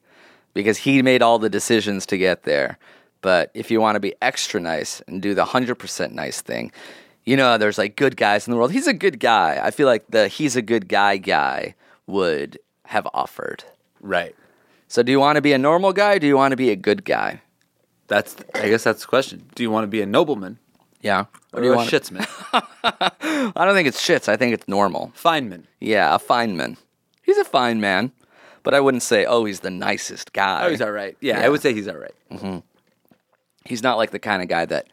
because 0.55 0.79
he 0.79 1.01
made 1.03 1.23
all 1.23 1.39
the 1.39 1.49
decisions 1.49 2.05
to 2.07 2.19
get 2.19 2.43
there. 2.43 2.79
But 3.23 3.51
if 3.55 3.71
you 3.71 3.81
want 3.81 3.97
to 3.97 4.01
be 4.01 4.15
extra 4.21 4.61
nice 4.61 5.01
and 5.07 5.23
do 5.23 5.35
the 5.35 5.45
100% 5.45 6.13
nice 6.13 6.41
thing, 6.43 6.71
you 7.25 7.37
know, 7.37 7.59
there's 7.59 7.79
like 7.79 7.97
good 7.97 8.17
guys 8.17 8.47
in 8.47 8.51
the 8.51 8.57
world. 8.57 8.73
He's 8.73 8.87
a 8.87 8.93
good 8.93 9.19
guy. 9.21 9.59
I 9.63 9.71
feel 9.71 9.87
like 9.87 10.05
the 10.11 10.29
he's 10.29 10.55
a 10.55 10.63
good 10.63 10.89
guy 10.89 11.17
guy 11.17 11.75
would 12.07 12.59
have 12.87 13.07
offered. 13.13 13.65
right." 14.01 14.35
So 14.89 15.03
do 15.03 15.11
you 15.11 15.19
want 15.19 15.35
to 15.35 15.43
be 15.43 15.53
a 15.53 15.59
normal 15.59 15.93
guy 15.93 16.15
or 16.15 16.19
do 16.21 16.29
you 16.29 16.37
want 16.37 16.53
to 16.53 16.57
be 16.57 16.71
a 16.71 16.77
good 16.77 17.05
guy? 17.05 17.41
That's 18.07 18.37
I 18.55 18.69
guess 18.69 18.85
that's 18.85 19.01
the 19.01 19.09
question. 19.09 19.51
Do 19.57 19.65
you 19.65 19.71
want 19.71 19.83
to 19.83 19.89
be 19.89 20.01
a 20.01 20.07
nobleman 20.07 20.59
Yeah. 21.07 21.21
or 21.53 21.59
Or 21.59 21.61
do 21.63 21.67
you 21.69 21.73
a 21.73 21.77
want 21.77 21.91
shitsman? 21.91 22.27
I 23.57 23.65
don't 23.65 23.75
think 23.75 23.89
it's 23.89 24.01
shits. 24.07 24.29
I 24.29 24.37
think 24.37 24.53
it's 24.55 24.67
normal. 24.69 25.13
Feynman. 25.17 25.65
Yeah, 25.81 26.15
a 26.15 26.19
fine 26.19 26.57
man. 26.57 26.77
He's 27.23 27.39
a 27.39 27.45
fine 27.45 27.81
man, 27.81 28.13
but 28.63 28.75
I 28.75 28.81
wouldn't 28.81 29.03
say, 29.03 29.25
oh, 29.25 29.45
he's 29.45 29.61
the 29.61 29.71
nicest 29.71 30.33
guy. 30.33 30.65
Oh, 30.67 30.71
he's 30.71 30.81
all 30.83 30.93
right. 30.93 31.17
Yeah, 31.21 31.39
Yeah. 31.41 31.47
I 31.47 31.49
would 31.49 31.61
say 31.63 31.73
he's 31.75 31.89
all 31.89 31.97
right. 31.97 32.15
Mm-hmm. 32.31 32.59
He's 33.65 33.83
not 33.83 33.97
like 33.97 34.11
the 34.11 34.19
kind 34.21 34.43
of 34.43 34.49
guy 34.49 34.65
that 34.67 34.87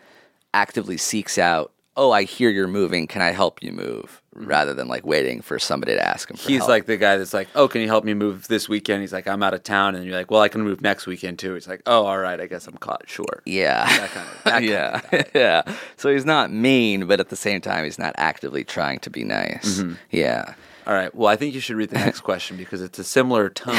actively 0.54 0.98
seeks 0.98 1.38
out, 1.38 1.72
oh, 1.96 2.12
I 2.12 2.24
hear 2.24 2.50
you're 2.50 2.68
moving. 2.68 3.06
Can 3.08 3.22
I 3.22 3.32
help 3.32 3.62
you 3.62 3.72
move? 3.72 4.22
Rather 4.36 4.74
than 4.74 4.88
like 4.88 5.06
waiting 5.06 5.42
for 5.42 5.60
somebody 5.60 5.94
to 5.94 6.04
ask 6.06 6.30
him 6.30 6.38
for 6.38 6.48
He's 6.50 6.60
help. 6.60 6.70
like 6.70 6.86
the 6.88 6.98
guy 6.98 7.18
that's 7.18 7.34
like, 7.34 7.48
"Oh, 7.54 7.68
can 7.68 7.82
you 7.82 7.88
help 7.88 8.04
me 8.04 8.14
move 8.14 8.48
this 8.48 8.68
weekend?" 8.68 9.02
He's 9.02 9.14
like, 9.14 9.28
"I'm 9.28 9.44
out 9.44 9.54
of 9.54 9.62
town," 9.64 9.96
and 9.96 10.04
you're 10.06 10.16
like, 10.16 10.32
"Well, 10.32 10.42
I 10.42 10.50
can 10.50 10.62
move 10.62 10.82
next 10.82 11.06
weekend 11.06 11.38
too." 11.40 11.54
He's 11.54 11.68
like, 11.68 11.82
"Oh, 11.86 12.06
all 12.06 12.18
right, 12.18 12.40
I 12.42 12.48
guess 12.48 12.66
I'm 12.68 12.78
caught. 12.78 13.08
short." 13.08 13.44
yeah. 13.46 13.86
That 13.86 14.10
kind 14.10 14.28
of. 14.28 14.44
That 14.44 14.52
kind 14.54 14.66
yeah. 14.66 15.02
Of 15.12 15.32
yeah. 15.36 15.76
So 15.98 16.10
he's 16.12 16.26
not 16.26 16.52
mean, 16.52 17.06
but 17.06 17.20
at 17.20 17.30
the 17.30 17.36
same 17.36 17.62
time, 17.62 17.84
he's 17.84 18.00
not 18.00 18.16
actively 18.18 18.64
trying 18.64 19.00
to 19.00 19.10
be 19.10 19.24
nice. 19.24 19.80
Mm-hmm. 19.80 19.94
Yeah. 20.10 20.56
All 20.88 20.94
right. 20.94 21.14
Well, 21.14 21.28
I 21.30 21.36
think 21.36 21.54
you 21.54 21.60
should 21.62 21.76
read 21.76 21.90
the 21.92 22.00
next 22.00 22.22
question 22.30 22.58
because 22.58 22.82
it's 22.82 22.98
a 23.00 23.04
similar 23.04 23.50
tone. 23.50 23.78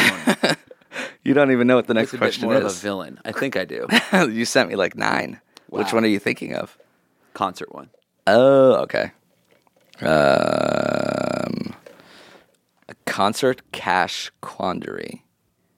You 1.24 1.34
don't 1.34 1.50
even 1.50 1.66
know 1.66 1.76
what 1.76 1.86
the 1.88 1.94
next 1.94 2.08
it's 2.08 2.14
a 2.14 2.16
bit 2.16 2.20
question 2.26 2.44
more 2.44 2.54
of 2.54 2.64
a 2.64 2.70
villain. 2.70 3.18
I 3.24 3.32
think 3.32 3.56
I 3.56 3.64
do. 3.64 3.88
you 4.30 4.44
sent 4.44 4.68
me 4.68 4.76
like 4.76 4.94
nine. 4.96 5.40
Which 5.68 5.92
one 5.92 6.04
are 6.04 6.08
you 6.08 6.20
thinking 6.20 6.54
of? 6.54 6.78
Concert 7.32 7.74
one. 7.74 7.90
Oh, 8.28 8.74
okay. 8.82 9.10
Um, 10.06 11.74
a 12.88 12.94
concert 13.06 13.62
cash 13.72 14.30
quandary. 14.40 15.24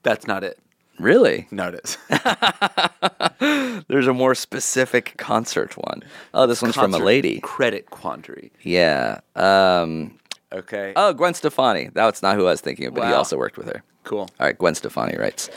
That's 0.03 0.27
not 0.27 0.43
it. 0.43 0.59
Really? 0.99 1.47
No, 1.51 1.67
it 1.73 1.79
is. 1.83 1.97
There's 3.87 4.07
a 4.07 4.13
more 4.13 4.33
specific 4.33 5.13
concert 5.17 5.77
one. 5.77 6.01
Oh, 6.33 6.47
this 6.47 6.61
one's 6.61 6.75
from 6.75 6.93
a 6.93 6.97
lady. 6.97 7.39
Credit 7.41 7.89
quandary. 7.89 8.51
Yeah. 8.63 9.19
Um, 9.35 10.17
Okay. 10.51 10.93
oh, 10.95 11.13
Gwen 11.13 11.33
Stefani. 11.33 11.89
That's 11.93 12.23
not 12.23 12.35
who 12.37 12.47
I 12.47 12.51
was 12.51 12.61
thinking 12.61 12.87
of, 12.87 12.93
but 12.95 13.05
he 13.07 13.13
also 13.13 13.37
worked 13.37 13.57
with 13.57 13.67
her. 13.67 13.83
cool. 14.05 14.21
All 14.39 14.45
right, 14.47 14.57
Gwen 14.57 14.73
Stefani 14.75 15.17
writes 15.17 15.49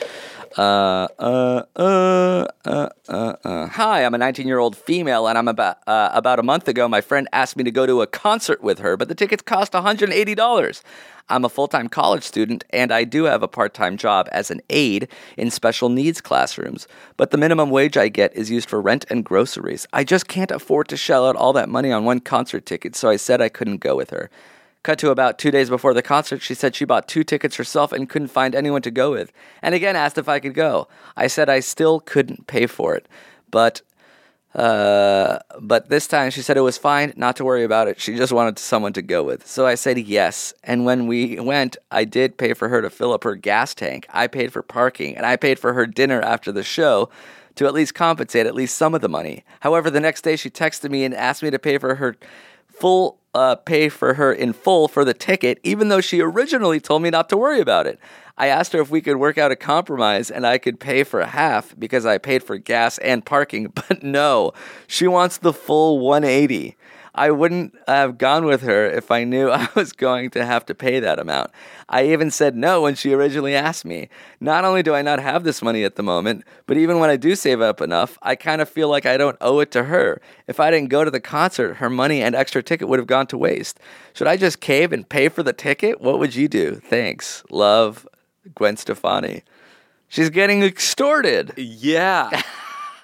Uh, 0.57 1.07
uh, 1.19 1.63
uh, 1.77 2.47
uh, 2.65 2.89
uh, 3.09 3.35
uh. 3.45 3.67
Hi, 3.69 4.05
I'm 4.05 4.15
a 4.15 4.19
19 4.19 4.49
year 4.49 4.59
old 4.59 4.77
female, 4.77 5.29
and 5.29 5.39
I'm 5.39 5.47
about 5.47 5.79
uh, 5.87 6.11
about 6.13 6.41
a 6.41 6.43
month 6.43 6.67
ago. 6.67 6.89
My 6.89 7.01
friend 7.01 7.29
asked 7.33 7.57
me 7.57 7.63
to 7.63 7.71
go 7.71 7.87
to 7.87 8.03
a 8.03 8.07
concert 8.09 8.61
with 8.61 8.81
her, 8.81 8.97
but 8.97 9.09
the 9.09 9.15
tickets 9.15 9.43
cost 9.43 9.75
180 9.75 10.35
dollars. 10.35 10.83
I'm 11.29 11.45
a 11.45 11.49
full 11.49 11.69
time 11.69 11.89
college 11.89 12.25
student, 12.25 12.65
and 12.71 12.91
I 12.93 13.05
do 13.05 13.25
have 13.25 13.45
a 13.45 13.49
part 13.49 13.75
time 13.75 13.97
job 13.97 14.29
as 14.33 14.51
an 14.51 14.61
aide 14.71 15.07
in 15.37 15.53
special 15.53 15.89
needs 15.89 16.21
classrooms. 16.21 16.89
But 17.17 17.31
the 17.31 17.39
minimum 17.39 17.71
wage 17.71 17.97
I 17.97 18.09
get 18.09 18.35
is 18.35 18.51
used 18.51 18.69
for 18.69 18.81
rent 18.81 19.05
and 19.09 19.25
groceries. 19.25 19.87
I 19.93 20.03
just 20.03 20.27
can't 20.27 20.51
afford 20.51 20.89
to 20.89 20.97
shell 20.97 21.29
out 21.29 21.37
all 21.37 21.53
that 21.53 21.69
money 21.69 21.93
on 21.93 22.05
one 22.05 22.19
concert 22.19 22.67
ticket, 22.67 22.97
so 22.97 23.09
I 23.09 23.17
said 23.17 23.41
I 23.41 23.51
couldn't 23.51 23.79
go 23.79 23.95
with 23.95 24.11
her. 24.11 24.31
Cut 24.83 24.99
to 25.01 25.11
about 25.11 25.39
two 25.39 25.51
days 25.51 25.69
before 25.69 25.93
the 25.93 26.03
concert, 26.03 26.41
she 26.41 26.55
said 26.55 26.75
she 26.75 26.87
bought 26.87 27.07
two 27.07 27.23
tickets 27.23 27.57
herself 27.57 27.93
and 27.93 28.09
couldn't 28.09 28.29
find 28.29 28.55
anyone 28.55 28.81
to 28.83 28.91
go 28.91 29.11
with, 29.11 29.31
and 29.61 29.75
again 29.75 29.95
asked 29.95 30.17
if 30.17 30.29
I 30.29 30.41
could 30.41 30.55
go. 30.55 30.89
I 31.17 31.27
said 31.27 31.51
I 31.51 31.61
still 31.61 32.01
couldn't 32.01 32.47
pay 32.47 32.67
for 32.67 32.95
it, 32.97 33.07
but 33.51 33.83
uh, 34.55 35.39
but 35.61 35.91
this 35.91 36.07
time 36.07 36.31
she 36.31 36.43
said 36.43 36.57
it 36.57 36.63
was 36.63 36.79
fine, 36.79 37.13
not 37.17 37.37
to 37.37 37.45
worry 37.45 37.63
about 37.63 37.89
it. 37.89 38.01
She 38.01 38.17
just 38.17 38.33
wanted 38.33 38.59
someone 38.59 38.93
to 38.95 39.03
go 39.03 39.23
with. 39.23 39.47
So 39.47 39.67
I 39.67 39.77
said 39.77 39.99
yes. 39.99 40.53
And 40.65 40.85
when 40.85 41.07
we 41.07 41.39
went, 41.39 41.77
I 41.91 42.05
did 42.05 42.37
pay 42.37 42.55
for 42.55 42.69
her 42.69 42.83
to 42.83 42.91
fill 42.91 43.13
up 43.13 43.23
her 43.23 43.37
gas 43.37 43.75
tank. 43.75 44.07
I 44.11 44.27
paid 44.27 44.53
for 44.53 44.63
parking, 44.63 45.17
and 45.17 45.25
I 45.25 45.37
paid 45.37 45.59
for 45.59 45.75
her 45.75 45.87
dinner 45.87 46.21
after 46.21 46.51
the 46.51 46.65
show 46.65 47.11
to 47.57 47.67
at 47.67 47.75
least 47.75 47.95
compensate 47.95 48.47
at 48.47 48.55
least 48.55 48.77
some 48.77 48.95
of 48.95 49.03
the 49.03 49.09
money. 49.09 49.45
However, 49.61 49.91
the 49.91 50.01
next 50.01 50.23
day 50.23 50.37
she 50.37 50.51
texted 50.51 50.91
me 50.91 51.05
and 51.05 51.15
asked 51.15 51.43
me 51.43 51.51
to 51.51 51.59
pay 51.59 51.79
for 51.79 51.97
her 51.97 52.17
full 52.67 53.20
uh, 53.35 53.57
pay 53.57 53.89
for 53.89 54.15
her 54.15 54.33
in 54.33 54.53
full 54.53 54.89
for 54.89 55.05
the 55.05 55.15
ticket, 55.15 55.61
even 55.63 55.89
though 55.89 56.01
she 56.01 56.21
originally 56.21 56.81
told 56.81 57.03
me 57.03 57.11
not 57.11 57.29
to 57.29 57.37
worry 57.37 57.61
about 57.61 57.87
it. 57.87 57.99
I 58.37 58.47
asked 58.47 58.73
her 58.73 58.81
if 58.81 58.91
we 58.91 59.03
could 59.03 59.17
work 59.17 59.37
out 59.37 59.53
a 59.53 59.57
compromise 59.57 60.31
and 60.31 60.47
I 60.47 60.57
could 60.57 60.81
pay 60.81 61.05
for 61.05 61.23
half 61.25 61.79
because 61.79 62.07
I 62.07 62.17
paid 62.17 62.43
for 62.43 62.57
gas 62.57 62.97
and 62.99 63.25
parking, 63.25 63.67
but 63.75 64.03
no, 64.03 64.53
she 64.87 65.07
wants 65.07 65.39
the 65.39 65.53
full 65.53 65.99
180. 66.01 66.77
I 67.15 67.31
wouldn't 67.31 67.75
have 67.87 68.19
gone 68.19 68.45
with 68.45 68.63
her 68.63 68.87
if 68.87 69.11
I 69.11 69.25
knew 69.25 69.51
I 69.51 69.69
was 69.75 69.93
going 69.93 70.31
to 70.31 70.45
have 70.45 70.65
to 70.67 70.75
pay 70.75 71.01
that 71.01 71.19
amount. 71.19 71.51
I 71.89 72.07
even 72.07 72.31
said 72.31 72.57
no 72.57 72.83
when 72.83 72.95
she 72.95 73.13
originally 73.13 73.55
asked 73.55 73.85
me. 73.85 74.09
Not 74.41 74.65
only 74.65 74.83
do 74.83 74.95
I 74.95 75.03
not 75.03 75.21
have 75.21 75.45
this 75.45 75.63
money 75.63 75.85
at 75.85 75.97
the 75.97 76.03
moment, 76.03 76.45
but 76.67 76.77
even 76.77 76.99
when 76.99 77.11
I 77.11 77.17
do 77.17 77.35
save 77.35 77.61
up 77.61 77.81
enough, 77.81 78.19
I 78.23 78.37
kind 78.37 78.61
of 78.61 78.69
feel 78.69 78.89
like 78.89 79.07
I 79.07 79.17
don't 79.17 79.37
owe 79.41 79.61
it 79.61 79.71
to 79.73 79.85
her. 79.85 80.21
If 80.47 80.61
I 80.61 80.71
didn't 80.71 80.91
go 80.91 81.05
to 81.05 81.11
the 81.11 81.21
concert, 81.21 81.75
her 81.75 81.91
money 81.91 82.23
and 82.23 82.35
extra 82.35 82.63
ticket 82.63 82.89
would 82.89 82.99
have 82.99 83.09
gone 83.09 83.27
to 83.29 83.39
waste. 83.39 83.81
Should 84.15 84.29
I 84.29 84.37
just 84.37 84.61
cave 84.61 84.93
and 84.93 85.09
pay 85.09 85.29
for 85.29 85.43
the 85.43 85.53
ticket? 85.53 86.01
What 86.01 86.19
would 86.19 86.35
you 86.35 86.49
do? 86.49 86.77
Thanks. 86.77 87.43
Love, 87.51 88.09
Gwen 88.55 88.77
Stefani. 88.77 89.43
She's 90.09 90.31
getting 90.31 90.63
extorted. 90.63 91.55
Yeah. 91.57 92.43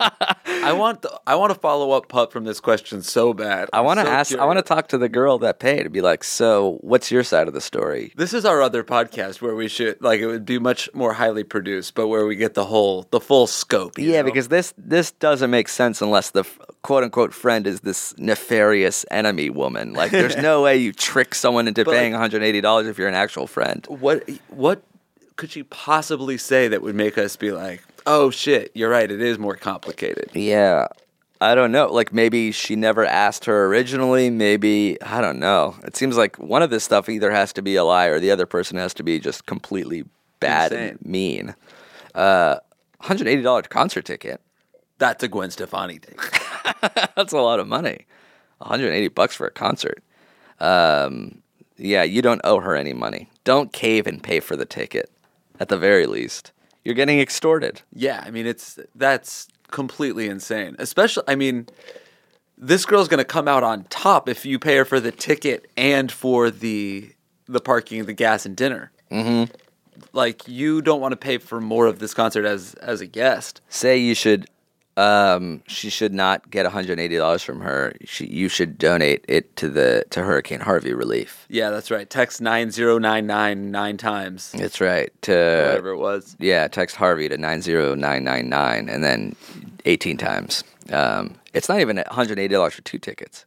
I 0.00 0.72
want 0.72 1.02
the, 1.02 1.20
I 1.26 1.34
want 1.36 1.52
to 1.54 1.58
follow 1.58 1.92
up 1.92 2.08
pup 2.08 2.32
from 2.32 2.44
this 2.44 2.60
question 2.60 3.02
so 3.02 3.32
bad. 3.32 3.68
I 3.72 3.80
want 3.80 4.00
to 4.00 4.06
so 4.06 4.10
ask. 4.10 4.34
I 4.36 4.44
want 4.44 4.58
to 4.58 4.62
talk 4.62 4.88
to 4.88 4.98
the 4.98 5.08
girl 5.08 5.38
that 5.38 5.58
paid 5.58 5.80
and 5.80 5.92
be 5.92 6.00
like, 6.00 6.24
"So, 6.24 6.78
what's 6.80 7.10
your 7.10 7.22
side 7.22 7.48
of 7.48 7.54
the 7.54 7.60
story?" 7.60 8.12
This 8.16 8.34
is 8.34 8.44
our 8.44 8.62
other 8.62 8.82
podcast 8.84 9.40
where 9.40 9.54
we 9.54 9.68
should 9.68 10.00
like 10.00 10.20
it 10.20 10.26
would 10.26 10.44
be 10.44 10.58
much 10.58 10.88
more 10.94 11.14
highly 11.14 11.44
produced, 11.44 11.94
but 11.94 12.08
where 12.08 12.26
we 12.26 12.36
get 12.36 12.54
the 12.54 12.64
whole 12.66 13.06
the 13.10 13.20
full 13.20 13.46
scope. 13.46 13.98
Yeah, 13.98 14.18
know? 14.22 14.24
because 14.24 14.48
this 14.48 14.74
this 14.76 15.12
doesn't 15.12 15.50
make 15.50 15.68
sense 15.68 16.02
unless 16.02 16.30
the 16.30 16.44
quote 16.82 17.04
unquote 17.04 17.32
friend 17.32 17.66
is 17.66 17.80
this 17.80 18.16
nefarious 18.18 19.04
enemy 19.10 19.50
woman. 19.50 19.92
Like, 19.92 20.10
there's 20.10 20.36
no 20.50 20.62
way 20.62 20.76
you 20.76 20.92
trick 20.92 21.34
someone 21.34 21.68
into 21.68 21.84
But, 21.84 21.92
paying 21.94 22.12
like- 22.12 22.20
180 22.20 22.60
dollars 22.60 22.86
if 22.86 22.98
you're 22.98 23.08
an 23.08 23.14
actual 23.14 23.46
friend. 23.46 23.86
what 23.88 24.28
what 24.48 24.82
could 25.36 25.50
she 25.50 25.62
possibly 25.64 26.38
say 26.38 26.66
that 26.68 26.80
would 26.80 26.94
make 26.94 27.18
us 27.18 27.36
be 27.36 27.52
like, 27.52 27.82
oh 28.06 28.30
shit, 28.30 28.70
you're 28.74 28.90
right, 28.90 29.10
it 29.10 29.20
is 29.20 29.38
more 29.38 29.56
complicated. 29.56 30.30
Yeah. 30.32 30.88
I 31.40 31.54
don't 31.54 31.70
know. 31.70 31.88
Like 31.88 32.12
maybe 32.14 32.50
she 32.50 32.76
never 32.76 33.04
asked 33.04 33.44
her 33.44 33.66
originally. 33.66 34.30
Maybe 34.30 35.00
I 35.02 35.20
don't 35.20 35.38
know. 35.38 35.76
It 35.84 35.94
seems 35.94 36.16
like 36.16 36.38
one 36.38 36.62
of 36.62 36.70
this 36.70 36.84
stuff 36.84 37.08
either 37.10 37.30
has 37.30 37.52
to 37.54 37.62
be 37.62 37.76
a 37.76 37.84
lie 37.84 38.06
or 38.06 38.18
the 38.18 38.30
other 38.30 38.46
person 38.46 38.78
has 38.78 38.94
to 38.94 39.02
be 39.02 39.20
just 39.20 39.44
completely 39.44 40.04
bad 40.40 40.72
and 40.72 41.04
mean. 41.04 41.54
Uh, 42.14 42.56
$180 43.02 43.68
concert 43.68 44.06
ticket. 44.06 44.40
That's 44.98 45.22
a 45.22 45.28
Gwen 45.28 45.50
Stefani 45.50 45.98
thing. 45.98 46.18
That's 47.16 47.34
a 47.34 47.38
lot 47.38 47.60
of 47.60 47.68
money. 47.68 48.06
180 48.58 49.08
bucks 49.08 49.34
for 49.34 49.46
a 49.46 49.50
concert. 49.50 50.02
Um, 50.58 51.42
yeah, 51.76 52.02
you 52.02 52.22
don't 52.22 52.40
owe 52.44 52.60
her 52.60 52.74
any 52.74 52.94
money. 52.94 53.28
Don't 53.44 53.72
cave 53.72 54.06
and 54.06 54.22
pay 54.22 54.40
for 54.40 54.56
the 54.56 54.64
ticket. 54.64 55.10
At 55.60 55.68
the 55.68 55.76
very 55.76 56.06
least, 56.06 56.52
you're 56.86 56.94
getting 56.94 57.18
extorted. 57.18 57.82
Yeah, 57.92 58.22
I 58.24 58.30
mean 58.30 58.46
it's 58.46 58.78
that's 58.94 59.48
completely 59.72 60.28
insane. 60.28 60.76
Especially, 60.78 61.24
I 61.26 61.34
mean, 61.34 61.66
this 62.56 62.86
girl's 62.86 63.08
gonna 63.08 63.24
come 63.24 63.48
out 63.48 63.64
on 63.64 63.84
top 63.90 64.28
if 64.28 64.46
you 64.46 64.60
pay 64.60 64.76
her 64.76 64.84
for 64.84 65.00
the 65.00 65.10
ticket 65.10 65.68
and 65.76 66.12
for 66.12 66.48
the 66.48 67.10
the 67.48 67.60
parking, 67.60 68.04
the 68.04 68.12
gas, 68.12 68.46
and 68.46 68.56
dinner. 68.56 68.92
Mm-hmm. 69.10 69.52
Like 70.12 70.46
you 70.46 70.80
don't 70.80 71.00
want 71.00 71.10
to 71.10 71.16
pay 71.16 71.38
for 71.38 71.60
more 71.60 71.86
of 71.86 71.98
this 71.98 72.14
concert 72.14 72.44
as 72.44 72.74
as 72.74 73.00
a 73.00 73.06
guest. 73.06 73.60
Say 73.68 73.98
you 73.98 74.14
should. 74.14 74.46
Um, 74.96 75.62
she 75.66 75.90
should 75.90 76.14
not 76.14 76.50
get 76.50 76.64
180 76.64 77.16
dollars 77.18 77.42
from 77.42 77.60
her. 77.60 77.92
She, 78.04 78.26
you 78.26 78.48
should 78.48 78.78
donate 78.78 79.24
it 79.28 79.54
to 79.56 79.68
the 79.68 80.04
to 80.10 80.22
Hurricane 80.22 80.60
Harvey 80.60 80.94
relief. 80.94 81.44
Yeah, 81.50 81.68
that's 81.70 81.90
right. 81.90 82.08
Text 82.08 82.40
nine 82.40 82.70
zero 82.70 82.98
nine 82.98 83.26
nine 83.26 83.70
nine 83.70 83.98
times, 83.98 84.52
That's 84.52 84.80
right. 84.80 85.10
To 85.22 85.32
whatever 85.32 85.90
it 85.90 85.98
was. 85.98 86.34
yeah, 86.38 86.66
text 86.68 86.96
Harvey 86.96 87.28
to 87.28 87.36
90999 87.36 88.88
and 88.88 89.04
then 89.04 89.36
18 89.84 90.16
times. 90.16 90.64
Um, 90.90 91.34
it's 91.52 91.68
not 91.68 91.80
even 91.80 91.96
$180 91.98 92.72
for 92.72 92.82
two 92.82 92.98
tickets. 92.98 93.44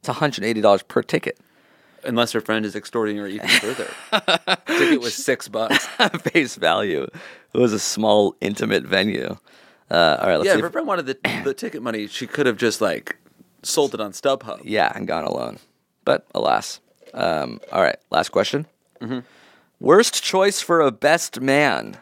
It's 0.00 0.08
$180 0.08 0.86
per 0.88 1.02
ticket. 1.02 1.38
Unless 2.04 2.32
her 2.32 2.40
friend 2.42 2.66
is 2.66 2.76
extorting 2.76 3.16
her 3.16 3.26
even 3.26 3.48
further. 3.48 3.88
Ticket 4.66 5.00
was 5.00 5.14
six 5.14 5.48
bucks. 5.48 5.86
Face 6.20 6.56
value. 6.56 7.04
It 7.54 7.58
was 7.58 7.72
a 7.72 7.78
small, 7.78 8.36
intimate 8.42 8.84
venue. 8.84 9.38
Uh, 9.94 10.18
all 10.20 10.28
right, 10.28 10.36
let's 10.36 10.46
yeah, 10.46 10.52
see. 10.54 10.58
if 10.58 10.64
her 10.64 10.70
friend 10.70 10.86
wanted 10.88 11.06
the 11.06 11.16
the 11.44 11.54
ticket 11.62 11.82
money, 11.82 12.06
she 12.06 12.26
could 12.26 12.46
have 12.46 12.56
just 12.56 12.80
like 12.80 13.16
sold 13.62 13.94
it 13.94 14.00
on 14.00 14.12
StubHub. 14.12 14.60
yeah, 14.64 14.92
and 14.94 15.06
gone 15.06 15.24
alone. 15.24 15.58
But 16.04 16.26
alas. 16.34 16.80
Um, 17.14 17.60
all 17.72 17.82
right, 17.82 17.96
last 18.10 18.30
question. 18.30 18.66
Mm-hmm. 19.00 19.20
Worst 19.80 20.22
choice 20.22 20.60
for 20.60 20.80
a 20.80 20.90
best 20.90 21.40
man. 21.40 21.96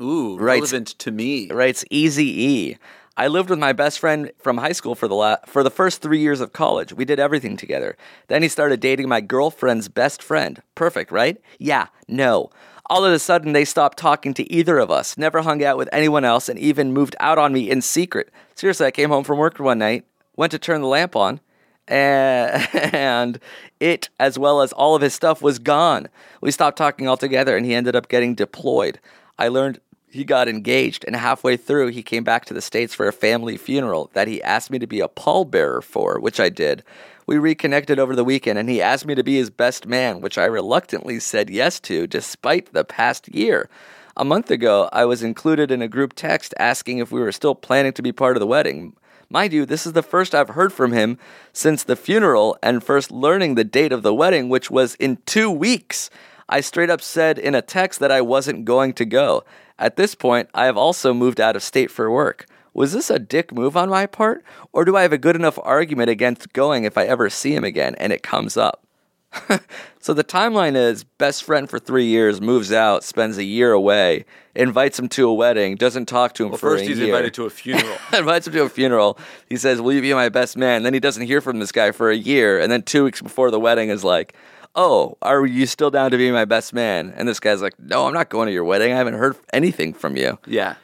Ooh, 0.00 0.36
Right. 0.38 0.56
relevant 0.60 0.88
to 0.98 1.10
me. 1.10 1.48
writes 1.50 1.84
Easy 1.90 2.42
E. 2.42 2.76
I 3.16 3.28
lived 3.28 3.50
with 3.50 3.58
my 3.58 3.72
best 3.74 3.98
friend 3.98 4.30
from 4.38 4.56
high 4.58 4.72
school 4.72 4.94
for 4.94 5.06
the 5.08 5.14
la- 5.14 5.44
for 5.46 5.62
the 5.62 5.70
first 5.70 6.00
three 6.00 6.20
years 6.20 6.40
of 6.40 6.52
college. 6.54 6.92
We 6.94 7.04
did 7.04 7.18
everything 7.20 7.56
together. 7.56 7.96
Then 8.28 8.42
he 8.42 8.48
started 8.48 8.80
dating 8.80 9.08
my 9.08 9.20
girlfriend's 9.20 9.88
best 9.88 10.22
friend. 10.22 10.62
Perfect, 10.74 11.12
right? 11.12 11.36
Yeah, 11.58 11.88
no. 12.08 12.48
All 12.90 13.04
of 13.04 13.12
a 13.12 13.20
sudden, 13.20 13.52
they 13.52 13.64
stopped 13.64 13.98
talking 13.98 14.34
to 14.34 14.52
either 14.52 14.80
of 14.80 14.90
us, 14.90 15.16
never 15.16 15.42
hung 15.42 15.62
out 15.62 15.78
with 15.78 15.88
anyone 15.92 16.24
else, 16.24 16.48
and 16.48 16.58
even 16.58 16.92
moved 16.92 17.14
out 17.20 17.38
on 17.38 17.52
me 17.52 17.70
in 17.70 17.82
secret. 17.82 18.30
Seriously, 18.56 18.84
I 18.84 18.90
came 18.90 19.10
home 19.10 19.22
from 19.22 19.38
work 19.38 19.60
one 19.60 19.78
night, 19.78 20.04
went 20.34 20.50
to 20.50 20.58
turn 20.58 20.80
the 20.80 20.88
lamp 20.88 21.14
on, 21.14 21.38
and 21.86 23.38
it, 23.78 24.08
as 24.18 24.40
well 24.40 24.60
as 24.60 24.72
all 24.72 24.96
of 24.96 25.02
his 25.02 25.14
stuff, 25.14 25.40
was 25.40 25.60
gone. 25.60 26.08
We 26.40 26.50
stopped 26.50 26.78
talking 26.78 27.08
altogether, 27.08 27.56
and 27.56 27.64
he 27.64 27.74
ended 27.74 27.94
up 27.94 28.08
getting 28.08 28.34
deployed. 28.34 28.98
I 29.38 29.46
learned 29.46 29.80
he 30.10 30.24
got 30.24 30.48
engaged, 30.48 31.04
and 31.06 31.14
halfway 31.14 31.56
through, 31.56 31.88
he 31.88 32.02
came 32.02 32.24
back 32.24 32.44
to 32.46 32.54
the 32.54 32.60
States 32.60 32.92
for 32.92 33.06
a 33.06 33.12
family 33.12 33.56
funeral 33.56 34.10
that 34.14 34.26
he 34.26 34.42
asked 34.42 34.68
me 34.68 34.80
to 34.80 34.88
be 34.88 34.98
a 34.98 35.06
pallbearer 35.06 35.84
for, 35.84 36.18
which 36.18 36.40
I 36.40 36.48
did. 36.48 36.82
We 37.30 37.38
reconnected 37.38 38.00
over 38.00 38.16
the 38.16 38.24
weekend, 38.24 38.58
and 38.58 38.68
he 38.68 38.82
asked 38.82 39.06
me 39.06 39.14
to 39.14 39.22
be 39.22 39.36
his 39.36 39.50
best 39.50 39.86
man, 39.86 40.20
which 40.20 40.36
I 40.36 40.46
reluctantly 40.46 41.20
said 41.20 41.48
yes 41.48 41.78
to, 41.82 42.08
despite 42.08 42.72
the 42.72 42.82
past 42.82 43.32
year. 43.32 43.70
A 44.16 44.24
month 44.24 44.50
ago, 44.50 44.88
I 44.92 45.04
was 45.04 45.22
included 45.22 45.70
in 45.70 45.80
a 45.80 45.86
group 45.86 46.14
text 46.16 46.54
asking 46.58 46.98
if 46.98 47.12
we 47.12 47.20
were 47.20 47.30
still 47.30 47.54
planning 47.54 47.92
to 47.92 48.02
be 48.02 48.10
part 48.10 48.34
of 48.34 48.40
the 48.40 48.48
wedding. 48.48 48.96
Mind 49.28 49.52
you, 49.52 49.64
this 49.64 49.86
is 49.86 49.92
the 49.92 50.02
first 50.02 50.34
I've 50.34 50.48
heard 50.48 50.72
from 50.72 50.90
him 50.90 51.20
since 51.52 51.84
the 51.84 51.94
funeral 51.94 52.58
and 52.64 52.82
first 52.82 53.12
learning 53.12 53.54
the 53.54 53.62
date 53.62 53.92
of 53.92 54.02
the 54.02 54.12
wedding, 54.12 54.48
which 54.48 54.68
was 54.68 54.96
in 54.96 55.18
two 55.24 55.52
weeks. 55.52 56.10
I 56.48 56.60
straight 56.60 56.90
up 56.90 57.00
said 57.00 57.38
in 57.38 57.54
a 57.54 57.62
text 57.62 58.00
that 58.00 58.10
I 58.10 58.22
wasn't 58.22 58.64
going 58.64 58.92
to 58.94 59.04
go. 59.04 59.44
At 59.78 59.94
this 59.94 60.16
point, 60.16 60.48
I 60.52 60.64
have 60.64 60.76
also 60.76 61.14
moved 61.14 61.40
out 61.40 61.54
of 61.54 61.62
state 61.62 61.92
for 61.92 62.10
work. 62.10 62.46
Was 62.74 62.92
this 62.92 63.10
a 63.10 63.18
dick 63.18 63.52
move 63.52 63.76
on 63.76 63.88
my 63.90 64.06
part? 64.06 64.44
Or 64.72 64.84
do 64.84 64.96
I 64.96 65.02
have 65.02 65.12
a 65.12 65.18
good 65.18 65.36
enough 65.36 65.58
argument 65.62 66.10
against 66.10 66.52
going 66.52 66.84
if 66.84 66.96
I 66.96 67.04
ever 67.04 67.28
see 67.30 67.54
him 67.54 67.64
again 67.64 67.94
and 67.96 68.12
it 68.12 68.22
comes 68.22 68.56
up? 68.56 68.84
so 70.00 70.12
the 70.12 70.24
timeline 70.24 70.74
is 70.74 71.04
best 71.04 71.44
friend 71.44 71.70
for 71.70 71.78
three 71.78 72.06
years, 72.06 72.40
moves 72.40 72.72
out, 72.72 73.04
spends 73.04 73.38
a 73.38 73.44
year 73.44 73.70
away, 73.70 74.24
invites 74.56 74.98
him 74.98 75.08
to 75.08 75.28
a 75.28 75.32
wedding, 75.34 75.76
doesn't 75.76 76.06
talk 76.06 76.34
to 76.34 76.42
him 76.44 76.50
Well, 76.50 76.58
for 76.58 76.70
first 76.70 76.84
a 76.84 76.86
he's 76.88 76.98
year. 76.98 77.08
invited 77.08 77.34
to 77.34 77.44
a 77.44 77.50
funeral. 77.60 77.96
invites 78.12 78.48
him 78.48 78.52
to 78.54 78.62
a 78.64 78.68
funeral. 78.68 79.18
He 79.48 79.56
says, 79.56 79.80
"Will 79.80 79.92
you 79.92 80.00
be 80.00 80.12
my 80.14 80.30
best 80.30 80.56
man?" 80.56 80.82
Then 80.82 80.94
he 80.94 81.00
doesn't 81.00 81.26
hear 81.26 81.40
from 81.40 81.60
this 81.60 81.70
guy 81.70 81.92
for 81.92 82.10
a 82.10 82.16
year, 82.16 82.58
and 82.58 82.72
then 82.72 82.82
two 82.82 83.04
weeks 83.04 83.22
before 83.22 83.52
the 83.52 83.60
wedding 83.60 83.88
is 83.90 84.02
like, 84.02 84.34
"Oh, 84.74 85.16
are 85.22 85.46
you 85.46 85.66
still 85.66 85.92
down 85.92 86.10
to 86.10 86.16
be 86.18 86.32
my 86.32 86.44
best 86.44 86.72
man?" 86.74 87.12
And 87.16 87.28
this 87.28 87.38
guy's 87.38 87.62
like, 87.62 87.78
"No, 87.78 88.06
I'm 88.08 88.14
not 88.14 88.30
going 88.30 88.46
to 88.48 88.52
your 88.52 88.64
wedding. 88.64 88.92
I 88.92 88.96
haven't 88.96 89.14
heard 89.14 89.36
anything 89.52 89.92
from 89.94 90.16
you." 90.16 90.38
Yeah. 90.44 90.74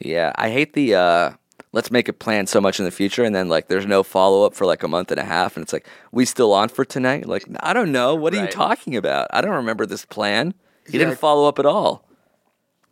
Yeah, 0.00 0.32
I 0.36 0.50
hate 0.50 0.72
the 0.72 0.94
uh 0.94 1.30
let's 1.72 1.90
make 1.90 2.08
a 2.08 2.12
plan 2.12 2.46
so 2.46 2.60
much 2.60 2.78
in 2.80 2.84
the 2.84 2.90
future 2.90 3.22
and 3.22 3.34
then 3.34 3.48
like 3.48 3.68
there's 3.68 3.86
no 3.86 4.02
follow 4.02 4.44
up 4.44 4.54
for 4.54 4.66
like 4.66 4.82
a 4.82 4.88
month 4.88 5.10
and 5.12 5.20
a 5.20 5.24
half 5.24 5.56
and 5.56 5.62
it's 5.62 5.72
like 5.72 5.86
we 6.10 6.24
still 6.24 6.52
on 6.52 6.68
for 6.68 6.84
tonight? 6.84 7.26
Like 7.26 7.44
I 7.60 7.72
don't 7.72 7.92
know. 7.92 8.14
What 8.14 8.34
are 8.34 8.42
you 8.42 8.50
talking 8.50 8.96
about? 8.96 9.28
I 9.32 9.40
don't 9.40 9.54
remember 9.54 9.86
this 9.86 10.04
plan. 10.04 10.54
He 10.86 10.98
Yeah. 10.98 11.04
didn't 11.04 11.18
follow 11.18 11.46
up 11.48 11.58
at 11.58 11.66
all. 11.66 12.04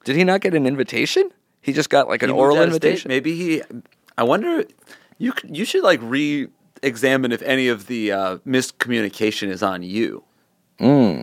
Did 0.05 0.17
he 0.17 0.25
not 0.25 0.41
get 0.41 0.55
an 0.55 0.67
invitation? 0.67 1.31
He 1.61 1.73
just 1.73 1.91
got 1.91 2.09
like 2.09 2.23
an 2.23 2.31
oral 2.31 2.57
out 2.59 2.69
of 2.69 2.75
state. 2.75 2.85
invitation. 2.89 3.09
Maybe 3.09 3.35
he. 3.35 3.63
I 4.17 4.23
wonder. 4.23 4.65
You 5.19 5.33
you 5.45 5.65
should 5.65 5.83
like 5.83 6.01
re-examine 6.03 7.33
if 7.33 7.43
any 7.43 7.69
of 7.69 7.89
the 7.89 8.13
uh, 8.13 8.37
miscommunication 8.47 9.49
is 9.49 9.63
on 9.63 9.83
you. 9.83 10.23
Hmm. 10.79 11.23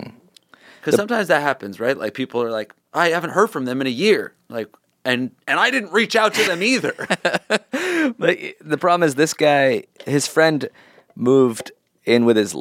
Because 0.81 0.95
sometimes 0.97 1.29
that 1.29 1.41
happens, 1.41 1.79
right? 1.79 1.97
Like 1.97 2.13
people 2.13 2.43
are 2.43 2.51
like, 2.51 2.73
I 2.93 3.09
haven't 3.09 3.31
heard 3.31 3.49
from 3.49 3.65
them 3.65 3.81
in 3.81 3.87
a 3.87 3.91
year, 3.91 4.33
like, 4.49 4.67
and 5.05 5.31
and 5.47 5.59
I 5.59 5.69
didn't 5.71 5.91
reach 5.93 6.15
out 6.15 6.33
to 6.35 6.43
them 6.43 6.61
either. 6.63 6.95
But 8.19 8.37
the 8.61 8.77
problem 8.77 9.01
is 9.01 9.15
this 9.15 9.33
guy, 9.33 9.85
his 10.05 10.27
friend 10.27 10.69
moved 11.15 11.71
in 12.03 12.25
with 12.25 12.37
his 12.37 12.55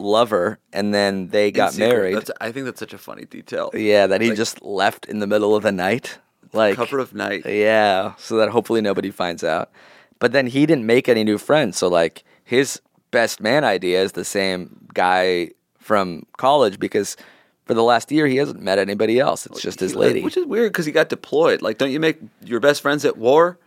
lover 0.00 0.58
and 0.72 0.92
then 0.92 1.28
they 1.28 1.52
got 1.52 1.78
married. 1.78 2.16
That's, 2.16 2.32
I 2.40 2.50
think 2.50 2.64
that's 2.66 2.80
such 2.80 2.92
a 2.92 2.98
funny 2.98 3.24
detail. 3.24 3.70
yeah, 3.74 4.08
that 4.08 4.20
he 4.20 4.28
like- 4.30 4.36
just 4.36 4.60
left 4.62 5.06
in 5.06 5.20
the 5.20 5.26
middle 5.28 5.54
of 5.54 5.62
the 5.62 5.70
night. 5.70 6.18
Like 6.52 6.74
Cover 6.76 6.98
of 6.98 7.14
night. 7.14 7.46
Yeah, 7.46 8.14
so 8.18 8.36
that 8.38 8.48
hopefully 8.50 8.80
nobody 8.80 9.10
finds 9.12 9.44
out. 9.44 9.70
But 10.18 10.32
then 10.32 10.46
he 10.48 10.66
didn't 10.66 10.84
make 10.84 11.08
any 11.08 11.22
new 11.24 11.38
friends. 11.38 11.78
So 11.78 11.86
like 11.88 12.24
his 12.44 12.80
best 13.12 13.40
man 13.40 13.62
idea 13.64 14.02
is 14.02 14.12
the 14.12 14.24
same 14.24 14.88
guy 14.92 15.50
from 15.78 16.26
college 16.36 16.78
because 16.80 17.16
for 17.64 17.74
the 17.74 17.82
last 17.82 18.10
year 18.12 18.26
he 18.26 18.36
hasn't 18.36 18.60
met 18.60 18.78
anybody 18.78 19.18
else. 19.20 19.46
It's 19.46 19.60
just 19.62 19.80
his 19.80 19.94
lady. 19.94 20.22
which 20.22 20.36
is 20.36 20.46
weird 20.46 20.72
because 20.72 20.86
he 20.86 20.92
got 20.92 21.08
deployed. 21.08 21.62
Like, 21.62 21.78
don't 21.78 21.90
you 21.92 22.00
make 22.00 22.18
your 22.44 22.60
best 22.60 22.82
friends 22.82 23.04
at 23.04 23.16
war? 23.16 23.58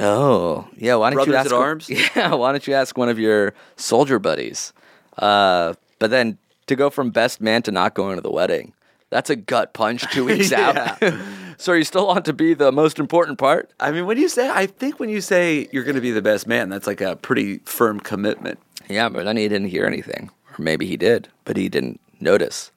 Oh, 0.00 0.66
yeah. 0.76 0.96
Why 0.96 1.10
don't 1.10 1.26
you 1.26 1.34
ask? 1.34 1.46
at 1.50 1.52
one- 1.52 1.62
arms? 1.62 1.88
Yeah. 2.16 2.34
Why 2.34 2.52
don't 2.52 2.66
you 2.66 2.74
ask 2.74 2.96
one 2.98 3.08
of 3.08 3.18
your 3.18 3.54
soldier 3.76 4.18
buddies? 4.18 4.72
Uh, 5.18 5.74
but 5.98 6.10
then 6.10 6.38
to 6.66 6.74
go 6.76 6.90
from 6.90 7.10
best 7.10 7.40
man 7.40 7.62
to 7.62 7.70
not 7.70 7.94
going 7.94 8.16
to 8.16 8.20
the 8.22 8.30
wedding, 8.30 8.72
that's 9.10 9.30
a 9.30 9.36
gut 9.36 9.72
punch 9.72 10.02
two 10.12 10.24
weeks 10.24 10.52
out. 10.52 11.00
so 11.58 11.72
are 11.72 11.76
you 11.76 11.84
still 11.84 12.08
on 12.08 12.22
to 12.24 12.32
be 12.32 12.54
the 12.54 12.72
most 12.72 12.98
important 12.98 13.38
part? 13.38 13.70
I 13.78 13.92
mean, 13.92 14.06
when 14.06 14.18
you 14.18 14.28
say, 14.28 14.48
I 14.50 14.66
think 14.66 14.98
when 14.98 15.08
you 15.10 15.20
say 15.20 15.68
you're 15.72 15.84
going 15.84 15.94
to 15.94 16.00
be 16.00 16.10
the 16.10 16.22
best 16.22 16.46
man, 16.48 16.68
that's 16.68 16.86
like 16.88 17.00
a 17.00 17.14
pretty 17.16 17.58
firm 17.58 18.00
commitment. 18.00 18.58
Yeah, 18.88 19.08
but 19.08 19.24
then 19.24 19.36
he 19.36 19.48
didn't 19.48 19.68
hear 19.68 19.86
anything. 19.86 20.30
Or 20.58 20.62
maybe 20.62 20.86
he 20.86 20.96
did, 20.96 21.28
but 21.44 21.56
he 21.56 21.68
didn't 21.68 22.00
notice. 22.20 22.70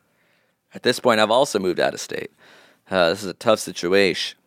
At 0.77 0.83
this 0.83 0.99
point, 0.99 1.19
I've 1.19 1.31
also 1.31 1.57
moved 1.57 1.79
out 1.79 1.95
of 1.95 1.99
state. 1.99 2.29
Uh, 2.91 3.09
this 3.09 3.23
is 3.23 3.29
a 3.29 3.33
tough 3.33 3.57
situation. 3.57 4.37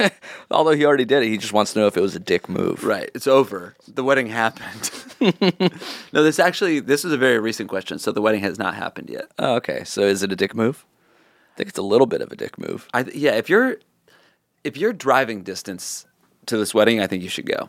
Although 0.50 0.70
he 0.70 0.86
already 0.86 1.04
did 1.04 1.22
it, 1.22 1.28
he 1.28 1.36
just 1.36 1.52
wants 1.52 1.74
to 1.74 1.80
know 1.80 1.86
if 1.86 1.98
it 1.98 2.00
was 2.00 2.16
a 2.16 2.18
dick 2.18 2.48
move. 2.48 2.82
Right. 2.82 3.10
It's 3.14 3.26
over. 3.26 3.74
The 3.86 4.02
wedding 4.02 4.28
happened. 4.28 4.90
no, 6.14 6.22
this 6.22 6.38
actually, 6.38 6.80
this 6.80 7.04
is 7.04 7.12
a 7.12 7.18
very 7.18 7.38
recent 7.38 7.68
question. 7.68 7.98
So 7.98 8.10
the 8.10 8.22
wedding 8.22 8.40
has 8.40 8.58
not 8.58 8.74
happened 8.74 9.10
yet. 9.10 9.26
Oh, 9.38 9.56
okay. 9.56 9.84
So 9.84 10.00
is 10.00 10.22
it 10.22 10.32
a 10.32 10.36
dick 10.36 10.54
move? 10.54 10.86
I 11.52 11.56
think 11.58 11.68
it's 11.68 11.78
a 11.78 11.82
little 11.82 12.06
bit 12.06 12.22
of 12.22 12.32
a 12.32 12.36
dick 12.36 12.56
move. 12.58 12.88
I, 12.94 13.04
yeah, 13.14 13.32
if 13.32 13.50
you're, 13.50 13.76
if 14.64 14.78
you're 14.78 14.94
driving 14.94 15.42
distance 15.42 16.06
to 16.46 16.56
this 16.56 16.72
wedding, 16.72 17.00
I 17.00 17.06
think 17.06 17.22
you 17.22 17.28
should 17.28 17.44
go. 17.44 17.68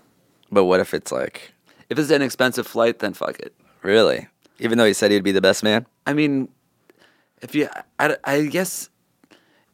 But 0.49 0.63
what 0.63 0.79
if 0.79 0.93
it's 0.93 1.11
like, 1.11 1.51
If 1.89 1.99
it's 1.99 2.09
an 2.09 2.21
expensive 2.21 2.65
flight, 2.65 2.99
then 2.99 3.11
fuck 3.13 3.37
it. 3.39 3.53
really? 3.81 4.29
Even 4.59 4.77
though 4.77 4.85
he 4.85 4.93
said 4.93 5.11
he'd 5.11 5.25
be 5.25 5.33
the 5.33 5.41
best 5.41 5.61
man? 5.61 5.85
I 6.07 6.13
mean, 6.13 6.47
if 7.43 7.53
you, 7.53 7.69
I, 7.99 8.17
I 8.23 8.45
guess, 8.45 8.89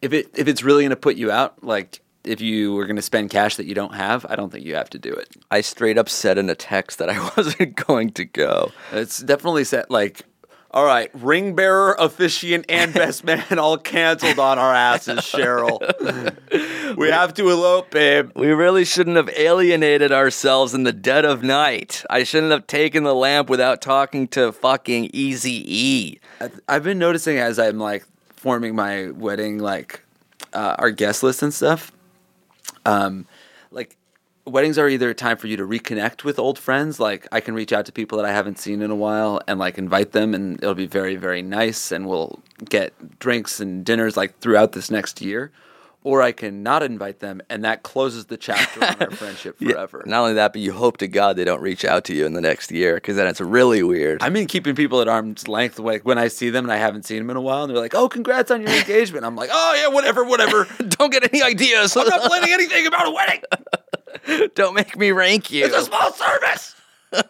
if 0.02 0.14
it 0.14 0.32
if 0.36 0.48
it's 0.48 0.64
really 0.64 0.84
going 0.84 0.90
to 0.90 0.96
put 0.96 1.16
you 1.16 1.32
out, 1.32 1.64
like 1.64 2.02
if 2.24 2.42
you 2.42 2.74
were 2.74 2.86
going 2.86 2.96
to 2.96 3.02
spend 3.02 3.30
cash 3.30 3.56
that 3.56 3.66
you 3.66 3.74
don't 3.74 3.96
have, 3.96 4.26
I 4.28 4.36
don't 4.36 4.52
think 4.52 4.66
you 4.66 4.76
have 4.76 4.90
to 4.92 5.00
do 5.00 5.14
it. 5.14 5.30
I 5.50 5.62
straight 5.62 5.98
up 5.98 6.10
said 6.10 6.38
in 6.38 6.50
a 6.50 6.56
text 6.56 7.00
that 7.00 7.10
I 7.10 7.20
wasn't 7.38 7.76
going 7.76 8.12
to 8.12 8.26
go. 8.26 8.72
It's 8.92 9.20
definitely 9.20 9.64
set 9.64 9.90
like, 9.90 10.24
all 10.72 10.86
right, 10.86 11.10
ring 11.14 11.56
bearer, 11.56 11.96
officiant, 11.98 12.66
and 12.70 12.94
best 12.94 13.24
man 13.24 13.58
all 13.58 13.78
canceled 13.78 14.38
on 14.38 14.60
our 14.60 14.74
asses, 14.74 15.20
Cheryl. 15.20 15.80
we 16.98 17.10
have 17.10 17.34
to 17.36 17.50
elope, 17.50 17.90
babe. 17.90 18.32
We 18.36 18.48
really 18.48 18.86
shouldn't 18.86 19.16
have 19.16 19.30
alienated 19.30 20.12
ourselves 20.12 20.74
in 20.74 20.84
the 20.84 20.94
dead 20.94 21.26
of 21.26 21.42
night. 21.42 22.04
I 22.10 22.24
shouldn't 22.24 22.52
have 22.52 22.68
taken 22.68 23.04
the 23.04 23.16
lamp 23.16 23.50
without 23.50 23.82
talking 23.82 24.28
to 24.30 24.52
fucking 24.52 25.10
Easy 25.14 25.64
E. 25.66 26.20
I've 26.68 26.84
been 26.84 27.00
noticing 27.00 27.38
as 27.38 27.58
I'm 27.58 27.80
like 27.80 28.06
forming 28.36 28.76
my 28.76 29.10
wedding, 29.10 29.58
like 29.58 30.02
uh, 30.54 30.76
our 30.78 30.92
guest 30.92 31.24
list 31.24 31.42
and 31.42 31.54
stuff. 31.54 31.92
Um, 32.86 33.26
like 33.72 33.98
weddings 34.50 34.78
are 34.78 34.90
either 34.90 35.10
a 35.10 35.14
time 35.16 35.38
for 35.38 35.48
you 35.48 35.58
to 35.58 35.64
reconnect 35.64 36.24
with 36.24 36.40
old 36.40 36.60
friends. 36.60 37.00
Like 37.00 37.28
I 37.32 37.40
can 37.40 37.54
reach 37.54 37.72
out 37.72 37.86
to 37.86 37.92
people 37.92 38.18
that 38.18 38.26
I 38.26 38.32
haven't 38.32 38.60
seen 38.60 38.82
in 38.82 38.92
a 38.92 38.96
while 38.96 39.42
and 39.48 39.60
like 39.60 39.78
invite 39.78 40.12
them, 40.12 40.34
and 40.34 40.62
it'll 40.62 40.76
be 40.76 40.88
very 40.88 41.16
very 41.16 41.42
nice, 41.42 41.92
and 41.92 42.08
we'll 42.08 42.40
get 42.68 43.20
drinks 43.20 43.60
and 43.60 43.86
dinners 43.86 44.18
like 44.18 44.40
throughout 44.40 44.74
this 44.74 44.92
next 44.92 45.22
year. 45.22 45.52
Or 46.02 46.22
I 46.22 46.32
can 46.32 46.64
not 46.64 46.82
invite 46.82 47.20
them, 47.20 47.42
and 47.50 47.66
that 47.66 47.84
closes 47.84 48.28
the 48.28 48.38
chapter 48.38 48.82
on 48.82 48.96
our 49.02 49.12
friendship 49.18 49.58
Yeah, 49.60 49.74
forever. 49.74 50.04
Not 50.06 50.22
only 50.22 50.34
that, 50.36 50.54
but 50.54 50.62
you 50.62 50.72
hope 50.72 50.96
to 50.98 51.10
God 51.10 51.36
they 51.36 51.44
don't 51.44 51.62
reach 51.62 51.84
out 51.84 52.06
to 52.06 52.16
you 52.16 52.26
in 52.26 52.32
the 52.32 52.40
next 52.40 52.72
year 52.72 52.96
because 52.96 53.18
then 53.18 53.28
it's 53.28 53.42
really 53.42 53.84
weird. 53.84 54.24
I 54.24 54.30
mean, 54.30 54.48
keeping 54.48 54.76
people 54.76 55.02
at 55.02 55.10
arm's 55.10 55.50
length. 55.50 55.78
Like 55.78 56.06
when 56.06 56.18
I 56.18 56.30
see 56.30 56.50
them 56.50 56.64
and 56.64 56.72
I 56.72 56.78
haven't 56.78 57.06
seen 57.06 57.18
them 57.18 57.30
in 57.32 57.36
a 57.36 57.42
while, 57.42 57.64
and 57.64 57.70
they're 57.70 57.82
like, 57.82 57.96
"Oh, 57.96 58.08
congrats 58.08 58.50
on 58.50 58.62
your 58.62 58.72
engagement." 58.72 59.26
I'm 59.26 59.36
like, 59.36 59.50
"Oh 59.52 59.76
yeah, 59.78 59.94
whatever, 59.94 60.24
whatever." 60.24 60.68
don't 60.88 61.12
get 61.12 61.34
any 61.34 61.44
ideas. 61.44 61.98
I'm 61.98 62.08
not 62.08 62.22
planning 62.30 62.54
anything 62.54 62.88
about 62.88 63.06
a 63.06 63.12
wedding. 63.12 63.42
don't 64.56 64.74
make 64.74 64.98
me 64.98 65.12
rank 65.12 65.52
you. 65.52 65.66
It's 65.66 65.76
a 65.76 65.84
small 65.84 66.12
service. 66.12 66.76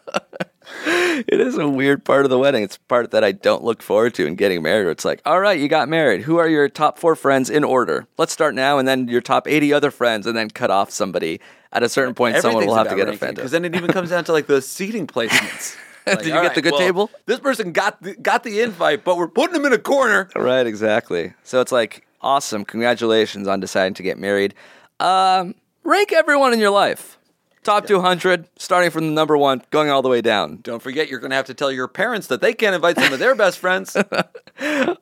It 0.86 1.40
is 1.40 1.58
a 1.58 1.68
weird 1.68 2.04
part 2.04 2.24
of 2.24 2.30
the 2.30 2.38
wedding. 2.38 2.62
It's 2.62 2.78
part 2.78 3.10
that 3.10 3.22
I 3.22 3.32
don't 3.32 3.62
look 3.62 3.82
forward 3.82 4.14
to 4.14 4.26
in 4.26 4.34
getting 4.34 4.62
married. 4.62 4.84
Where 4.84 4.92
it's 4.92 5.04
like, 5.04 5.20
all 5.26 5.40
right, 5.40 5.58
you 5.58 5.68
got 5.68 5.88
married. 5.88 6.22
Who 6.22 6.38
are 6.38 6.48
your 6.48 6.68
top 6.68 6.98
four 6.98 7.14
friends 7.14 7.50
in 7.50 7.64
order? 7.64 8.06
Let's 8.18 8.32
start 8.32 8.54
now, 8.54 8.78
and 8.78 8.88
then 8.88 9.08
your 9.08 9.20
top 9.20 9.46
80 9.46 9.72
other 9.72 9.90
friends, 9.90 10.26
and 10.26 10.36
then 10.36 10.48
cut 10.48 10.70
off 10.70 10.90
somebody. 10.90 11.40
At 11.72 11.82
a 11.82 11.88
certain 11.88 12.14
point, 12.14 12.36
someone 12.38 12.66
will 12.66 12.74
have 12.74 12.88
to 12.88 12.96
get 12.96 13.08
offended. 13.08 13.36
because 13.36 13.50
then 13.50 13.64
it 13.64 13.76
even 13.76 13.92
comes 13.92 14.10
down 14.10 14.24
to 14.24 14.32
like 14.32 14.46
the 14.46 14.62
seating 14.62 15.06
placements. 15.06 15.76
Like, 16.06 16.20
Did 16.20 16.28
you 16.28 16.42
get 16.42 16.54
the 16.54 16.62
good 16.62 16.72
well, 16.72 16.80
table? 16.80 17.10
This 17.26 17.40
person 17.40 17.72
got 17.72 18.02
the, 18.02 18.14
got 18.14 18.42
the 18.42 18.62
invite, 18.62 19.04
but 19.04 19.18
we're 19.18 19.28
putting 19.28 19.52
them 19.52 19.66
in 19.66 19.74
a 19.74 19.78
corner. 19.78 20.30
Right, 20.34 20.66
exactly. 20.66 21.34
So 21.44 21.60
it's 21.60 21.70
like, 21.70 22.06
awesome. 22.22 22.64
Congratulations 22.64 23.46
on 23.46 23.60
deciding 23.60 23.94
to 23.94 24.02
get 24.02 24.18
married. 24.18 24.54
Um, 24.98 25.54
rank 25.84 26.12
everyone 26.12 26.52
in 26.52 26.58
your 26.58 26.70
life. 26.70 27.18
Top 27.62 27.86
200, 27.86 28.48
starting 28.56 28.90
from 28.90 29.06
the 29.06 29.12
number 29.12 29.36
one, 29.36 29.62
going 29.70 29.90
all 29.90 30.00
the 30.00 30.08
way 30.08 30.22
down. 30.22 30.60
Don't 30.62 30.80
forget, 30.80 31.10
you're 31.10 31.20
going 31.20 31.30
to 31.30 31.36
have 31.36 31.44
to 31.46 31.54
tell 31.54 31.70
your 31.70 31.88
parents 31.88 32.26
that 32.28 32.40
they 32.40 32.54
can't 32.54 32.74
invite 32.74 32.96
some 32.96 33.12
of 33.12 33.18
their 33.18 33.34
best 33.34 33.58
friends. 33.58 33.96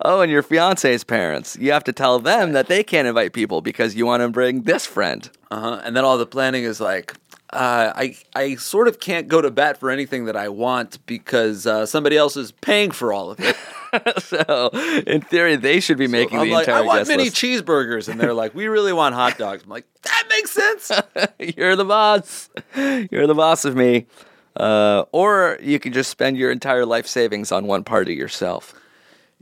Oh, 0.05 0.21
and 0.21 0.31
your 0.31 0.45
fiance's 0.45 1.03
parents. 1.03 1.57
You 1.61 1.73
have 1.73 1.83
to 1.85 1.93
tell 1.93 2.21
them 2.21 2.53
that 2.53 2.69
they 2.69 2.85
can't 2.85 3.09
invite 3.09 3.33
people 3.33 3.61
because 3.61 3.97
you 3.97 4.07
want 4.07 4.23
to 4.23 4.29
bring 4.29 4.63
this 4.63 4.87
friend. 4.87 5.29
Uh-huh. 5.51 5.81
And 5.83 5.97
then 5.97 6.05
all 6.05 6.17
the 6.17 6.27
planning 6.27 6.63
is 6.63 6.81
like, 6.81 7.15
uh, 7.51 7.93
I 7.97 8.17
I 8.35 8.57
sort 8.57 8.89
of 8.89 9.01
can't 9.01 9.29
go 9.29 9.41
to 9.41 9.51
bat 9.51 9.79
for 9.79 9.91
anything 9.91 10.27
that 10.27 10.37
I 10.37 10.49
want 10.49 11.05
because 11.07 11.67
uh, 11.67 11.87
somebody 11.87 12.17
else 12.17 12.37
is 12.37 12.53
paying 12.53 12.91
for 12.91 13.13
all 13.13 13.31
of 13.31 13.41
it. 13.41 13.57
So, 14.19 14.69
in 15.07 15.23
theory, 15.23 15.57
they 15.57 15.81
should 15.81 15.97
be 15.97 16.09
making 16.09 16.39
I'm 16.39 16.49
the 16.49 16.53
like, 16.53 16.69
entire 16.69 16.83
I 16.83 16.87
want 16.87 17.09
mini 17.09 17.25
list. 17.25 17.37
cheeseburgers, 17.37 18.09
and 18.09 18.21
they're 18.21 18.35
like, 18.35 18.55
we 18.55 18.67
really 18.69 18.93
want 18.93 19.15
hot 19.15 19.39
dogs. 19.39 19.63
I'm 19.63 19.71
like, 19.71 19.87
that 20.03 20.25
makes 20.29 20.51
sense. 20.51 20.93
You're 21.57 21.75
the 21.75 21.87
boss. 21.87 22.51
You're 22.77 23.27
the 23.27 23.35
boss 23.35 23.65
of 23.65 23.75
me. 23.77 24.05
Uh, 24.55 25.05
or 25.13 25.59
you 25.63 25.79
can 25.79 25.95
just 25.95 26.11
spend 26.11 26.37
your 26.37 26.51
entire 26.51 26.85
life 26.85 27.07
savings 27.07 27.51
on 27.51 27.67
one 27.67 27.83
party 27.83 28.15
yourself. 28.15 28.75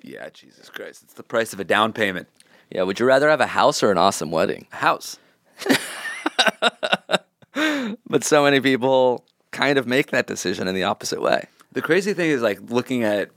yeah, 0.00 0.28
Jesus 0.28 0.70
Christ, 0.70 1.02
it's 1.02 1.14
the 1.14 1.24
price 1.24 1.52
of 1.52 1.58
a 1.58 1.64
down 1.64 1.92
payment. 1.92 2.28
Yeah, 2.70 2.82
would 2.82 3.00
you 3.00 3.06
rather 3.06 3.28
have 3.28 3.40
a 3.40 3.46
house 3.48 3.82
or 3.82 3.90
an 3.90 3.98
awesome 3.98 4.30
wedding? 4.30 4.68
House. 4.70 5.18
But 8.08 8.24
so 8.24 8.44
many 8.44 8.60
people 8.60 9.24
kind 9.50 9.78
of 9.78 9.86
make 9.86 10.10
that 10.10 10.26
decision 10.26 10.68
in 10.68 10.74
the 10.74 10.84
opposite 10.84 11.20
way. 11.22 11.46
The 11.72 11.82
crazy 11.82 12.14
thing 12.14 12.30
is 12.30 12.42
like 12.42 12.58
looking 12.70 13.02
at 13.04 13.30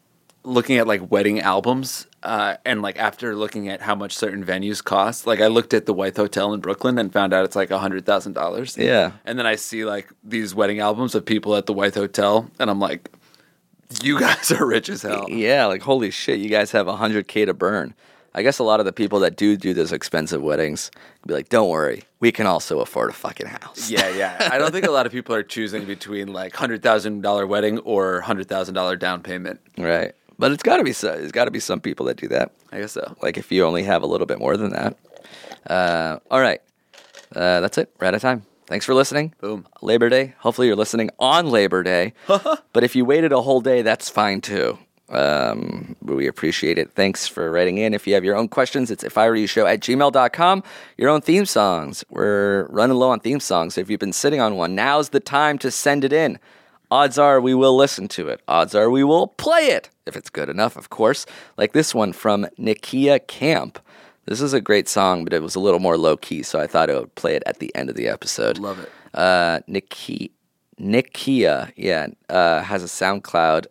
looking 0.44 0.78
at 0.78 0.88
like 0.88 1.12
wedding 1.12 1.40
albums, 1.42 2.08
uh, 2.24 2.56
and 2.66 2.82
like 2.82 2.98
after 2.98 3.36
looking 3.36 3.68
at 3.70 3.82
how 3.82 3.96
much 3.96 4.16
certain 4.16 4.44
venues 4.44 4.84
cost, 4.84 5.28
like 5.28 5.42
I 5.42 5.48
looked 5.48 5.74
at 5.74 5.86
the 5.86 5.94
Wythe 5.94 6.16
Hotel 6.18 6.54
in 6.54 6.60
Brooklyn 6.62 6.98
and 6.98 7.12
found 7.12 7.34
out 7.34 7.46
it's 7.46 7.56
like 7.56 7.72
a 7.72 7.80
hundred 7.80 8.06
thousand 8.06 8.34
dollars. 8.34 8.78
Yeah. 8.78 9.12
and 9.26 9.38
then 9.38 9.46
I 9.46 9.56
see 9.56 9.86
like 9.86 10.10
these 10.24 10.56
wedding 10.56 10.80
albums 10.80 11.16
of 11.16 11.26
people 11.26 11.56
at 11.56 11.66
the 11.66 11.74
Wythe 11.74 11.96
Hotel, 11.96 12.50
and 12.60 12.70
I'm 12.70 12.80
like, 12.80 13.10
you 14.02 14.20
guys 14.20 14.52
are 14.52 14.66
rich 14.66 14.90
as 14.90 15.02
hell. 15.02 15.28
Yeah, 15.30 15.66
like 15.66 15.82
holy 15.82 16.12
shit, 16.12 16.40
you 16.40 16.50
guys 16.50 16.72
have 16.72 16.88
a 16.88 16.96
100k 16.96 17.46
to 17.46 17.54
burn. 17.54 17.94
I 18.36 18.44
guess 18.44 18.60
a 18.60 18.64
lot 18.64 18.80
of 18.80 18.86
the 18.86 18.94
people 18.94 19.20
that 19.22 19.36
do 19.36 19.58
do 19.58 19.74
those 19.74 19.92
expensive 19.92 20.42
weddings 20.42 20.92
be 21.26 21.34
like, 21.34 21.50
"Don't 21.50 21.70
worry, 21.70 22.04
we 22.20 22.32
can 22.32 22.46
also 22.46 22.80
afford 22.80 23.10
a 23.10 23.14
fucking 23.14 23.48
house." 23.48 23.90
Yeah, 23.90 24.10
yeah. 24.10 24.50
I 24.52 24.58
don't 24.58 24.72
think 24.72 24.86
a 24.86 24.92
lot 24.92 25.06
of 25.06 25.12
people 25.12 25.34
are 25.36 25.44
choosing 25.44 25.86
between 25.86 26.32
like 26.32 26.56
hundred 26.56 26.84
thousand 26.84 27.22
dollar 27.22 27.48
wedding 27.48 27.80
or 27.80 28.22
hundred 28.22 28.48
thousand 28.48 28.76
dollar 28.76 28.96
down 28.96 29.22
payment. 29.24 29.60
Right. 29.78 30.14
but 30.38 30.52
it's 30.52 30.64
got 30.64 30.78
to 30.78 30.84
be 30.84 30.94
so, 30.94 31.12
it's 31.14 31.32
got 31.32 31.46
to 31.46 31.52
be 31.52 31.60
some 31.60 31.80
people 31.82 32.06
that 32.08 32.18
do 32.18 32.28
that. 32.30 32.52
I 32.72 32.80
guess 32.80 32.92
so. 32.94 33.16
Like 33.22 33.38
if 33.38 33.52
you 33.52 33.66
only 33.66 33.84
have 33.84 34.04
a 34.04 34.08
little 34.08 34.28
bit 34.28 34.40
more 34.40 34.56
than 34.58 34.72
that. 34.72 34.96
Uh, 35.68 36.20
all 36.32 36.40
right, 36.40 36.62
uh, 37.36 37.60
that's 37.62 37.78
it. 37.78 37.92
We're 38.00 38.08
out 38.08 38.16
of 38.16 38.22
time. 38.22 38.46
Thanks 38.68 38.86
for 38.86 38.94
listening. 38.94 39.34
Boom. 39.42 39.66
Labor 39.82 40.10
Day. 40.10 40.36
Hopefully 40.38 40.68
you're 40.68 40.76
listening 40.76 41.10
on 41.18 41.48
Labor 41.50 41.82
Day. 41.82 42.14
but 42.28 42.84
if 42.84 42.96
you 42.96 43.04
waited 43.04 43.32
a 43.32 43.42
whole 43.42 43.62
day, 43.62 43.82
that's 43.82 44.10
fine 44.10 44.42
too. 44.42 44.78
Um, 45.10 45.96
we 46.02 46.28
appreciate 46.28 46.78
it. 46.78 46.92
Thanks 46.92 47.28
for 47.28 47.52
writing 47.52 47.78
in. 47.78 47.94
If 47.94 48.06
you 48.06 48.14
have 48.14 48.24
your 48.24 48.36
own 48.36 48.48
questions, 48.48 48.92
it's 48.92 49.04
if 49.04 49.18
I 49.18 49.28
were 49.28 49.36
you 49.36 49.48
show 49.48 49.66
at 49.66 49.80
gmail.com. 49.80 50.64
Your 50.98 51.10
own 51.10 51.22
theme 51.22 51.46
songs. 51.46 52.04
We're 52.10 52.66
running 52.68 52.98
low 52.98 53.10
on 53.10 53.20
theme 53.20 53.40
songs. 53.40 53.76
So 53.76 53.82
if 53.82 53.90
you've 53.90 54.00
been 54.00 54.14
sitting 54.14 54.40
on 54.40 54.56
one, 54.56 54.76
now's 54.76 55.10
the 55.10 55.20
time 55.20 55.58
to 55.60 55.72
send 55.72 56.04
it 56.04 56.14
in. 56.14 56.40
Odds 56.92 57.20
are 57.20 57.40
we 57.40 57.54
will 57.54 57.76
listen 57.76 58.08
to 58.10 58.30
it. 58.30 58.42
Odds 58.48 58.74
are 58.74 58.90
we 58.90 59.04
will 59.04 59.28
play 59.28 59.68
it, 59.68 59.90
if 60.08 60.16
it's 60.16 60.30
good 60.30 60.50
enough, 60.50 60.76
of 60.76 60.90
course. 60.90 61.26
Like 61.56 61.74
this 61.74 61.94
one 61.94 62.14
from 62.14 62.48
Nikia 62.58 63.26
Camp. 63.28 63.80
This 64.26 64.42
is 64.42 64.54
a 64.54 64.62
great 64.62 64.88
song, 64.88 65.24
but 65.24 65.34
it 65.34 65.42
was 65.42 65.56
a 65.56 65.60
little 65.60 65.80
more 65.80 65.98
low 65.98 66.18
key, 66.18 66.44
so 66.44 66.60
I 66.60 66.68
thought 66.68 66.90
I 66.90 67.00
would 67.00 67.14
play 67.16 67.36
it 67.36 67.44
at 67.46 67.60
the 67.60 67.74
end 67.76 67.90
of 67.90 67.96
the 67.96 68.08
episode. 68.08 68.58
Love 68.58 68.80
it. 68.80 68.92
Uh, 69.14 69.60
Nikki, 69.68 70.32
Nikia, 70.80 71.72
yeah, 71.76 72.08
uh, 72.30 72.62
has 72.62 72.84
a 72.84 72.88
SoundCloud 72.88 73.66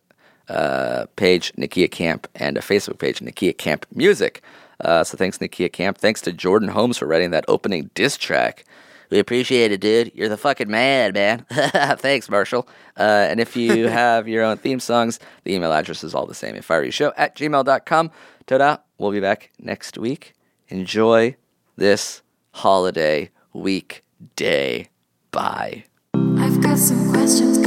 uh, 0.48 1.06
page, 1.16 1.52
Nikia 1.54 1.90
Camp, 1.90 2.26
and 2.34 2.56
a 2.56 2.60
Facebook 2.60 2.98
page, 2.98 3.20
Nikia 3.20 3.56
Camp 3.56 3.86
Music. 3.94 4.42
Uh, 4.80 5.04
so 5.04 5.16
thanks, 5.16 5.38
Nikia 5.38 5.72
Camp. 5.72 5.98
Thanks 5.98 6.20
to 6.22 6.32
Jordan 6.32 6.68
Holmes 6.68 6.98
for 6.98 7.06
writing 7.06 7.30
that 7.30 7.44
opening 7.48 7.90
diss 7.94 8.16
track. 8.16 8.64
We 9.10 9.18
appreciate 9.18 9.72
it, 9.72 9.80
dude. 9.80 10.12
You're 10.14 10.28
the 10.28 10.36
fucking 10.36 10.70
man, 10.70 11.14
man. 11.14 11.46
Thanks, 11.50 12.28
Marshall. 12.28 12.68
Uh, 12.96 13.26
and 13.30 13.40
if 13.40 13.56
you 13.56 13.88
have 13.88 14.28
your 14.28 14.44
own 14.44 14.58
theme 14.58 14.80
songs, 14.80 15.18
the 15.44 15.54
email 15.54 15.72
address 15.72 16.04
is 16.04 16.14
all 16.14 16.26
the 16.26 16.34
same. 16.34 16.54
If 16.56 16.70
I 16.70 16.76
were 16.76 16.84
you 16.84 16.90
show 16.90 17.12
at 17.16 17.34
gmail.com. 17.34 18.10
Toda, 18.46 18.82
we'll 18.98 19.10
be 19.10 19.20
back 19.20 19.50
next 19.58 19.98
week. 19.98 20.34
Enjoy 20.68 21.36
this 21.76 22.22
holiday 22.52 23.30
week 23.52 24.04
day. 24.36 24.88
Bye. 25.30 25.84
I've 26.14 26.60
got 26.60 26.78
some 26.78 27.12
questions, 27.12 27.57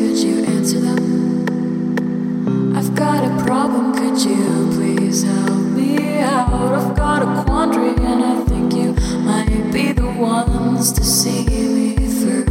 got 3.01 3.23
a 3.25 3.43
problem, 3.43 3.93
could 3.95 4.21
you 4.23 4.69
please 4.75 5.23
help 5.23 5.65
me 5.75 6.19
out? 6.19 6.53
I've 6.53 6.95
got 6.95 7.23
a 7.23 7.43
quandary, 7.43 7.95
and 7.95 8.23
I 8.23 8.45
think 8.45 8.73
you 8.75 8.93
might 9.25 9.71
be 9.73 9.91
the 9.91 10.05
ones 10.05 10.91
to 10.93 11.03
see 11.03 11.45
me 11.47 11.95
through. 12.19 12.45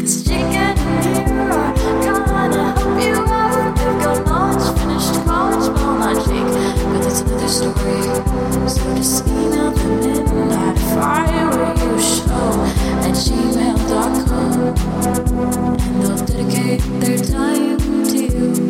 Cause 0.00 0.22
Jake 0.24 0.56
and 0.64 0.78
Amir 0.80 1.52
are 1.52 1.74
gonna 2.30 2.72
help 2.72 3.04
you 3.04 3.16
out. 3.16 3.76
They've 3.76 4.00
got 4.02 4.18
knowledge, 4.24 4.68
finished 4.78 5.14
college, 5.26 5.66
well, 5.76 5.96
not 5.98 6.16
Jake, 6.24 6.50
but 6.90 7.00
that's 7.04 7.20
another 7.20 7.48
story. 7.48 8.00
So 9.04 9.24
email 9.26 9.70
them 9.72 9.92
in 10.08 10.52
at 10.52 10.78
I 10.96 11.28
were 11.50 11.74
you 11.84 11.94
show 12.00 12.48
at 13.04 13.14
gmail.com. 13.24 14.50
And 15.84 15.96
they'll 16.02 16.22
dedicate 16.24 16.80
their 17.00 17.18
time 17.18 17.78
to 18.04 18.16
you. 18.16 18.69